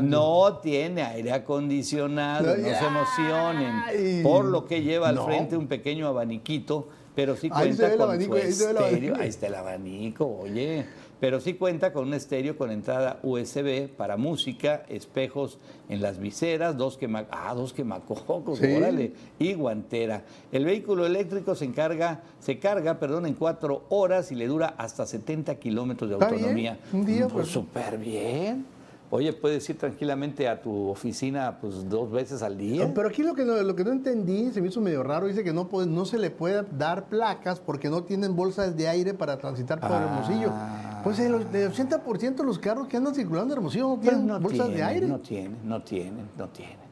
no 0.00 0.58
tiene 0.62 1.02
aire 1.02 1.32
acondicionado, 1.32 2.56
no, 2.56 2.62
se 2.62 2.84
emocionen. 2.86 4.22
Por 4.22 4.44
lo 4.44 4.64
que 4.64 4.82
lleva 4.82 5.08
al 5.08 5.18
frente 5.18 5.56
un 5.56 5.66
pequeño 5.66 6.06
abaniquito 6.06 6.88
pero 7.18 7.34
sí 7.34 7.50
cuenta 7.50 7.96
con 7.96 8.22
su 8.22 8.36
estéreo. 8.36 9.16
Ahí 9.18 9.28
está 9.28 9.48
el 9.48 9.56
abanico, 9.56 10.24
oye. 10.24 10.86
Pero 11.20 11.40
sí 11.40 11.54
cuenta 11.54 11.92
con 11.92 12.08
un 12.08 12.14
estéreo 12.14 12.56
con 12.56 12.70
entrada 12.70 13.18
USB 13.22 13.88
para 13.88 14.16
música, 14.16 14.84
espejos 14.88 15.58
en 15.88 16.00
las 16.00 16.18
viseras, 16.18 16.76
dos 16.76 16.96
quema, 16.96 17.26
ah, 17.30 17.52
dos 17.54 17.72
quemacocos, 17.72 18.60
órale, 18.60 19.12
y 19.38 19.54
guantera. 19.54 20.24
El 20.52 20.64
vehículo 20.64 21.06
eléctrico 21.06 21.54
se 21.54 21.64
encarga, 21.64 22.22
se 22.38 22.58
carga, 22.58 22.98
perdón, 22.98 23.26
en 23.26 23.34
cuatro 23.34 23.84
horas 23.88 24.30
y 24.30 24.36
le 24.36 24.46
dura 24.46 24.74
hasta 24.78 25.06
70 25.06 25.56
kilómetros 25.56 26.08
de 26.08 26.16
autonomía. 26.16 26.78
Un 26.92 27.04
día, 27.04 27.22
pues. 27.22 27.32
pues 27.32 27.48
súper 27.48 27.98
bien. 27.98 28.77
Oye, 29.10 29.32
puedes 29.32 29.68
ir 29.70 29.78
tranquilamente 29.78 30.48
a 30.48 30.60
tu 30.60 30.88
oficina 30.88 31.58
pues 31.60 31.88
dos 31.88 32.10
veces 32.10 32.42
al 32.42 32.58
día. 32.58 32.92
Pero 32.94 33.08
aquí 33.08 33.22
lo 33.22 33.34
que 33.34 33.44
no, 33.44 33.54
lo 33.62 33.74
que 33.74 33.84
no 33.84 33.92
entendí, 33.92 34.50
se 34.50 34.60
me 34.60 34.68
hizo 34.68 34.80
medio 34.80 35.02
raro, 35.02 35.26
dice 35.26 35.42
que 35.42 35.52
no, 35.52 35.68
puede, 35.68 35.86
no 35.86 36.04
se 36.04 36.18
le 36.18 36.30
puede 36.30 36.64
dar 36.76 37.08
placas 37.08 37.58
porque 37.58 37.88
no 37.88 38.04
tienen 38.04 38.36
bolsas 38.36 38.76
de 38.76 38.86
aire 38.86 39.14
para 39.14 39.38
transitar 39.38 39.80
por 39.80 39.92
Hermosillo. 39.92 40.50
Ah. 40.52 41.00
Pues 41.02 41.18
el, 41.20 41.34
80% 41.34 42.36
de 42.36 42.44
los 42.44 42.58
carros 42.58 42.86
que 42.88 42.96
andan 42.98 43.14
circulando 43.14 43.54
en 43.54 43.58
Hermosillo 43.58 43.88
no 43.88 43.96
pues 43.96 44.08
tienen 44.10 44.42
bolsas 44.42 44.68
de 44.68 44.82
aire. 44.82 45.06
No 45.06 45.20
tienen, 45.20 45.56
no 45.64 45.82
tienen, 45.82 46.28
no 46.36 46.48
tienen. 46.48 46.87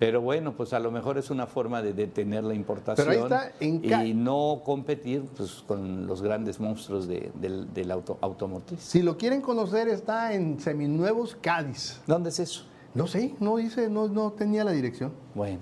Pero 0.00 0.22
bueno, 0.22 0.54
pues 0.54 0.72
a 0.72 0.78
lo 0.78 0.90
mejor 0.90 1.18
es 1.18 1.28
una 1.28 1.46
forma 1.46 1.82
de 1.82 1.92
detener 1.92 2.42
la 2.42 2.54
importación 2.54 3.30
y 3.60 4.14
no 4.14 4.62
competir 4.64 5.24
pues, 5.36 5.62
con 5.66 6.06
los 6.06 6.22
grandes 6.22 6.58
monstruos 6.58 7.06
del, 7.06 7.90
auto, 7.90 8.16
automotriz. 8.22 8.80
Si 8.80 9.02
lo 9.02 9.18
quieren 9.18 9.42
conocer, 9.42 9.88
está 9.88 10.32
en 10.32 10.58
Seminuevos 10.58 11.36
Cádiz. 11.38 12.00
¿Dónde 12.06 12.30
es 12.30 12.40
eso? 12.40 12.64
No 12.94 13.06
sé, 13.06 13.34
no 13.40 13.58
dice, 13.58 13.90
no, 13.90 14.08
no 14.08 14.32
tenía 14.32 14.64
la 14.64 14.72
dirección. 14.72 15.12
Bueno, 15.34 15.58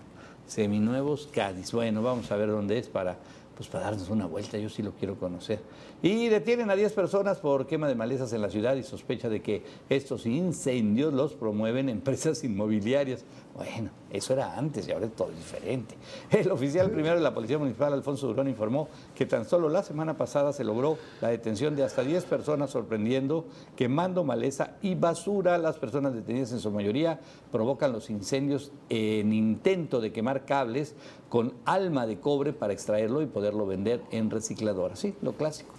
Seminuevos 0.46 1.28
Cádiz. 1.32 1.72
Bueno, 1.72 2.00
vamos 2.00 2.30
a 2.30 2.36
ver 2.36 2.48
dónde 2.48 2.78
es 2.78 2.88
para 2.88 3.16
pues 3.58 3.68
para 3.68 3.86
darnos 3.86 4.08
una 4.08 4.24
vuelta, 4.26 4.56
yo 4.56 4.68
sí 4.68 4.84
lo 4.84 4.92
quiero 4.92 5.18
conocer. 5.18 5.58
Y 6.00 6.28
detienen 6.28 6.70
a 6.70 6.76
10 6.76 6.92
personas 6.92 7.38
por 7.38 7.66
quema 7.66 7.88
de 7.88 7.96
malezas 7.96 8.32
en 8.32 8.40
la 8.40 8.50
ciudad 8.50 8.76
y 8.76 8.84
sospecha 8.84 9.28
de 9.28 9.42
que 9.42 9.64
estos 9.88 10.26
incendios 10.26 11.12
los 11.12 11.34
promueven 11.34 11.88
empresas 11.88 12.44
inmobiliarias. 12.44 13.24
Bueno, 13.56 13.90
eso 14.12 14.34
era 14.34 14.56
antes 14.56 14.86
y 14.86 14.92
ahora 14.92 15.06
es 15.06 15.16
todo 15.16 15.30
diferente. 15.30 15.96
El 16.30 16.52
oficial 16.52 16.88
primero 16.92 17.16
de 17.16 17.20
la 17.20 17.34
Policía 17.34 17.58
Municipal, 17.58 17.92
Alfonso 17.92 18.28
Durón, 18.28 18.46
informó 18.46 18.88
que 19.16 19.26
tan 19.26 19.44
solo 19.44 19.68
la 19.68 19.82
semana 19.82 20.16
pasada 20.16 20.52
se 20.52 20.62
logró 20.62 20.98
la 21.20 21.30
detención 21.30 21.74
de 21.74 21.82
hasta 21.82 22.02
10 22.04 22.24
personas, 22.26 22.70
sorprendiendo 22.70 23.46
quemando 23.74 24.22
maleza 24.22 24.76
y 24.80 24.94
basura. 24.94 25.58
Las 25.58 25.78
personas 25.78 26.14
detenidas 26.14 26.52
en 26.52 26.60
su 26.60 26.70
mayoría 26.70 27.18
provocan 27.50 27.90
los 27.90 28.08
incendios 28.08 28.70
en 28.88 29.32
intento 29.32 30.00
de 30.00 30.12
quemar 30.12 30.44
cables 30.44 30.94
con 31.28 31.54
alma 31.64 32.06
de 32.06 32.20
cobre 32.20 32.52
para 32.52 32.72
extraerlo 32.72 33.20
y 33.20 33.26
poderlo 33.26 33.66
vender 33.66 34.00
en 34.12 34.30
recicladora. 34.30 34.94
Sí, 34.94 35.16
lo 35.22 35.32
clásico. 35.32 35.74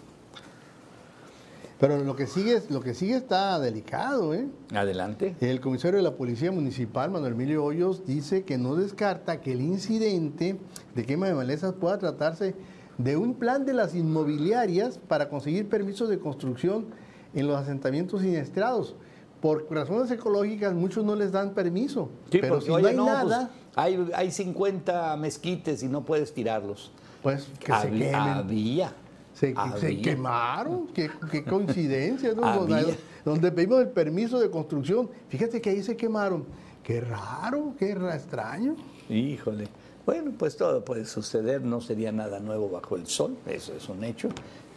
Pero 1.79 1.97
lo 2.03 2.15
que 2.15 2.27
sigue, 2.27 2.61
lo 2.69 2.81
que 2.81 2.93
sigue 2.93 3.15
está 3.15 3.57
delicado, 3.57 4.33
¿eh? 4.33 4.49
Adelante. 4.75 5.35
El 5.39 5.61
comisario 5.61 5.97
de 5.97 6.03
la 6.03 6.15
Policía 6.15 6.51
Municipal, 6.51 7.09
Manuel 7.09 7.33
Emilio 7.33 7.63
Hoyos, 7.63 8.05
dice 8.05 8.43
que 8.43 8.57
no 8.57 8.75
descarta 8.75 9.39
que 9.39 9.53
el 9.53 9.61
incidente 9.61 10.59
de 10.93 11.05
quema 11.05 11.27
de 11.27 11.35
malezas 11.35 11.73
pueda 11.73 11.97
tratarse 11.97 12.53
de 12.97 13.15
un 13.15 13.33
plan 13.33 13.65
de 13.65 13.73
las 13.73 13.95
inmobiliarias 13.95 14.97
para 14.97 15.29
conseguir 15.29 15.69
permisos 15.69 16.09
de 16.09 16.19
construcción 16.19 16.87
en 17.33 17.47
los 17.47 17.57
asentamientos 17.57 18.21
siniestrados. 18.21 18.95
Por 19.41 19.71
razones 19.71 20.11
ecológicas, 20.11 20.73
muchos 20.73 21.05
no 21.05 21.15
les 21.15 21.31
dan 21.31 21.53
permiso. 21.53 22.09
pero 22.29 22.59
si 22.59 22.67
no 22.67 22.75
hay 22.75 22.93
nada. 22.93 23.51
Pues, 23.73 24.11
hay, 24.13 24.31
50 24.31 25.15
mezquites 25.15 25.81
y 25.81 25.87
no 25.87 26.03
puedes 26.03 26.33
tirarlos. 26.33 26.91
Pues 27.23 27.47
que 27.57 27.73
se 27.73 27.89
quemen. 27.89 28.15
Había. 28.15 28.91
Se, 29.39 29.53
quemaron, 30.01 30.87
qué, 30.87 31.09
coincidencia, 31.47 32.33
donde, 32.33 33.51
pedimos 33.53 33.79
el 33.79 33.87
permiso 33.87 34.37
de 34.37 34.49
construcción. 34.49 35.09
Fíjate 35.29 35.61
que 35.61 35.69
ahí 35.69 35.81
se 35.81 35.95
quemaron. 35.95 36.43
Qué 36.83 36.99
raro, 36.99 37.73
qué 37.79 37.91
extraño. 37.91 38.75
Híjole. 39.07 39.69
Bueno, 40.05 40.33
pues 40.37 40.57
todo 40.57 40.83
puede 40.83 41.05
suceder, 41.05 41.61
no 41.61 41.79
sería 41.79 42.11
nada 42.11 42.41
nuevo 42.41 42.67
bajo 42.67 42.97
el 42.97 43.05
sol, 43.05 43.37
eso 43.45 43.73
es 43.75 43.87
un 43.87 44.03
hecho, 44.03 44.27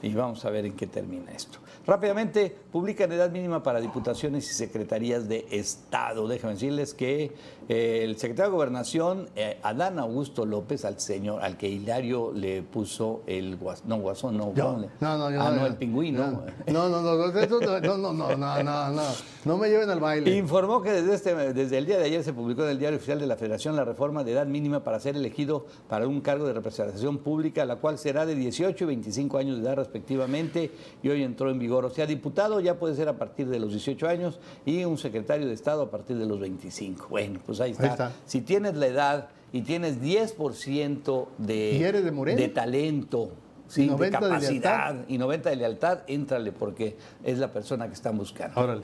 y 0.02 0.12
vamos 0.14 0.44
a 0.44 0.50
ver 0.50 0.66
en 0.66 0.74
qué 0.74 0.86
termina 0.86 1.30
esto. 1.32 1.58
Rápidamente, 1.86 2.54
publican 2.70 3.10
edad 3.12 3.30
mínima 3.30 3.62
para 3.62 3.80
diputaciones 3.80 4.48
y 4.50 4.54
secretarías 4.54 5.28
de 5.28 5.46
Estado. 5.50 6.28
Déjenme 6.28 6.54
decirles 6.54 6.94
que 6.94 7.32
eh, 7.68 8.00
el 8.04 8.16
secretario 8.18 8.50
de 8.50 8.56
Gobernación, 8.56 9.28
eh, 9.34 9.58
Adán 9.62 9.98
Augusto 9.98 10.44
López, 10.46 10.84
al 10.84 11.00
señor, 11.00 11.42
al 11.42 11.56
que 11.56 11.68
Hilario 11.68 12.32
le 12.32 12.62
puso 12.62 13.22
el 13.26 13.56
guasón, 13.56 13.88
no, 13.88 13.96
guasón, 13.98 14.36
no, 14.36 14.52
no, 14.54 14.76
no, 14.78 14.88
ah, 15.00 15.52
no, 15.56 15.66
el 15.66 15.76
pingüino. 15.76 16.18
No, 16.18 16.44
no, 16.66 16.88
no, 16.88 17.02
no, 17.02 17.16
no, 17.16 17.32
no, 17.32 18.12
no, 18.12 18.36
no, 18.36 18.90
no, 18.92 19.02
no, 19.44 19.56
me 19.58 19.68
lleven 19.68 19.90
al 19.90 20.00
baile. 20.00 20.36
Informó 20.36 20.82
que 20.82 20.92
desde, 20.92 21.14
este, 21.14 21.34
desde 21.52 21.78
el 21.78 21.86
día 21.86 21.98
de 21.98 22.04
ayer 22.04 22.22
se 22.22 22.32
publicó 22.32 22.62
en 22.64 22.70
el 22.70 22.78
Diario 22.78 22.96
Oficial 22.96 23.18
de 23.18 23.26
la 23.26 23.36
Federación 23.36 23.74
la 23.74 23.84
reforma 23.84 24.22
de 24.22 24.32
edad 24.32 24.46
mínima 24.46 24.84
para 24.84 25.00
ser 25.00 25.16
elegido 25.16 25.66
para 25.88 26.06
un 26.06 26.20
cargo 26.20 26.46
de 26.46 26.52
representación 26.52 27.18
pública, 27.18 27.64
la 27.64 27.76
cual 27.76 27.98
será 27.98 28.26
de 28.26 28.34
18 28.34 28.84
y 28.84 28.86
25 28.86 29.38
años 29.38 29.56
de 29.56 29.62
edad 29.64 29.76
respectivamente, 29.92 30.70
y 31.02 31.08
hoy 31.10 31.22
entró 31.22 31.50
en 31.50 31.58
vigor 31.58 31.84
o 31.84 31.90
sea, 31.90 32.06
diputado 32.06 32.60
ya 32.60 32.78
puede 32.78 32.94
ser 32.94 33.08
a 33.08 33.18
partir 33.18 33.48
de 33.48 33.58
los 33.58 33.70
18 33.70 34.08
años 34.08 34.40
y 34.64 34.84
un 34.84 34.96
secretario 34.96 35.46
de 35.46 35.52
Estado 35.52 35.82
a 35.82 35.90
partir 35.90 36.16
de 36.16 36.24
los 36.24 36.40
25. 36.40 37.08
Bueno, 37.10 37.40
pues 37.44 37.60
ahí 37.60 37.72
está. 37.72 38.12
Si 38.24 38.40
tienes 38.40 38.74
la 38.76 38.86
edad 38.86 39.28
y 39.52 39.62
tienes 39.62 40.00
10% 40.00 41.26
de, 41.38 41.92
de, 41.92 42.34
de 42.36 42.48
talento, 42.48 43.32
sí, 43.68 43.88
de 43.88 44.10
capacidad 44.10 45.04
y 45.08 45.18
90 45.18 45.50
de 45.50 45.56
lealtad, 45.56 45.98
éntrale 46.06 46.52
porque 46.52 46.96
es 47.22 47.38
la 47.38 47.52
persona 47.52 47.86
que 47.86 47.94
están 47.94 48.16
buscando. 48.16 48.58
Órale. 48.58 48.82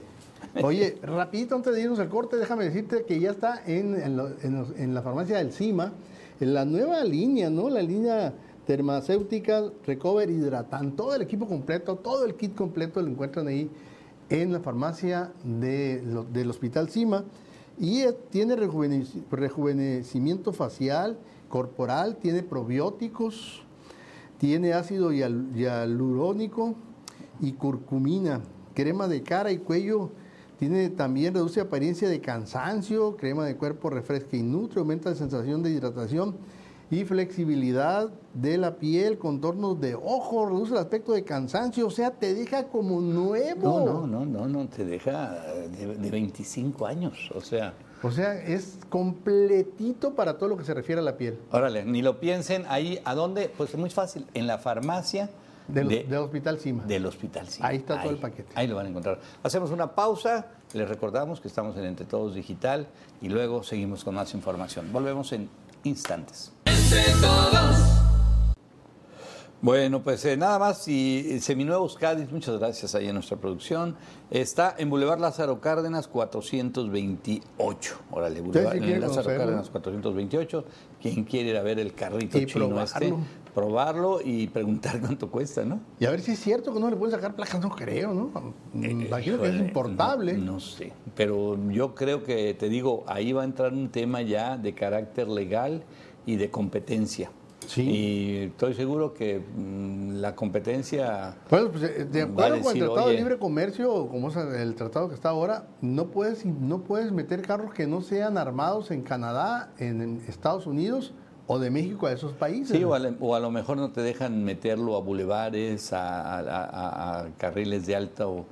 Oye, 0.63 0.99
rapidito 1.03 1.55
antes 1.55 1.75
de 1.75 1.83
irnos 1.83 1.99
al 1.99 2.09
corte, 2.09 2.37
déjame 2.37 2.65
decirte 2.65 3.05
que 3.05 3.19
ya 3.19 3.31
está 3.31 3.63
en, 3.67 3.95
en 3.97 4.95
la 4.95 5.03
farmacia 5.03 5.39
del 5.39 5.53
CIMA, 5.53 5.93
en 6.41 6.55
la 6.55 6.65
nueva 6.65 7.03
línea, 7.05 7.51
¿no? 7.51 7.69
La 7.69 7.83
línea 7.83 8.33
Termacéutica, 8.69 9.64
Recover, 9.87 10.29
Hidratan, 10.29 10.95
todo 10.95 11.14
el 11.14 11.23
equipo 11.23 11.49
completo, 11.49 11.97
todo 11.97 12.27
el 12.27 12.35
kit 12.35 12.55
completo 12.55 13.01
lo 13.01 13.09
encuentran 13.09 13.47
ahí 13.47 13.71
en 14.29 14.53
la 14.53 14.61
farmacia 14.61 15.33
del 15.43 16.51
Hospital 16.51 16.91
Cima. 16.91 17.25
Y 17.79 18.03
tiene 18.29 18.57
rejuvenecimiento 18.57 20.53
facial, 20.53 21.16
corporal, 21.49 22.16
tiene 22.16 22.43
probióticos, 22.43 23.62
tiene 24.37 24.75
ácido 24.75 25.12
hialurónico 25.12 26.75
y 27.41 27.53
curcumina, 27.53 28.43
crema 28.75 29.09
de 29.09 29.23
cara 29.23 29.51
y 29.51 29.57
cuello. 29.57 30.11
Tiene 30.59 30.91
también, 30.91 31.33
reduce 31.33 31.62
apariencia 31.62 32.07
de 32.11 32.21
cansancio, 32.21 33.16
crema 33.16 33.47
de 33.47 33.57
cuerpo 33.57 33.89
refresca 33.89 34.37
y 34.37 34.43
nutre, 34.43 34.81
aumenta 34.81 35.09
la 35.09 35.16
sensación 35.16 35.62
de 35.62 35.71
hidratación 35.71 36.37
y 36.91 37.05
flexibilidad 37.05 38.09
de 38.34 38.57
la 38.57 38.76
piel, 38.76 39.18
contornos 39.18 39.80
de 39.80 39.95
ojo, 39.95 40.47
reduce 40.47 40.72
el 40.72 40.78
aspecto 40.78 41.12
de 41.12 41.22
cansancio, 41.22 41.86
o 41.86 41.91
sea, 41.91 42.12
te 42.12 42.34
deja 42.34 42.68
como 42.68 43.01
nuevo. 43.01 43.80
No, 43.80 44.07
no, 44.07 44.07
no, 44.07 44.24
no, 44.24 44.49
no 44.49 44.68
te 44.68 44.84
deja 44.84 45.32
de, 45.76 46.11
25 46.11 46.86
años, 46.86 47.30
o 47.34 47.41
sea. 47.41 47.74
O 48.03 48.12
sea, 48.12 48.34
es 48.41 48.78
completito 48.89 50.14
para 50.14 50.39
todo 50.39 50.51
lo 50.51 50.57
que 50.57 50.64
se 50.64 50.72
refiere 50.72 51.01
a 51.01 51.05
la 51.05 51.16
piel. 51.16 51.39
Órale, 51.51 51.84
ni 51.84 52.01
lo 52.01 52.20
piensen 52.20 52.64
ahí, 52.68 53.01
¿a 53.05 53.14
dónde? 53.14 53.51
Pues 53.55 53.70
es 53.70 53.76
muy 53.76 53.91
fácil, 53.91 54.24
en 54.34 54.47
la 54.47 54.59
farmacia. 54.59 55.28
Del, 55.66 56.14
Hospital 56.14 56.59
Cima. 56.59 56.84
Del 56.84 57.05
Hospital 57.05 57.47
Cima. 57.47 57.68
Ahí 57.68 57.76
está 57.76 58.01
todo 58.01 58.11
el 58.11 58.18
paquete. 58.18 58.53
Ahí 58.55 58.66
lo 58.66 58.76
van 58.76 58.86
a 58.86 58.89
encontrar. 58.89 59.20
Hacemos 59.43 59.70
una 59.70 59.95
pausa, 59.95 60.47
les 60.72 60.89
recordamos 60.89 61.43
que 61.43 61.49
estamos 61.49 61.76
en 61.76 61.84
Entre 61.84 62.07
Todos 62.07 62.34
Digital 62.34 62.86
y 63.20 63.28
luego 63.28 63.62
seguimos 63.62 64.03
con 64.03 64.14
más 64.14 64.32
información. 64.32 64.91
Volvemos 64.93 65.30
en 65.32 65.51
instantes. 65.85 66.53
Bueno, 69.61 70.05
pues 70.05 70.24
eh, 70.24 70.37
nada 70.37 70.57
más 70.61 70.87
y 70.87 71.41
Seminuevos 71.41 71.97
Cádiz, 71.97 72.31
muchas 72.31 72.61
gracias 72.61 72.95
ahí 72.95 73.09
en 73.09 73.14
nuestra 73.14 73.39
producción. 73.39 73.97
Está 74.31 74.72
en 74.79 74.89
Boulevard 74.89 75.18
Lázaro 75.18 75.61
Cárdenas 75.61 76.07
428. 76.07 77.99
Órale, 78.12 78.41
Boulevard 78.41 78.74
sí 78.74 78.81
Lázaro 78.81 79.09
conocerlo. 79.09 79.39
Cárdenas 79.39 79.68
428. 79.70 80.64
Quien 81.03 81.24
quiere 81.24 81.51
ir 81.51 81.57
a 81.57 81.62
ver 81.62 81.81
el 81.81 81.93
carrito 81.93 82.39
Y 82.39 82.47
chino 82.47 82.68
probarlo. 82.68 82.85
este, 82.85 83.14
probarlo 83.55 84.20
y 84.24 84.46
preguntar 84.49 85.01
cuánto 85.01 85.30
cuesta, 85.30 85.64
¿no? 85.64 85.80
Y 85.99 86.07
a 86.07 86.11
ver 86.11 86.20
si 86.20 86.32
es 86.32 86.38
cierto 86.40 86.72
que 86.72 86.80
no 86.80 86.90
le 86.90 86.96
pueden 86.96 87.14
sacar 87.14 87.34
placas, 87.34 87.61
no 87.61 87.70
creo, 87.70 88.14
¿no? 88.14 88.55
Imagino 88.74 89.40
que 89.40 89.49
es 89.49 89.55
importable. 89.55 90.34
No, 90.34 90.53
no 90.53 90.61
sé, 90.61 90.92
pero 91.14 91.59
yo 91.70 91.94
creo 91.94 92.22
que, 92.22 92.55
te 92.55 92.68
digo, 92.68 93.05
ahí 93.07 93.32
va 93.32 93.42
a 93.42 93.44
entrar 93.44 93.72
un 93.72 93.88
tema 93.88 94.22
ya 94.22 94.57
de 94.57 94.74
carácter 94.74 95.28
legal 95.28 95.82
y 96.26 96.36
de 96.36 96.51
competencia. 96.51 97.30
Sí. 97.66 97.82
Y 97.82 98.36
estoy 98.46 98.72
seguro 98.72 99.12
que 99.12 99.40
mm, 99.40 100.20
la 100.20 100.34
competencia... 100.34 101.36
Bueno, 101.51 101.70
pues 101.70 101.82
eh, 101.84 102.07
de 102.11 102.22
acuerdo 102.22 102.62
con 102.62 102.76
el 102.76 102.84
Tratado 102.84 103.09
de. 103.09 103.16
Libre 103.16 103.38
Comercio, 103.38 104.09
como 104.09 104.28
es 104.28 104.36
el 104.36 104.74
tratado 104.74 105.09
que 105.09 105.14
está 105.14 105.30
ahora, 105.30 105.66
no 105.82 106.07
puedes, 106.07 106.46
no 106.46 106.82
puedes 106.84 107.12
meter 107.12 107.42
carros 107.42 107.74
que 107.74 107.86
no 107.86 108.01
sean 108.01 108.38
armados 108.38 108.90
en 108.90 109.03
Canadá, 109.03 109.72
en 109.78 110.22
Estados 110.26 110.66
Unidos 110.66 111.12
o 111.49 111.59
de 111.59 111.70
México 111.70 112.07
a 112.07 112.12
esos 112.12 112.32
países. 112.34 112.76
Sí, 112.76 112.84
o 112.84 112.94
a, 112.94 113.01
o 113.20 113.34
a 113.34 113.40
lo 113.40 113.51
mejor 113.51 113.76
no 113.78 113.90
te 113.90 114.03
dejan 114.03 114.44
meterlo 114.44 114.96
a 114.96 115.01
bulevares, 115.01 115.92
a, 115.92 116.38
a- 116.38 116.40
a- 116.40 117.20
a 117.22 117.28
carriles 117.38 117.86
de 117.86 117.96
alta 117.96 118.28
o 118.28 118.44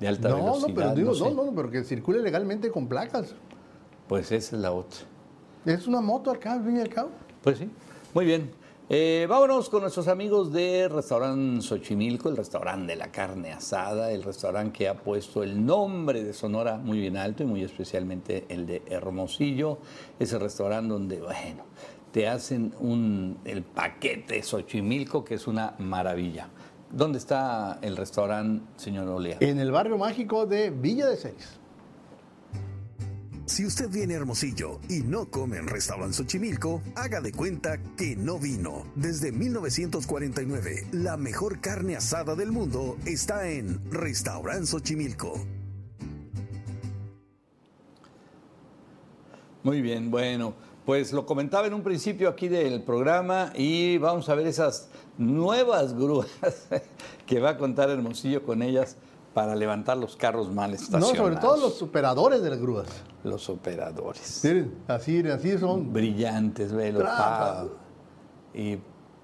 de 0.00 0.08
alta 0.08 0.28
no, 0.30 0.36
velocidad. 0.36 0.68
no, 0.68 0.74
pero 0.74 0.94
digo, 0.94 1.14
sé. 1.14 1.24
no, 1.34 1.44
no, 1.44 1.52
pero 1.54 1.70
que 1.70 1.84
circule 1.84 2.20
legalmente 2.20 2.70
con 2.70 2.86
placas. 2.88 3.34
Pues 4.08 4.32
esa 4.32 4.56
es 4.56 4.62
la 4.62 4.72
otra. 4.72 5.00
Es 5.66 5.86
una 5.86 6.00
moto 6.00 6.30
al 6.30 6.38
cabo, 6.38 6.60
al 6.60 6.64
fin 6.66 6.76
y 6.76 6.80
al 6.80 6.88
cabo. 6.88 7.10
Pues 7.42 7.58
sí, 7.58 7.68
muy 8.14 8.24
bien. 8.24 8.50
Eh, 8.90 9.26
vámonos 9.30 9.70
con 9.70 9.80
nuestros 9.80 10.08
amigos 10.08 10.52
de 10.52 10.88
Restaurant 10.90 11.62
Xochimilco, 11.62 12.28
el 12.28 12.36
restaurante 12.36 12.92
de 12.92 12.96
la 12.96 13.10
carne 13.10 13.50
asada, 13.50 14.10
el 14.12 14.22
restaurante 14.22 14.72
que 14.78 14.88
ha 14.88 14.94
puesto 14.94 15.42
el 15.42 15.64
nombre 15.64 16.22
de 16.22 16.34
Sonora 16.34 16.76
muy 16.76 17.00
bien 17.00 17.16
alto 17.16 17.42
y 17.42 17.46
muy 17.46 17.62
especialmente 17.64 18.44
el 18.50 18.66
de 18.66 18.82
Hermosillo. 18.90 19.78
Ese 20.18 20.38
restaurante 20.38 20.92
donde, 20.92 21.18
bueno, 21.18 21.64
te 22.14 22.28
hacen 22.28 22.72
un, 22.78 23.40
el 23.44 23.64
paquete 23.64 24.40
Xochimilco, 24.40 25.24
que 25.24 25.34
es 25.34 25.48
una 25.48 25.74
maravilla. 25.80 26.48
¿Dónde 26.92 27.18
está 27.18 27.80
el 27.82 27.96
restaurante, 27.96 28.64
señor 28.76 29.08
Olea? 29.08 29.38
En 29.40 29.58
el 29.58 29.72
barrio 29.72 29.98
mágico 29.98 30.46
de 30.46 30.70
Villa 30.70 31.08
de 31.08 31.16
Celis. 31.16 31.58
Si 33.46 33.66
usted 33.66 33.90
viene 33.90 34.14
a 34.14 34.18
Hermosillo 34.18 34.78
y 34.88 35.00
no 35.00 35.28
come 35.28 35.56
en 35.56 35.66
Restaurant 35.66 36.12
Xochimilco, 36.12 36.82
haga 36.94 37.20
de 37.20 37.32
cuenta 37.32 37.78
que 37.96 38.14
no 38.14 38.38
vino. 38.38 38.84
Desde 38.94 39.32
1949, 39.32 40.86
la 40.92 41.16
mejor 41.16 41.60
carne 41.60 41.96
asada 41.96 42.36
del 42.36 42.52
mundo 42.52 42.96
está 43.06 43.48
en 43.48 43.90
Restaurant 43.90 44.66
Xochimilco. 44.66 45.44
Muy 49.64 49.80
bien, 49.80 50.12
bueno, 50.12 50.54
pues 50.84 51.12
lo 51.12 51.24
comentaba 51.26 51.66
en 51.66 51.74
un 51.74 51.82
principio 51.82 52.28
aquí 52.28 52.48
del 52.48 52.82
programa 52.82 53.52
y 53.54 53.98
vamos 53.98 54.28
a 54.28 54.34
ver 54.34 54.46
esas 54.46 54.88
nuevas 55.16 55.94
grúas 55.94 56.28
que 57.26 57.40
va 57.40 57.50
a 57.50 57.58
contar 57.58 57.88
Hermosillo 57.90 58.42
con 58.44 58.62
ellas 58.62 58.96
para 59.32 59.56
levantar 59.56 59.96
los 59.96 60.14
carros 60.14 60.52
mal 60.52 60.70
No, 60.70 60.76
estacionados. 60.76 61.16
sobre 61.16 61.36
todo 61.36 61.56
los 61.56 61.82
operadores 61.82 62.42
de 62.42 62.50
las 62.50 62.60
grúas. 62.60 62.86
Los 63.24 63.48
operadores. 63.48 64.40
Miren, 64.44 64.74
así, 64.86 65.26
así 65.28 65.58
son. 65.58 65.92
Brillantes, 65.92 66.72
velo. 66.72 67.04
Y 68.52 68.78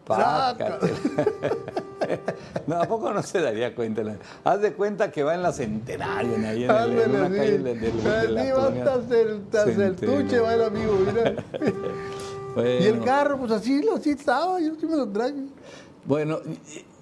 pácate. 0.05 0.93
no, 2.67 2.77
¿a 2.83 2.85
poco 2.87 3.13
no 3.13 3.23
se 3.23 3.41
daría 3.41 3.75
cuenta? 3.75 4.03
Haz 4.45 4.61
de 4.61 4.73
cuenta 4.73 5.11
que 5.11 5.23
va 5.23 5.35
en 5.35 5.43
la 5.43 5.53
Centenario, 5.53 6.35
en 6.35 6.45
ahí 6.45 6.65
en, 6.65 6.71
el- 6.71 6.99
en 6.99 7.11
una 7.11 7.29
calle 7.29 7.55
así. 7.55 7.59
de, 7.63 7.75
de- 7.75 7.91
de 7.93 8.53
va 8.53 8.67
hasta 8.69 9.21
el, 9.21 9.43
hasta 9.53 9.85
el 9.87 9.97
tuche, 9.97 10.39
va 10.41 10.55
el 10.55 10.63
amigo, 10.63 10.93
mira. 11.07 11.35
Y 12.57 12.61
el 12.85 12.95
Bueno. 12.95 13.05
carro, 13.05 13.39
pues 13.39 13.53
así, 13.53 13.81
así 13.97 14.11
estaba, 14.11 14.59
yo 14.61 14.75
sí 14.75 14.85
me 14.85 14.97
lo 14.97 15.09
traje. 15.09 15.35
Bueno, 16.07 16.39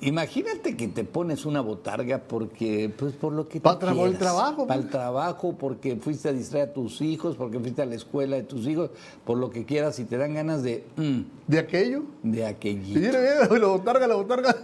imagínate 0.00 0.76
que 0.76 0.88
te 0.88 1.04
pones 1.04 1.46
una 1.46 1.60
botarga 1.60 2.18
porque, 2.18 2.92
pues 2.96 3.14
por 3.14 3.32
lo 3.32 3.48
que 3.48 3.60
Pa' 3.60 3.78
tú 3.78 3.86
tra- 3.86 3.94
por 3.94 4.08
el 4.08 4.18
trabajo, 4.18 4.66
Para 4.66 4.80
pues. 4.80 4.84
el 4.86 4.90
trabajo, 4.90 5.54
porque 5.58 5.96
fuiste 5.96 6.28
a 6.28 6.32
distraer 6.32 6.70
a 6.70 6.72
tus 6.72 7.00
hijos, 7.00 7.36
porque 7.36 7.58
fuiste 7.60 7.80
a 7.82 7.86
la 7.86 7.94
escuela 7.94 8.36
de 8.36 8.42
tus 8.42 8.66
hijos, 8.66 8.90
por 9.24 9.38
lo 9.38 9.50
que 9.50 9.64
quieras 9.64 9.98
y 10.00 10.04
te 10.04 10.16
dan 10.18 10.34
ganas 10.34 10.62
de, 10.64 10.84
mm, 10.96 11.20
De 11.46 11.58
aquello. 11.58 12.02
de 12.22 12.54
mira, 12.74 13.48
la 13.58 13.66
botarga, 13.66 14.06
la 14.08 14.14
botarga. 14.16 14.56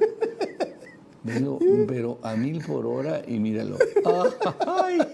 Pero, 1.25 1.59
pero 1.89 2.19
a 2.23 2.35
mil 2.37 2.63
por 2.65 2.85
hora 2.87 3.23
y 3.27 3.39
míralo. 3.39 3.79
¡Ay! 4.67 4.99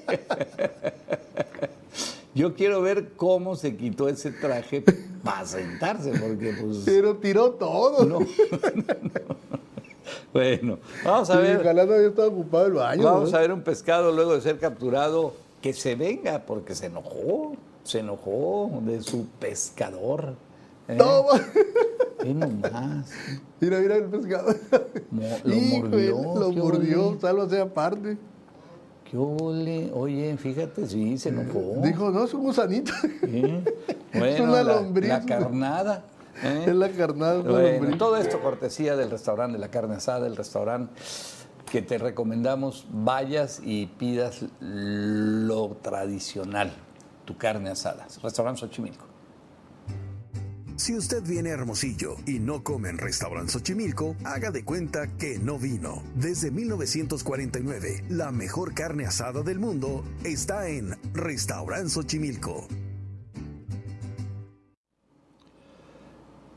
Yo 2.35 2.55
quiero 2.55 2.81
ver 2.81 3.13
cómo 3.17 3.57
se 3.57 3.77
quitó 3.77 4.09
ese 4.09 4.31
traje 4.31 4.85
para 5.25 5.45
sentarse, 5.47 6.13
porque 6.13 6.55
pues... 6.61 6.83
Pero 6.85 7.17
tiró 7.17 7.53
todo. 7.53 8.05
No. 8.05 8.19
Bueno, 10.33 10.79
vamos 11.05 11.29
a 11.31 11.35
Sí, 11.37 11.43
ver. 11.43 11.61
Ojalá 11.61 11.87
no 11.87 11.95
había 11.95 12.09
estado 12.09 12.29
ocupado 12.31 12.67
el 12.67 12.73
baño. 12.75 13.03
Vamos 13.05 13.35
a 13.35 13.41
ver 13.41 13.53
un 13.53 13.63
pescado 13.63 14.13
luego 14.13 14.35
de 14.35 14.41
ser 14.41 14.59
capturado 14.59 15.35
que 15.61 15.73
se 15.73 15.95
venga 15.97 16.43
porque 16.47 16.75
se 16.75 16.87
enojó, 16.87 17.53
se 17.83 17.99
enojó 18.01 18.71
de 18.85 19.03
su 19.03 19.27
pescador. 19.41 20.35
¿eh? 20.89 20.97
Toma. 20.97 21.33
Ve 22.23 22.35
nomás. 22.35 23.11
Mira, 23.61 23.79
mira 23.81 23.97
el 23.97 24.05
pescado. 24.05 24.55
Mo- 25.11 25.23
lo 25.45 25.55
Híjole, 25.55 26.13
mordió, 26.13 26.41
Lo 26.41 26.53
mordió, 26.53 27.09
ole. 27.09 27.21
sálvase 27.21 27.61
aparte. 27.61 28.17
¿Qué 29.11 29.17
ole? 29.17 29.91
Oye, 29.93 30.37
fíjate, 30.37 30.87
sí, 30.87 31.19
se 31.19 31.31
enojó. 31.31 31.81
Dijo, 31.83 32.11
no, 32.11 32.25
es 32.25 32.33
un 32.35 32.43
gusanito. 32.45 32.93
¿eh? 33.25 33.65
Bueno, 34.15 34.45
una 34.45 34.63
la- 34.63 34.75
lombriz. 34.75 35.09
La, 35.09 35.25
carnada. 35.27 36.05
¿eh? 36.45 36.65
Es 36.69 36.75
la 36.77 36.89
carnada, 36.91 37.41
es 37.41 37.45
una 37.45 37.53
Bueno, 37.53 37.99
todo 37.99 38.17
esto 38.17 38.41
cortesía 38.41 38.95
del 38.95 39.11
restaurante 39.11 39.55
de 39.55 39.59
la 39.59 39.69
carne 39.69 39.97
asada, 39.97 40.29
el 40.29 40.37
restaurante 40.37 40.93
que 41.71 41.83
te 41.83 41.99
recomendamos 41.99 42.87
vayas 42.91 43.61
y 43.65 43.87
pidas 43.87 44.45
lo 44.61 45.69
tradicional, 45.83 46.71
tu 47.25 47.37
carne 47.37 47.71
asada. 47.71 48.07
Restaurante 48.23 48.61
Xochimilco. 48.61 49.10
Si 50.81 50.97
usted 50.97 51.23
viene 51.23 51.51
a 51.51 51.53
Hermosillo 51.53 52.17
y 52.27 52.39
no 52.39 52.65
come 52.65 52.89
en 52.89 52.97
Restaurant 52.97 53.51
Xochimilco, 53.51 54.17
haga 54.25 54.51
de 54.51 54.65
cuenta 54.65 55.09
que 55.19 55.39
no 55.39 55.59
vino. 55.59 56.03
Desde 56.15 56.51
1949, 56.51 58.05
la 58.09 58.33
mejor 58.33 58.73
carne 58.73 59.05
asada 59.05 59.43
del 59.43 59.59
mundo 59.59 60.03
está 60.25 60.69
en 60.69 60.97
Restaurant 61.13 61.87
Xochimilco. 61.87 62.67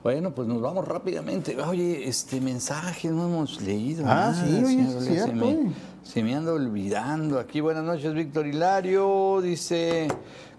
Bueno, 0.03 0.33
pues 0.33 0.47
nos 0.47 0.61
vamos 0.61 0.87
rápidamente. 0.87 1.61
Oye, 1.61 2.07
este 2.07 2.39
mensaje 2.39 3.09
no 3.09 3.25
hemos 3.25 3.61
leído. 3.61 4.05
Ah, 4.05 4.31
nada, 4.31 4.45
sí, 4.45 4.53
oye, 4.53 4.67
señor 4.67 4.87
es 4.87 4.95
Olea, 4.95 5.11
cierto, 5.11 5.27
Se 5.31 5.33
me, 5.33 5.73
se 6.03 6.23
me 6.23 6.35
anda 6.35 6.53
olvidando. 6.53 7.39
Aquí, 7.39 7.59
buenas 7.59 7.83
noches, 7.83 8.13
Víctor 8.13 8.47
Hilario. 8.47 9.41
Dice, 9.41 10.07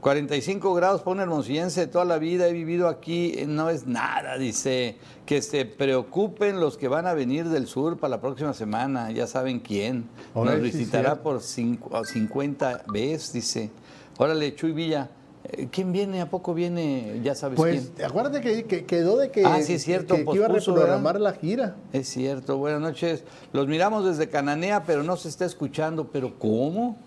45 0.05 0.75
grados 0.75 1.01
para 1.01 1.13
un 1.13 1.21
hermosillense 1.21 1.87
toda 1.87 2.05
la 2.05 2.19
vida. 2.19 2.47
He 2.47 2.53
vivido 2.53 2.89
aquí, 2.89 3.33
eh, 3.39 3.47
no 3.47 3.71
es 3.71 3.87
nada. 3.87 4.37
Dice, 4.37 4.99
que 5.25 5.41
se 5.41 5.65
preocupen 5.65 6.61
los 6.61 6.77
que 6.77 6.89
van 6.89 7.07
a 7.07 7.15
venir 7.15 7.49
del 7.49 7.67
sur 7.67 7.97
para 7.97 8.11
la 8.11 8.21
próxima 8.21 8.53
semana. 8.53 9.11
Ya 9.13 9.27
saben 9.27 9.61
quién. 9.61 10.05
Nos 10.35 10.61
visitará 10.61 11.23
por 11.23 11.41
cinco- 11.41 12.05
50 12.05 12.83
veces, 12.93 13.33
dice. 13.33 13.71
Órale, 14.19 14.55
Chuy 14.55 14.73
Villa. 14.73 15.09
eh, 15.45 15.69
¿Quién 15.73 15.91
viene? 15.91 16.21
¿A 16.21 16.29
poco 16.29 16.53
viene? 16.53 17.23
Ya 17.25 17.35
sabes 17.35 17.59
quién. 17.59 17.91
Pues 17.97 18.07
acuérdate 18.07 18.43
que, 18.43 18.65
que 18.65 18.85
quedó 18.85 19.17
de 19.17 19.31
que, 19.31 19.43
Ah, 19.47 19.63
sí, 19.63 19.73
es 19.73 19.85
cierto, 19.85 20.17
que, 20.17 20.27
que 20.27 20.37
iba 20.37 20.45
a 20.45 20.49
reprogramar 20.51 21.19
la 21.19 21.33
gira. 21.33 21.77
Es 21.95 22.09
cierto, 22.11 22.59
buenas 22.59 22.83
noches. 22.83 23.25
Los 23.55 23.69
miramos 23.69 24.05
desde 24.05 24.29
Cananea, 24.29 24.85
pero 24.85 25.03
no 25.03 25.17
se 25.17 25.31
está 25.31 25.47
escuchando. 25.47 26.09
¿Pero 26.13 26.39
cómo? 26.39 26.99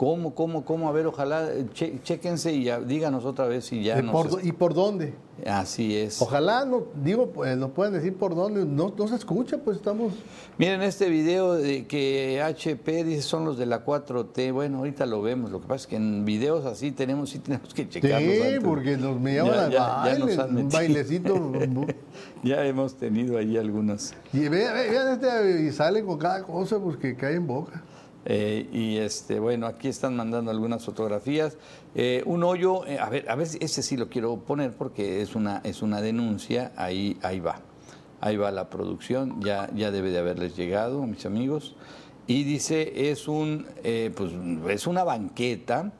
¿Cómo, 0.00 0.34
cómo, 0.34 0.64
cómo? 0.64 0.88
A 0.88 0.92
ver, 0.92 1.06
ojalá, 1.06 1.46
eh, 1.52 1.66
che- 1.74 2.00
chéquense 2.02 2.54
y 2.54 2.64
ya, 2.64 2.80
díganos 2.80 3.26
otra 3.26 3.46
vez 3.46 3.66
si 3.66 3.82
ya 3.82 4.00
por 4.10 4.30
do- 4.30 4.40
¿Y 4.42 4.52
por 4.52 4.72
dónde? 4.72 5.12
Así 5.46 5.94
es. 5.94 6.22
Ojalá, 6.22 6.64
no, 6.64 6.84
digo, 7.04 7.32
pues, 7.32 7.54
nos 7.58 7.72
puedan 7.72 7.92
decir 7.92 8.14
por 8.16 8.34
dónde. 8.34 8.64
No, 8.64 8.94
no 8.96 9.08
se 9.08 9.16
escucha, 9.16 9.58
pues 9.58 9.76
estamos... 9.76 10.14
Miren 10.56 10.80
este 10.80 11.10
video 11.10 11.52
de 11.52 11.86
que 11.86 12.40
HP 12.40 13.04
dice 13.04 13.20
son 13.20 13.44
los 13.44 13.58
de 13.58 13.66
la 13.66 13.84
4T. 13.84 14.52
Bueno, 14.54 14.78
ahorita 14.78 15.04
lo 15.04 15.20
vemos. 15.20 15.50
Lo 15.50 15.60
que 15.60 15.66
pasa 15.66 15.82
es 15.82 15.86
que 15.86 15.96
en 15.96 16.24
videos 16.24 16.64
así 16.64 16.92
tenemos, 16.92 17.28
sí 17.28 17.38
tenemos 17.38 17.74
que 17.74 17.82
Sí, 17.82 17.88
checarlos. 17.90 18.32
antes. 18.46 18.60
porque 18.64 18.96
nos 18.96 19.20
me 19.20 19.34
Ya- 19.34 19.44
llaman 19.44 19.70
ya- 19.70 19.78
ya 19.78 19.94
baile, 19.96 20.18
nos 20.24 20.38
han 20.38 20.56
un 20.56 20.68
bailecito. 20.70 21.52
Ya 22.42 22.64
hemos 22.64 22.94
tenido 22.96 23.36
ahí 23.36 23.58
algunos. 23.58 24.14
y 24.32 24.48
vean, 24.48 24.72
vean 24.90 25.08
este, 25.12 25.60
y 25.62 25.70
sale 25.72 26.02
con 26.02 26.16
cada 26.18 26.42
cosa, 26.42 26.78
pues 26.78 26.96
que 26.96 27.14
cae 27.14 27.34
en 27.34 27.46
boca. 27.46 27.82
Eh, 28.24 28.68
y 28.72 28.98
este, 28.98 29.40
bueno, 29.40 29.66
aquí 29.66 29.88
están 29.88 30.16
mandando 30.16 30.50
algunas 30.50 30.84
fotografías. 30.84 31.56
Eh, 31.94 32.22
un 32.26 32.44
hoyo, 32.44 32.86
eh, 32.86 32.98
a 32.98 33.08
ver, 33.08 33.30
a 33.30 33.34
ver, 33.34 33.48
ese 33.60 33.82
sí 33.82 33.96
lo 33.96 34.08
quiero 34.08 34.36
poner 34.36 34.72
porque 34.72 35.22
es 35.22 35.34
una, 35.34 35.60
es 35.64 35.82
una 35.82 36.00
denuncia, 36.00 36.72
ahí, 36.76 37.18
ahí 37.22 37.40
va. 37.40 37.60
Ahí 38.20 38.36
va 38.36 38.50
la 38.50 38.68
producción, 38.68 39.40
ya, 39.42 39.70
ya 39.74 39.90
debe 39.90 40.10
de 40.10 40.18
haberles 40.18 40.54
llegado, 40.56 41.06
mis 41.06 41.24
amigos. 41.24 41.74
Y 42.26 42.44
dice, 42.44 43.10
es, 43.10 43.28
un, 43.28 43.66
pues, 43.82 44.32
es 44.68 44.86
una 44.86 45.04
banqueta 45.04 45.90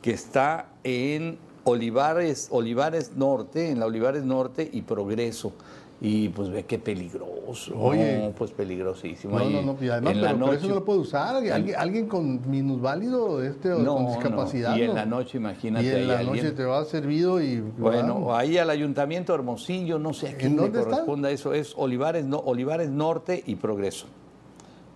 que 0.00 0.12
está 0.12 0.68
en 0.84 1.38
Olivares, 1.64 2.46
Olivares 2.52 3.16
Norte, 3.16 3.70
en 3.70 3.80
la 3.80 3.86
Olivares 3.86 4.22
Norte 4.22 4.70
y 4.72 4.82
Progreso. 4.82 5.52
Y 5.98 6.28
pues 6.28 6.50
ve 6.50 6.64
qué 6.66 6.78
peligroso. 6.78 7.74
Oye. 7.74 8.20
No, 8.22 8.30
pues 8.32 8.50
peligrosísimo. 8.50 9.38
No, 9.38 9.48
no, 9.48 9.62
no, 9.62 9.76
y 9.80 9.88
además, 9.88 10.12
en 10.12 10.20
la 10.20 10.28
pero 10.34 10.44
por 10.44 10.48
eso 10.54 10.62
noche- 10.62 10.68
no 10.68 10.74
lo 10.74 10.84
puede 10.84 10.98
usar. 10.98 11.36
Alguien, 11.36 11.74
alguien 11.74 12.06
con 12.06 12.50
minusválido 12.50 13.42
este, 13.42 13.72
o 13.72 13.78
No, 13.78 13.94
con 13.94 14.04
no, 14.04 14.10
discapacidad. 14.10 14.76
Y 14.76 14.82
en 14.82 14.94
la 14.94 15.06
noche, 15.06 15.38
imagínate. 15.38 15.86
Y 15.86 15.88
en 15.88 16.08
la 16.08 16.18
alguien- 16.18 16.36
noche 16.44 16.52
te 16.54 16.64
va 16.64 16.84
servido 16.84 17.40
y. 17.40 17.60
Bueno, 17.60 18.14
vamos. 18.14 18.38
ahí 18.38 18.58
al 18.58 18.68
Ayuntamiento 18.68 19.32
de 19.32 19.38
Hermosillo, 19.38 19.98
no 19.98 20.12
sé 20.12 20.28
a 20.28 20.36
quién 20.36 20.56
le 20.56 20.62
dónde 20.64 20.78
está? 20.80 20.90
corresponda 20.90 21.30
eso, 21.30 21.54
es 21.54 21.72
Olivares, 21.78 22.26
no, 22.26 22.40
Olivares 22.40 22.90
Norte 22.90 23.42
y 23.46 23.54
Progreso. 23.54 24.06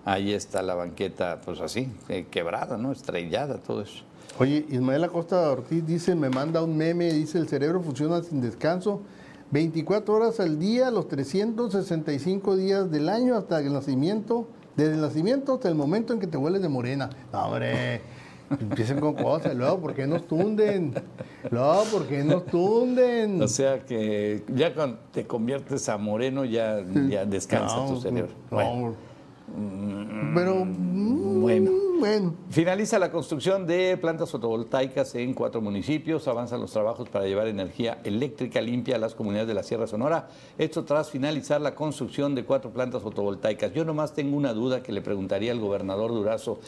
Ahí 0.04 0.32
está 0.32 0.60
la 0.60 0.74
banqueta, 0.74 1.40
pues 1.44 1.60
así, 1.60 1.88
eh, 2.10 2.26
quebrada, 2.30 2.76
¿no? 2.76 2.92
Estrellada, 2.92 3.56
todo 3.58 3.80
eso. 3.82 4.02
Oye, 4.38 4.64
Ismael 4.70 5.04
Acosta 5.04 5.50
Ortiz 5.50 5.84
dice, 5.86 6.14
me 6.14 6.30
manda 6.30 6.62
un 6.62 6.76
meme, 6.76 7.12
dice, 7.12 7.38
el 7.38 7.48
cerebro 7.48 7.80
funciona 7.82 8.22
sin 8.22 8.40
descanso 8.40 9.00
24 9.50 10.14
horas 10.14 10.40
al 10.40 10.58
día, 10.58 10.90
los 10.90 11.08
365 11.08 12.56
días 12.56 12.90
del 12.90 13.08
año 13.08 13.36
hasta 13.36 13.58
el 13.60 13.72
nacimiento, 13.72 14.46
desde 14.76 14.94
el 14.94 15.00
nacimiento 15.00 15.54
hasta 15.54 15.68
el 15.68 15.74
momento 15.74 16.12
en 16.12 16.20
que 16.20 16.26
te 16.26 16.36
vuelves 16.36 16.62
de 16.62 16.68
morena. 16.68 17.10
No, 17.32 17.46
hombre, 17.46 18.00
empiecen 18.60 19.00
con 19.00 19.14
cosas, 19.14 19.54
luego, 19.56 19.80
¿por 19.80 19.94
qué 19.94 20.06
nos 20.06 20.26
tunden? 20.26 20.94
Luego, 21.50 21.82
¿por 21.90 22.06
qué 22.06 22.22
nos 22.22 22.46
tunden? 22.46 23.42
O 23.42 23.48
sea 23.48 23.84
que 23.84 24.44
ya 24.54 24.72
cuando 24.74 24.98
te 25.12 25.26
conviertes 25.26 25.88
a 25.88 25.96
moreno, 25.98 26.44
ya, 26.44 26.84
ya 27.08 27.24
descansa 27.24 27.76
No, 27.76 27.86
tu 27.88 28.00
cerebro. 28.00 28.32
no, 28.50 28.56
Bueno. 28.56 29.09
Pero, 30.34 30.64
mm, 30.64 31.40
Bueno. 31.40 31.70
bueno. 31.98 32.34
Finaliza 32.50 32.98
la 32.98 33.10
construcción 33.10 33.66
de 33.66 33.96
plantas 33.96 34.30
fotovoltaicas 34.30 35.14
en 35.14 35.34
cuatro 35.34 35.60
municipios. 35.60 36.28
Avanzan 36.28 36.60
los 36.60 36.72
trabajos 36.72 37.08
para 37.08 37.26
llevar 37.26 37.46
energía 37.48 38.00
eléctrica 38.04 38.60
limpia 38.60 38.96
a 38.96 38.98
las 38.98 39.14
comunidades 39.14 39.48
de 39.48 39.54
la 39.54 39.62
Sierra 39.62 39.86
Sonora. 39.86 40.28
Esto 40.58 40.84
tras 40.84 41.10
finalizar 41.10 41.60
la 41.60 41.74
construcción 41.74 42.34
de 42.34 42.44
cuatro 42.44 42.70
plantas 42.70 43.02
fotovoltaicas. 43.02 43.72
Yo 43.72 43.84
nomás 43.84 44.14
tengo 44.14 44.36
una 44.36 44.52
duda 44.52 44.82
que 44.82 44.92
le 44.92 45.02
preguntaría 45.02 45.52
al 45.52 45.60
gobernador 45.60 46.10
Durazo. 46.10 46.58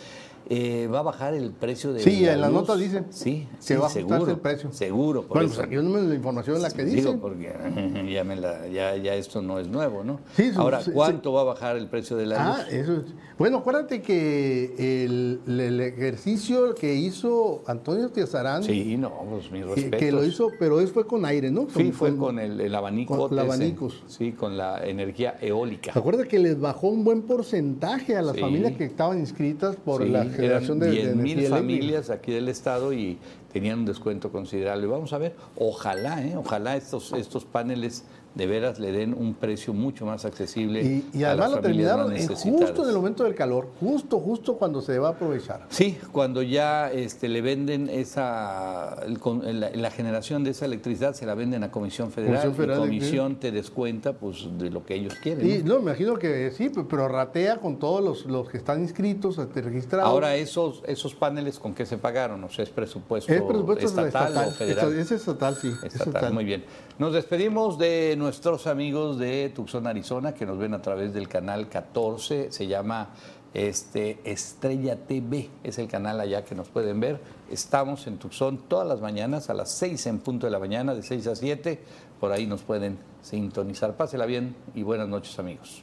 Eh, 0.49 0.89
¿Va 0.93 0.99
a 0.99 1.03
bajar 1.03 1.35
el 1.35 1.51
precio 1.53 1.93
de 1.93 2.01
Sí, 2.01 2.27
en 2.27 2.41
la 2.41 2.49
luz? 2.49 2.61
nota 2.61 2.77
dice 2.77 3.05
Sí, 3.11 3.47
que 3.51 3.57
sí, 3.61 3.75
va 3.75 3.87
a 3.87 3.91
seguro, 3.91 4.31
el 4.31 4.39
precio. 4.39 4.73
Seguro, 4.73 5.23
por 5.23 5.37
Bueno, 5.39 5.47
eso. 5.49 5.57
pues 5.57 5.67
aquí 5.67 5.77
no 5.77 5.99
la 5.99 6.15
información 6.15 6.57
en 6.57 6.63
la 6.63 6.71
que 6.71 6.85
dice. 6.85 6.97
Digo, 6.97 7.19
porque 7.21 7.53
ya, 8.13 8.25
me 8.25 8.37
la- 8.37 8.67
ya, 8.69 8.97
ya 8.97 9.15
esto 9.15 9.41
no 9.41 9.59
es 9.59 9.69
nuevo, 9.69 10.05
¿no? 10.05 10.21
Sí, 10.35 10.51
sí, 10.51 10.55
Ahora, 10.57 10.81
sí, 10.83 10.91
¿cuánto 10.93 11.33
va 11.33 11.43
a 11.43 11.45
bajar 11.45 11.77
el 11.77 11.87
precio 11.89 12.17
de 12.17 12.27
la 12.27 12.45
luz? 12.49 12.57
Ah, 12.59 12.67
eso 12.71 12.93
es. 12.95 13.03
Bueno, 13.39 13.59
acuérdate 13.59 14.03
que 14.03 15.05
el, 15.05 15.41
el 15.47 15.81
ejercicio 15.81 16.75
que 16.75 16.95
hizo 16.95 17.63
Antonio 17.67 18.11
Tiazarán, 18.11 18.63
Sí, 18.63 18.97
no, 18.97 19.11
pues 19.31 19.51
mis 19.51 19.63
que, 19.65 19.75
respetos. 19.75 19.99
que 20.01 20.13
lo 20.13 20.25
hizo, 20.25 20.49
pero 20.59 20.81
eso 20.81 20.93
fue 20.93 21.07
con 21.07 21.25
aire, 21.25 21.51
¿no? 21.51 21.67
Sí, 21.75 21.93
fue 21.93 22.17
con 22.17 22.39
el, 22.39 22.61
el 22.61 22.75
abanico. 22.75 23.17
con 23.29 23.33
el 23.33 23.39
abanicos. 23.45 24.03
Sí, 24.07 24.33
con 24.33 24.57
la 24.57 24.87
energía 24.87 25.37
eólica. 25.41 25.93
Acuérdate 25.95 26.29
que 26.29 26.39
les 26.39 26.61
bajó 26.61 26.89
un 26.89 27.05
buen 27.05 27.23
porcentaje 27.23 28.17
a 28.17 28.23
las 28.23 28.39
familias 28.39 28.73
que 28.73 28.85
estaban 28.85 29.19
inscritas 29.19 29.77
por 29.77 30.07
la 30.07 30.25
generación 30.33 30.79
de, 30.79 30.87
eran 30.87 30.95
de 30.95 31.03
10 31.03 31.17
mil 31.17 31.33
eléctrica. 31.33 31.57
familias 31.57 32.11
aquí 32.11 32.33
del 32.33 32.49
estado 32.49 32.93
y 32.93 33.19
tenían 33.53 33.81
un 33.81 33.85
descuento 33.85 34.31
considerable. 34.33 34.87
Vamos 34.87 35.13
a 35.13 35.19
ver, 35.19 35.35
ojalá, 35.57 36.23
¿eh? 36.25 36.37
ojalá 36.37 36.77
estos, 36.77 37.13
estos 37.13 37.45
paneles 37.45 38.05
de 38.35 38.47
veras 38.47 38.79
le 38.79 38.93
den 38.93 39.13
un 39.13 39.35
precio 39.35 39.75
mucho 39.75 40.07
más 40.07 40.25
accesible 40.25 40.83
Y, 40.83 41.07
y 41.13 41.25
a 41.25 41.29
además 41.33 41.51
las 41.51 41.57
lo 41.57 41.63
terminaron 41.63 42.17
en- 42.17 42.27
justo 42.29 42.83
en 42.85 42.89
el 42.89 42.95
momento 42.97 43.25
del 43.25 43.35
calor, 43.35 43.69
justo, 43.79 44.19
justo 44.19 44.55
cuando 44.57 44.81
se 44.81 44.99
va 44.99 45.09
a 45.09 45.11
aprovechar. 45.13 45.67
Sí, 45.69 45.99
cuando 46.13 46.41
ya 46.43 46.91
este, 46.91 47.29
le 47.29 47.43
venden 47.43 47.89
esa, 47.91 48.97
el 49.07 49.19
con- 49.19 49.43
la, 49.61 49.71
la 49.71 49.91
generación 49.91 50.45
de 50.45 50.51
esa 50.51 50.65
electricidad, 50.65 51.15
se 51.15 51.27
la 51.27 51.35
venden 51.35 51.63
a 51.65 51.71
Comisión 51.71 52.11
Federal, 52.11 52.41
Comisión 52.43 52.55
Federal 52.55 52.79
y 52.79 52.83
de- 52.83 52.87
Comisión 52.99 53.37
te 53.37 53.53
descuenta 53.53 54.13
pues, 54.15 54.47
de 54.59 54.71
lo 54.71 54.85
que 54.85 54.95
ellos 54.95 55.15
quieren. 55.23 55.49
Y 55.49 55.59
¿no? 55.59 55.75
no, 55.75 55.81
me 55.81 55.91
imagino 55.91 56.15
que 56.19 56.51
sí, 56.53 56.69
pe- 56.69 56.85
pero 56.89 57.09
ratea 57.09 57.59
con 57.59 57.79
todos 57.79 58.03
los, 58.03 58.25
los 58.27 58.49
que 58.49 58.57
están 58.59 58.81
inscritos, 58.81 59.39
este, 59.39 59.61
registrados. 59.63 60.09
Ahora, 60.09 60.37
esos, 60.37 60.83
esos 60.87 61.15
paneles, 61.15 61.59
¿con 61.59 61.75
qué 61.75 61.85
se 61.87 61.99
pagaron? 61.99 62.43
O 62.45 62.49
sea, 62.51 62.63
¿es 62.65 62.71
presupuesto, 62.71 63.33
es 63.33 63.43
presupuesto 63.43 63.87
estatal, 63.87 64.49
o 64.49 64.51
federal? 64.53 64.93
Es 64.99 65.13
estatal, 65.13 65.57
sí. 65.57 65.69
es 65.69 65.75
Estatal, 65.93 66.07
estatal. 66.09 66.33
muy 66.33 66.45
bien. 66.45 66.65
Nos 66.99 67.15
despedimos 67.15 67.79
de 67.79 68.15
nuestros 68.19 68.67
amigos 68.67 69.19
de 69.19 69.51
Tucson, 69.55 69.87
Arizona, 69.87 70.35
que 70.35 70.45
nos 70.45 70.59
ven 70.59 70.75
a 70.75 70.83
través 70.83 71.15
del 71.15 71.27
canal 71.27 71.69
14, 71.69 72.53
se 72.53 72.67
llama 72.67 73.09
este, 73.55 74.21
Estrella 74.25 74.97
TV, 74.97 75.49
es 75.65 75.79
el 75.79 75.89
canal 75.89 76.21
allá 76.21 76.45
que 76.45 76.55
nos 76.55 76.69
pueden 76.69 77.01
ver. 77.01 77.19
Estamos 77.51 78.07
en 78.07 78.19
Tucson 78.19 78.59
todas 78.69 78.87
las 78.87 79.01
mañanas 79.01 79.49
a 79.49 79.55
las 79.55 79.71
6 79.73 80.07
en 80.07 80.19
punto 80.19 80.47
de 80.47 80.53
la 80.53 80.59
mañana, 80.59 80.95
de 80.95 81.03
6 81.03 81.27
a 81.29 81.35
7, 81.35 81.81
por 82.21 82.31
ahí 82.31 82.47
nos 82.47 82.63
pueden 82.63 82.99
sintonizar. 83.23 83.97
Pásela 83.97 84.27
bien 84.27 84.55
y 84.75 84.83
buenas 84.83 85.09
noches 85.09 85.39
amigos. 85.39 85.83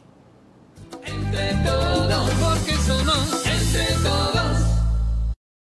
Entre 1.03 1.53
todos, 1.66 2.30
porque 2.39 2.74
somos 2.74 3.45
entre 3.45 3.95
todos. 4.03 4.68